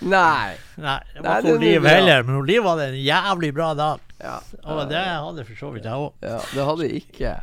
Nei! 0.00 0.54
Nei, 0.76 1.00
det 1.14 1.22
var 1.24 1.40
det 1.42 1.52
ikke 1.54 1.60
Liv 1.64 1.84
heller, 1.88 2.22
men 2.22 2.44
Liv 2.46 2.62
hadde 2.68 2.88
en 2.92 2.98
jævlig 3.00 3.52
bra 3.56 3.74
dag. 3.74 4.00
Ja. 4.22 4.38
Og 4.64 4.88
det 4.90 5.02
hadde 5.04 5.44
for 5.44 5.54
så 5.60 5.70
vidt 5.74 5.84
jeg 5.84 5.92
òg. 5.92 6.12
ja 6.22 6.40
det 6.54 6.64
hadde 6.70 6.88
ikke. 7.00 7.34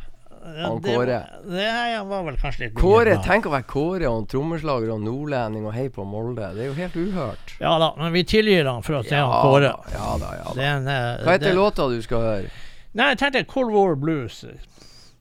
Han 0.44 0.80
det, 0.84 0.92
Kåre. 0.92 1.18
var- 1.24 1.56
Det 1.56 2.06
var 2.08 2.22
vel 2.24 2.36
kanskje 2.36 2.58
litt 2.66 2.74
Kåre, 2.76 3.14
tenk 3.24 3.46
å 3.46 3.50
være 3.54 3.64
Kåre 3.64 4.10
og 4.10 4.26
trommeslager 4.28 4.92
og 4.92 5.00
nordlending 5.00 5.64
og 5.66 5.72
hei 5.72 5.88
på 5.88 6.04
Molde. 6.04 6.50
Det 6.54 6.60
er 6.62 6.66
jo 6.66 6.74
helt 6.74 6.94
uhørt. 7.00 7.54
Ja 7.60 7.78
da, 7.78 7.94
men 7.96 8.12
vi 8.12 8.24
tilgir 8.24 8.66
han 8.70 8.82
for 8.82 8.96
at 9.00 9.04
det 9.08 9.12
er 9.16 9.24
han 9.24 9.42
Kåre. 9.46 9.72
ja 9.94 10.18
da, 10.20 10.32
ja 10.36 10.44
Det 10.52 10.56
da. 10.56 10.62
er 10.62 10.76
en, 10.76 10.88
eh, 10.88 11.24
Hva 11.24 11.32
heter 11.32 11.48
det- 11.48 11.54
låta 11.56 11.88
du 11.88 12.02
skal 12.02 12.18
høre? 12.20 12.50
Nei, 12.94 13.08
jeg 13.14 13.18
tenkte 13.18 13.46
Cold 13.46 13.72
War 13.72 13.96
Blues. 13.96 14.44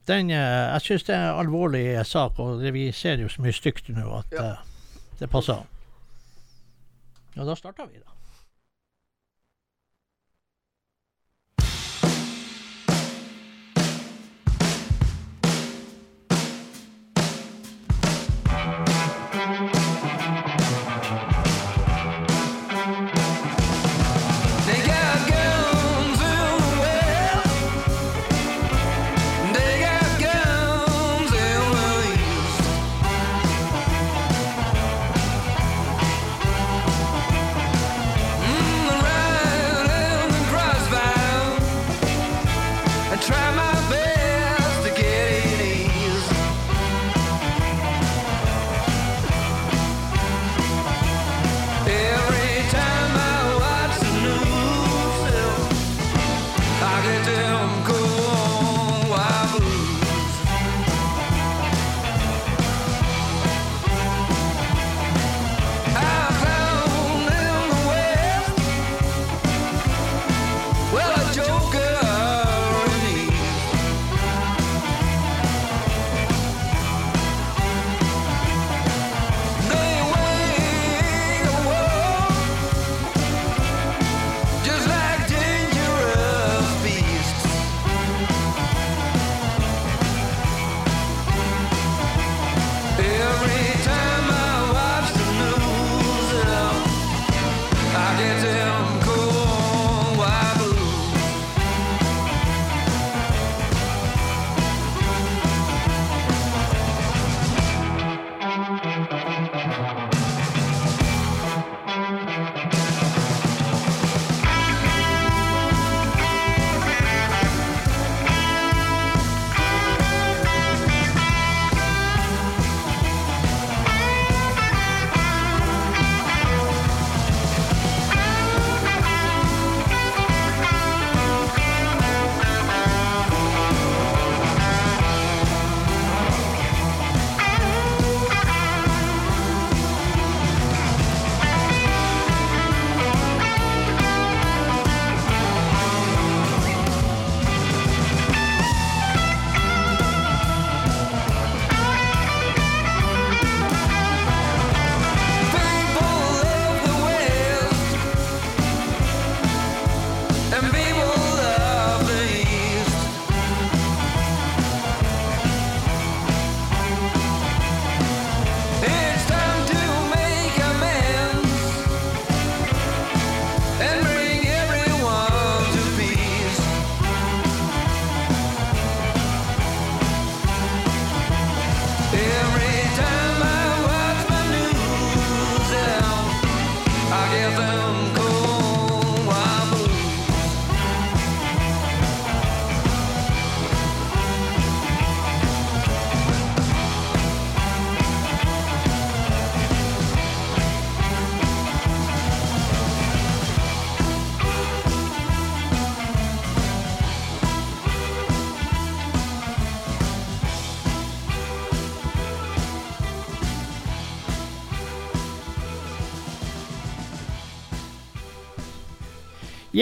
Den, 0.05 0.29
eh, 0.29 0.73
jeg 0.73 0.81
syns 0.81 1.03
det 1.05 1.15
er 1.15 1.31
en 1.31 1.45
alvorlig 1.47 2.05
sak, 2.05 2.37
og 2.39 2.59
det, 2.61 2.73
vi 2.73 2.91
ser 2.91 3.15
jo 3.15 3.27
så 3.27 3.39
mye 3.39 3.53
stygt 3.55 3.87
nå 3.95 4.19
at 4.19 4.25
Ja. 4.33 4.43
eh, 4.43 4.55
det 5.19 5.29
passer. 5.31 5.63
Ja, 7.35 7.43
da 7.43 7.55
starta 7.55 7.85
vi, 7.85 7.99
da. 7.99 8.22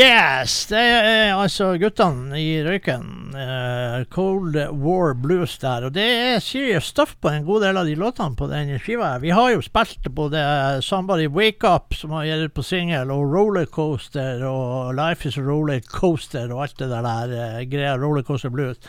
Yes! 0.02 0.64
Det 0.66 0.80
er 0.82 1.36
altså 1.36 1.76
guttene 1.78 2.40
i 2.40 2.56
Røyken. 2.66 3.36
Uh, 3.36 4.02
Cold 4.10 4.56
War 4.82 5.12
Blues 5.14 5.60
der. 5.62 5.86
Og 5.86 5.94
det 5.94 6.06
er 6.08 6.40
serious 6.42 6.88
stuff 6.90 7.14
på 7.22 7.30
en 7.30 7.46
god 7.46 7.62
del 7.68 7.78
av 7.78 7.86
de 7.86 7.94
låtene 8.00 8.34
på 8.40 8.48
den 8.50 8.72
skiva. 8.82 9.12
Vi 9.22 9.30
har 9.36 9.52
jo 9.54 9.62
spilt 9.62 10.10
både 10.18 10.42
Somebody 10.82 11.28
Wake 11.30 11.70
Up, 11.70 11.94
som 11.94 12.16
har 12.18 12.26
gitt 12.26 12.56
på 12.58 12.66
singel, 12.66 13.14
og 13.14 13.36
Rollercoaster 13.36 14.42
og 14.48 14.96
Life 14.98 15.30
Is 15.30 15.38
a 15.38 15.46
Rollercoaster 15.46 16.50
og 16.50 16.66
alt 16.66 16.82
det 16.82 16.90
der, 16.90 17.06
der 17.06 17.38
eh, 17.38 17.62
greia 17.70 17.94
Rollercoaster 18.02 18.50
Blues. 18.50 18.82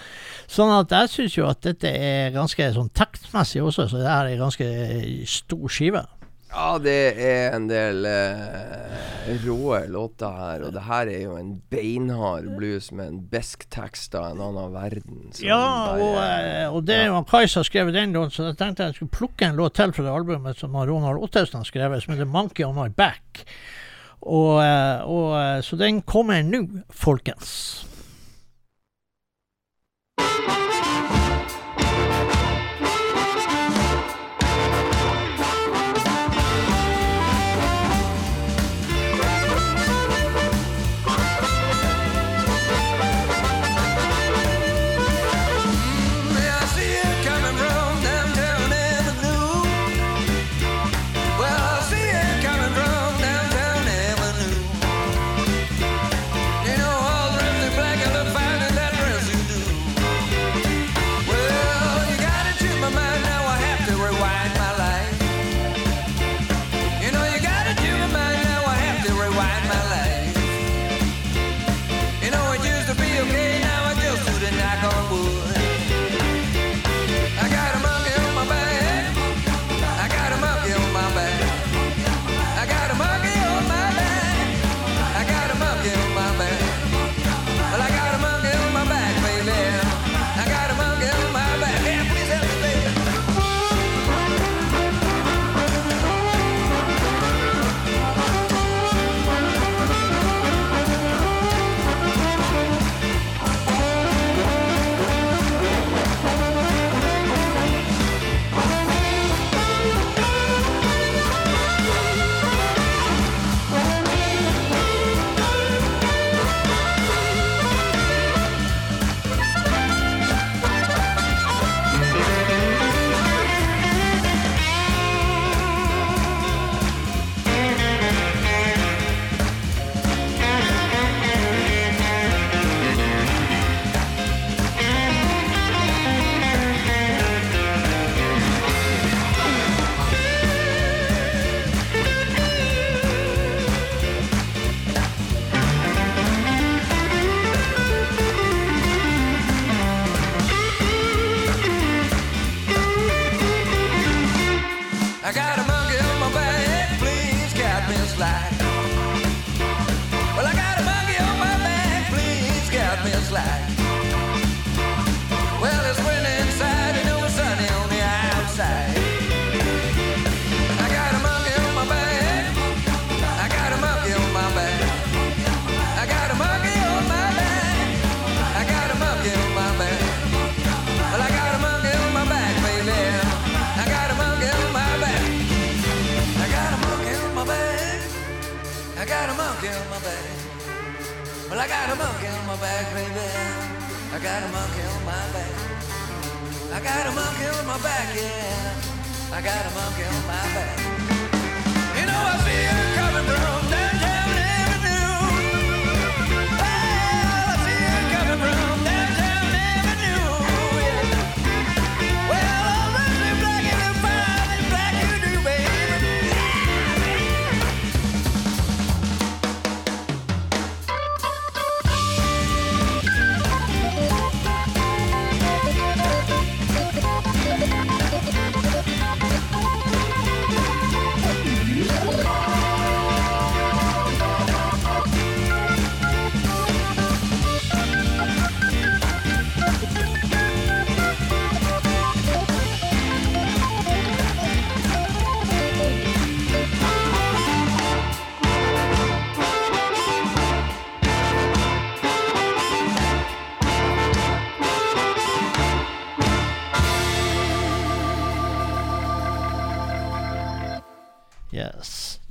Sånn 0.48 0.72
at 0.78 0.96
jeg 0.96 1.12
syns 1.12 1.38
jo 1.42 1.50
at 1.50 1.60
dette 1.66 1.92
er 1.92 2.32
ganske 2.32 2.72
sånn 2.72 2.88
tekstmessig 2.96 3.60
også, 3.60 3.90
så 3.90 4.00
det 4.00 4.08
her 4.08 4.30
er 4.30 4.38
en 4.38 4.46
ganske 4.46 4.72
stor 5.28 5.68
skive. 5.76 6.06
Ja, 6.52 6.78
det 6.84 6.96
er 7.16 7.54
en 7.56 7.66
del 7.70 8.04
eh, 8.04 8.96
rå 9.40 9.78
låter 9.88 10.34
her, 10.36 10.64
og 10.66 10.74
det 10.74 10.82
her 10.84 11.08
er 11.08 11.22
jo 11.24 11.36
en 11.38 11.54
beinhard 11.72 12.50
blues 12.58 12.90
med 12.92 13.08
en 13.08 13.20
besk 13.32 13.64
tekst 13.72 14.12
av 14.18 14.34
en 14.34 14.42
annen 14.50 14.74
verden. 14.74 15.30
Ja, 15.40 15.60
bare- 15.94 16.02
og, 16.02 16.18
eh, 16.22 16.66
og 16.76 16.84
det 16.84 16.98
er 16.98 17.06
jo 17.08 17.14
han 17.16 17.24
Kai 17.30 17.46
som 17.46 17.62
har 17.62 17.70
skrevet 17.70 17.96
den 17.96 18.12
låten, 18.12 18.34
så 18.36 18.50
jeg 18.50 18.58
tenkte 18.60 18.84
jeg 18.90 18.98
skulle 18.98 19.16
plukke 19.16 19.48
en 19.48 19.56
låt 19.56 19.78
til 19.80 19.92
fra 19.96 20.04
det 20.04 20.12
albumet 20.12 20.60
som 20.60 20.76
Ronald 20.76 21.22
Ottesen 21.24 21.62
har 21.62 21.64
skrevet, 21.70 22.02
som 22.02 22.12
heter 22.14 22.28
'Monkey 22.28 22.64
On 22.68 22.74
My 22.76 22.88
Back'. 22.88 23.44
Og, 24.22 24.62
eh, 24.62 25.00
og, 25.08 25.32
eh, 25.40 25.60
så 25.62 25.76
den 25.78 26.02
kommer 26.02 26.42
nå, 26.44 26.82
folkens. 26.90 27.86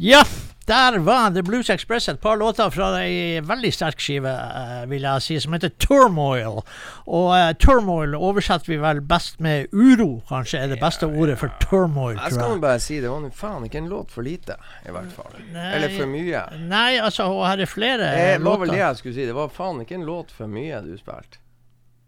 Ja, 0.04 0.24
der 0.66 0.97
var 0.99 1.30
The 1.32 1.43
Blues 1.43 1.70
Express 1.70 2.10
et 2.10 2.22
par 2.22 2.38
låter 2.38 2.70
fra 2.74 2.88
ei 3.04 3.38
veldig 3.45 3.70
sterk 3.70 3.99
skive, 4.02 4.32
eh, 4.34 4.88
vil 4.89 5.04
jeg 5.06 5.22
si, 5.22 5.36
som 5.43 5.54
heter 5.54 5.70
Turmoil. 5.78 6.64
Og 7.06 7.28
uh, 7.30 7.52
Turmoil 7.62 8.16
oversetter 8.18 8.72
vi 8.72 8.80
vel 8.82 9.04
best 9.06 9.38
med 9.45 9.70
uro, 9.70 10.24
kanskje 10.26 10.64
er 10.64 10.74
det 10.74 10.80
beste 10.82 11.06
ordet 11.06 11.38
for 11.38 11.54
turmoil, 11.62 12.18
Jeg 12.18 12.34
skal 12.34 12.56
nå 12.56 12.58
bare 12.66 12.82
si 12.82 12.97
det 12.97 13.14
var 13.14 13.30
faen 13.43 13.70
ikke 13.70 13.84
en 13.84 13.91
låt 13.93 14.10
for 14.10 14.26
lite, 14.26 14.58
i 14.89 14.97
hvert 14.97 15.14
fall. 15.14 15.38
Nei. 15.54 15.70
Eller 15.76 15.93
for 15.93 16.10
mye. 16.10 16.43
Nei, 16.74 16.97
altså, 16.97 17.30
og 17.30 17.45
her 17.45 17.62
er 17.62 17.70
flere 17.70 18.10
Det 18.10 18.41
var 18.41 18.58
vel 18.66 18.74
det 18.74 18.82
jeg 18.82 19.02
skulle 19.04 19.20
si. 19.20 19.30
Det 19.30 19.38
var 19.38 19.54
faen 19.54 19.86
ikke 19.86 19.99
en 20.02 20.10
låt 20.10 20.34
for 20.34 20.49
mye 20.49 20.82
du 20.82 20.95
spilte. 20.97 21.45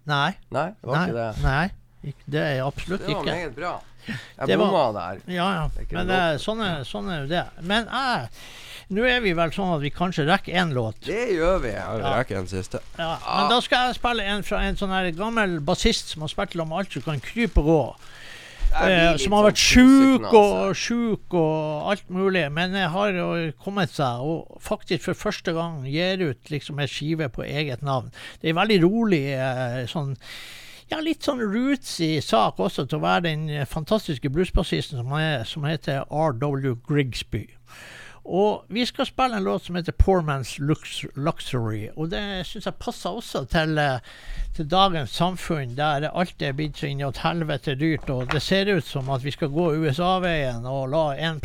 Nei. 0.09 0.31
Nei, 0.49 0.71
det 0.81 0.89
var 0.89 0.97
Nei. 0.97 1.05
ikke 1.05 1.21
det. 1.21 1.31
Nei. 1.45 2.13
Det 2.25 2.41
er 2.41 2.65
absolutt 2.65 3.05
ikke. 3.05 3.21
Det 3.21 3.21
var 3.21 3.35
meget 3.37 3.55
bra. 3.61 3.79
Jeg 4.07 4.47
Det 4.47 4.57
var- 4.59 4.65
bomma 4.67 4.93
der. 4.93 5.21
Ja, 5.33 5.47
ja. 5.53 5.69
Det 5.77 5.91
Men 5.91 6.09
en 6.09 6.33
eh, 6.33 6.37
sånn 6.37 6.61
er, 6.61 6.83
sånn 6.83 7.09
er 7.11 7.21
jo 7.23 7.27
det. 7.27 7.45
Men 7.61 7.85
jeg 7.87 8.29
Nå 8.93 9.05
er 9.07 9.21
vi 9.23 9.31
vel 9.33 9.49
sånn 9.49 9.71
at 9.73 9.81
vi 9.81 9.89
kanskje 9.89 10.25
rekker 10.27 10.53
én 10.53 10.73
låt. 10.75 10.99
Det 11.07 11.29
gjør 11.33 11.61
vi. 11.63 11.69
Ja, 11.71 11.95
vi 11.95 12.01
Ja. 12.03 12.11
rekker 12.19 12.37
en 12.37 12.47
siste. 12.47 12.79
Ja, 12.99 13.17
men 13.39 13.49
da 13.49 13.59
skal 13.61 13.87
jeg 13.87 13.95
spille 13.95 14.21
en 14.27 14.43
fra 14.43 14.59
en 14.67 14.75
sånn 14.75 14.89
her 14.91 15.09
gammel 15.11 15.59
bassist 15.61 16.09
som 16.09 16.21
har 16.21 16.27
spilt 16.29 16.59
om 16.61 16.73
alt 16.73 16.91
som 16.91 17.01
kan 17.01 17.19
krype 17.19 17.57
og 17.63 17.65
gå. 17.65 17.95
Eh, 18.75 19.17
som 19.17 19.31
har 19.31 19.43
sånn 19.43 19.51
vært 19.51 19.61
sjuk 19.61 20.33
og 20.33 20.75
sjuk 20.75 21.33
og 21.33 21.89
alt 21.91 22.09
mulig, 22.09 22.51
men 22.51 22.73
har 22.73 23.11
jo 23.13 23.51
kommet 23.63 23.89
seg 23.89 24.19
og 24.21 24.57
faktisk 24.61 25.01
for 25.01 25.13
første 25.13 25.53
gang 25.53 25.83
gir 25.85 26.17
ut 26.29 26.43
liksom 26.49 26.79
en 26.79 26.87
skive 26.87 27.29
på 27.29 27.45
eget 27.45 27.81
navn. 27.81 28.11
Det 28.41 28.49
er 28.49 28.53
veldig 28.59 28.81
rolig 28.83 29.23
eh, 29.37 29.85
sånn 29.87 30.17
ja, 30.93 31.01
litt 31.01 31.25
sånn 31.25 31.41
rootsy 31.41 32.15
sak 32.21 32.61
også 32.61 32.85
til 32.85 32.99
å 32.99 33.03
være 33.03 33.25
den 33.25 33.65
fantastiske 33.69 34.29
bluesbassisten 34.33 35.01
som, 35.01 35.13
som 35.49 35.65
heter 35.67 36.05
R.W. 36.07 36.75
Grigsby. 36.87 37.47
Og 38.23 38.63
vi 38.71 38.85
skal 38.85 39.05
spille 39.05 39.35
en 39.35 39.43
låt 39.43 39.63
som 39.63 39.75
heter 39.75 39.91
Poor 39.91 40.21
Man's 40.21 40.55
Lux 40.59 41.05
Luxury. 41.15 41.89
Og 41.95 42.09
det 42.09 42.45
syns 42.47 42.69
jeg 42.69 42.79
passer 42.79 43.09
også 43.09 43.43
til, 43.51 43.77
eh, 43.77 43.99
til 44.55 44.69
dagens 44.71 45.11
samfunn, 45.11 45.75
der 45.75 46.07
alt 46.07 46.41
er 46.41 46.53
blitt 46.53 46.79
så 46.79 46.87
inn 46.87 47.01
i 47.01 47.07
et 47.07 47.19
helvete 47.19 47.75
dyrt. 47.75 48.09
Og 48.09 48.31
det 48.31 48.41
ser 48.41 48.71
ut 48.71 48.85
som 48.85 49.09
at 49.09 49.23
vi 49.23 49.31
skal 49.31 49.51
gå 49.51 49.73
USA-veien 49.75 50.65
og 50.65 50.89
la 50.89 51.03
1 51.17 51.41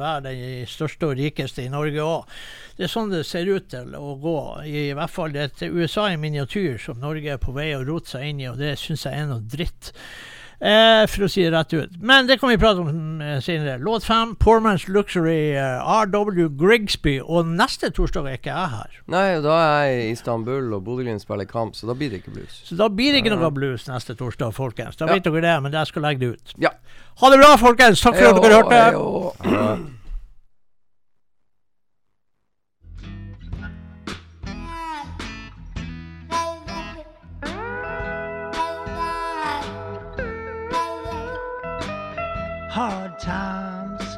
være 0.00 0.20
den 0.24 0.66
største 0.66 1.06
og 1.06 1.16
rikeste 1.18 1.64
i 1.64 1.68
Norge 1.68 2.00
òg. 2.00 2.24
Det 2.76 2.84
er 2.84 2.88
sånn 2.88 3.10
det 3.10 3.26
ser 3.26 3.44
ut 3.44 3.68
til 3.68 3.94
å 3.94 4.16
gå. 4.16 4.64
I 4.64 4.92
hvert 4.96 5.10
fall 5.10 5.36
et 5.36 5.62
USA 5.62 6.08
i 6.08 6.16
miniatyr 6.16 6.78
som 6.78 6.98
Norge 6.98 7.28
er 7.28 7.36
på 7.36 7.52
vei 7.52 7.74
å 7.76 7.84
rote 7.84 8.08
seg 8.08 8.30
inn 8.30 8.40
i, 8.40 8.48
og 8.48 8.56
det 8.56 8.78
syns 8.78 9.04
jeg 9.04 9.12
er 9.20 9.26
noe 9.26 9.44
dritt. 9.44 9.92
Eh, 10.60 11.06
for 11.08 11.24
å 11.24 11.28
si 11.32 11.40
det 11.40 11.54
rett 11.54 11.72
ut. 11.72 11.92
Men 12.04 12.26
det 12.28 12.36
kan 12.38 12.50
vi 12.50 12.58
prate 12.60 12.82
om 12.82 13.20
senere. 13.40 13.78
Låt 13.80 14.04
fem, 14.04 14.34
Poor 14.36 14.60
Man's 14.60 14.84
Luxury, 14.92 15.54
eh, 15.56 15.80
R.W. 15.80 16.50
Grigsby. 16.60 17.14
Og 17.24 17.46
neste 17.48 17.88
torsdag 17.96 18.28
er 18.28 18.36
ikke 18.36 18.52
jeg 18.52 18.68
her. 18.74 18.98
Nei, 19.08 19.40
da 19.40 19.54
er 19.56 19.86
jeg 19.88 20.02
i 20.02 20.10
Istanbul, 20.12 20.74
og 20.76 20.84
Bodø-Glimt 20.84 21.24
spiller 21.24 21.48
kamp, 21.48 21.72
så 21.74 21.88
da 21.88 21.94
blir 21.96 22.10
det 22.12 22.20
ikke 22.20 22.34
blues. 22.36 22.60
Så 22.68 22.76
da 22.76 22.88
blir 22.92 23.12
det 23.16 23.22
ikke 23.24 23.32
noe 23.38 23.50
blues 23.56 23.88
neste 23.88 24.14
torsdag, 24.14 24.52
folkens. 24.52 24.96
Da 25.00 25.06
Ja. 25.06 25.14
vet 25.14 25.24
dere 25.24 25.40
det, 25.40 25.62
men 25.62 25.72
jeg 25.72 25.86
skal 25.86 26.02
legge 26.02 26.20
det 26.20 26.28
ut. 26.36 26.54
Ja. 26.58 26.70
Ha 27.22 27.30
det 27.30 27.38
bra, 27.40 27.56
folkens! 27.56 28.00
Takk 28.02 28.16
for 28.16 28.28
at 28.28 28.42
dere 28.42 28.60
hørte. 28.60 28.82
hørte. 29.48 29.80
times, 43.20 44.16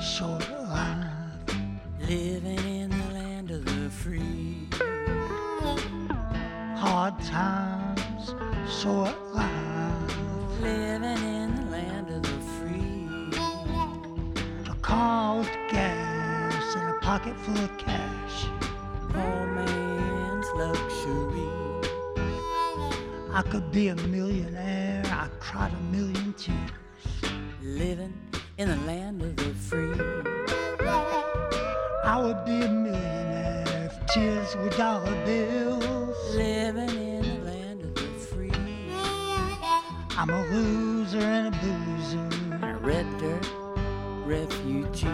short 0.00 0.48
life, 0.68 1.08
living 2.08 2.58
in 2.58 2.88
the 2.88 3.12
land 3.12 3.50
of 3.50 3.64
the 3.64 3.90
free. 3.90 4.68
Hard 6.76 7.20
times, 7.24 8.32
short 8.80 9.16
life, 9.32 10.16
living 10.60 11.02
in 11.02 11.56
the 11.56 11.70
land 11.72 12.08
of 12.10 12.22
the 12.22 12.40
free. 12.54 13.40
A 14.70 14.74
car 14.82 15.38
with 15.38 15.50
gas 15.70 16.76
and 16.76 16.94
a 16.94 16.98
pocket 17.00 17.36
full 17.40 17.58
of 17.58 17.76
cash. 17.76 18.46
Poor 19.10 19.46
man's 19.46 20.46
luxury. 20.54 21.48
I 23.32 23.42
could 23.50 23.72
be 23.72 23.88
a 23.88 23.96
millionaire. 23.96 25.02
I 25.06 25.26
cried 25.40 25.72
a 25.72 25.96
million 25.96 26.32
tears. 26.34 26.70
Living 27.60 28.12
in 28.56 28.68
the 28.68 28.76
land 28.86 29.20
of 29.22 29.36
the 29.36 29.54
free. 29.54 30.00
I 32.04 32.20
would 32.22 32.44
be 32.44 32.62
a 32.62 32.68
millionaire 32.68 33.90
if 33.90 34.06
tears 34.06 34.54
were 34.56 34.70
dollar 34.70 35.14
bills. 35.24 35.82
Living 36.36 36.90
in 36.90 37.22
the 37.22 37.50
land 37.50 37.82
of 37.82 37.94
the 37.94 38.02
free. 38.02 38.52
I'm 40.16 40.30
a 40.30 40.46
loser 40.46 41.18
and 41.18 41.54
a 41.54 41.58
boozer, 41.58 42.66
a 42.66 42.76
red 42.76 43.06
dirt 43.18 43.46
refugee. 44.24 45.08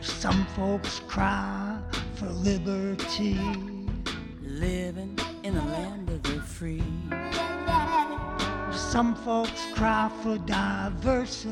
Some 0.00 0.46
folks 0.56 1.00
cry 1.08 1.78
for 2.14 2.26
liberty. 2.26 3.38
Living 4.42 5.18
in 5.42 5.54
the 5.54 5.64
land 5.64 6.08
of 6.08 6.22
the 6.22 6.40
free. 6.40 6.82
Some 8.92 9.14
folks 9.14 9.68
cry 9.74 10.10
for 10.22 10.36
diversity. 10.36 11.48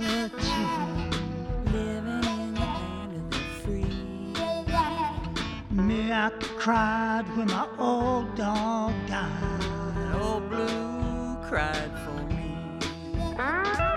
Living 1.73 2.23
in 2.23 2.53
the 2.53 2.61
land 2.61 3.17
of 3.17 3.31
the 3.31 3.39
free. 3.63 4.35
Me, 5.71 6.13
I 6.13 6.29
cried 6.59 7.25
when 7.39 7.47
my 7.47 7.67
old 7.79 8.35
dog 8.35 8.93
died. 9.09 10.21
Old 10.21 10.51
Blue 10.51 11.39
cried 11.49 11.91
for 12.05 12.23
me. 12.29 13.90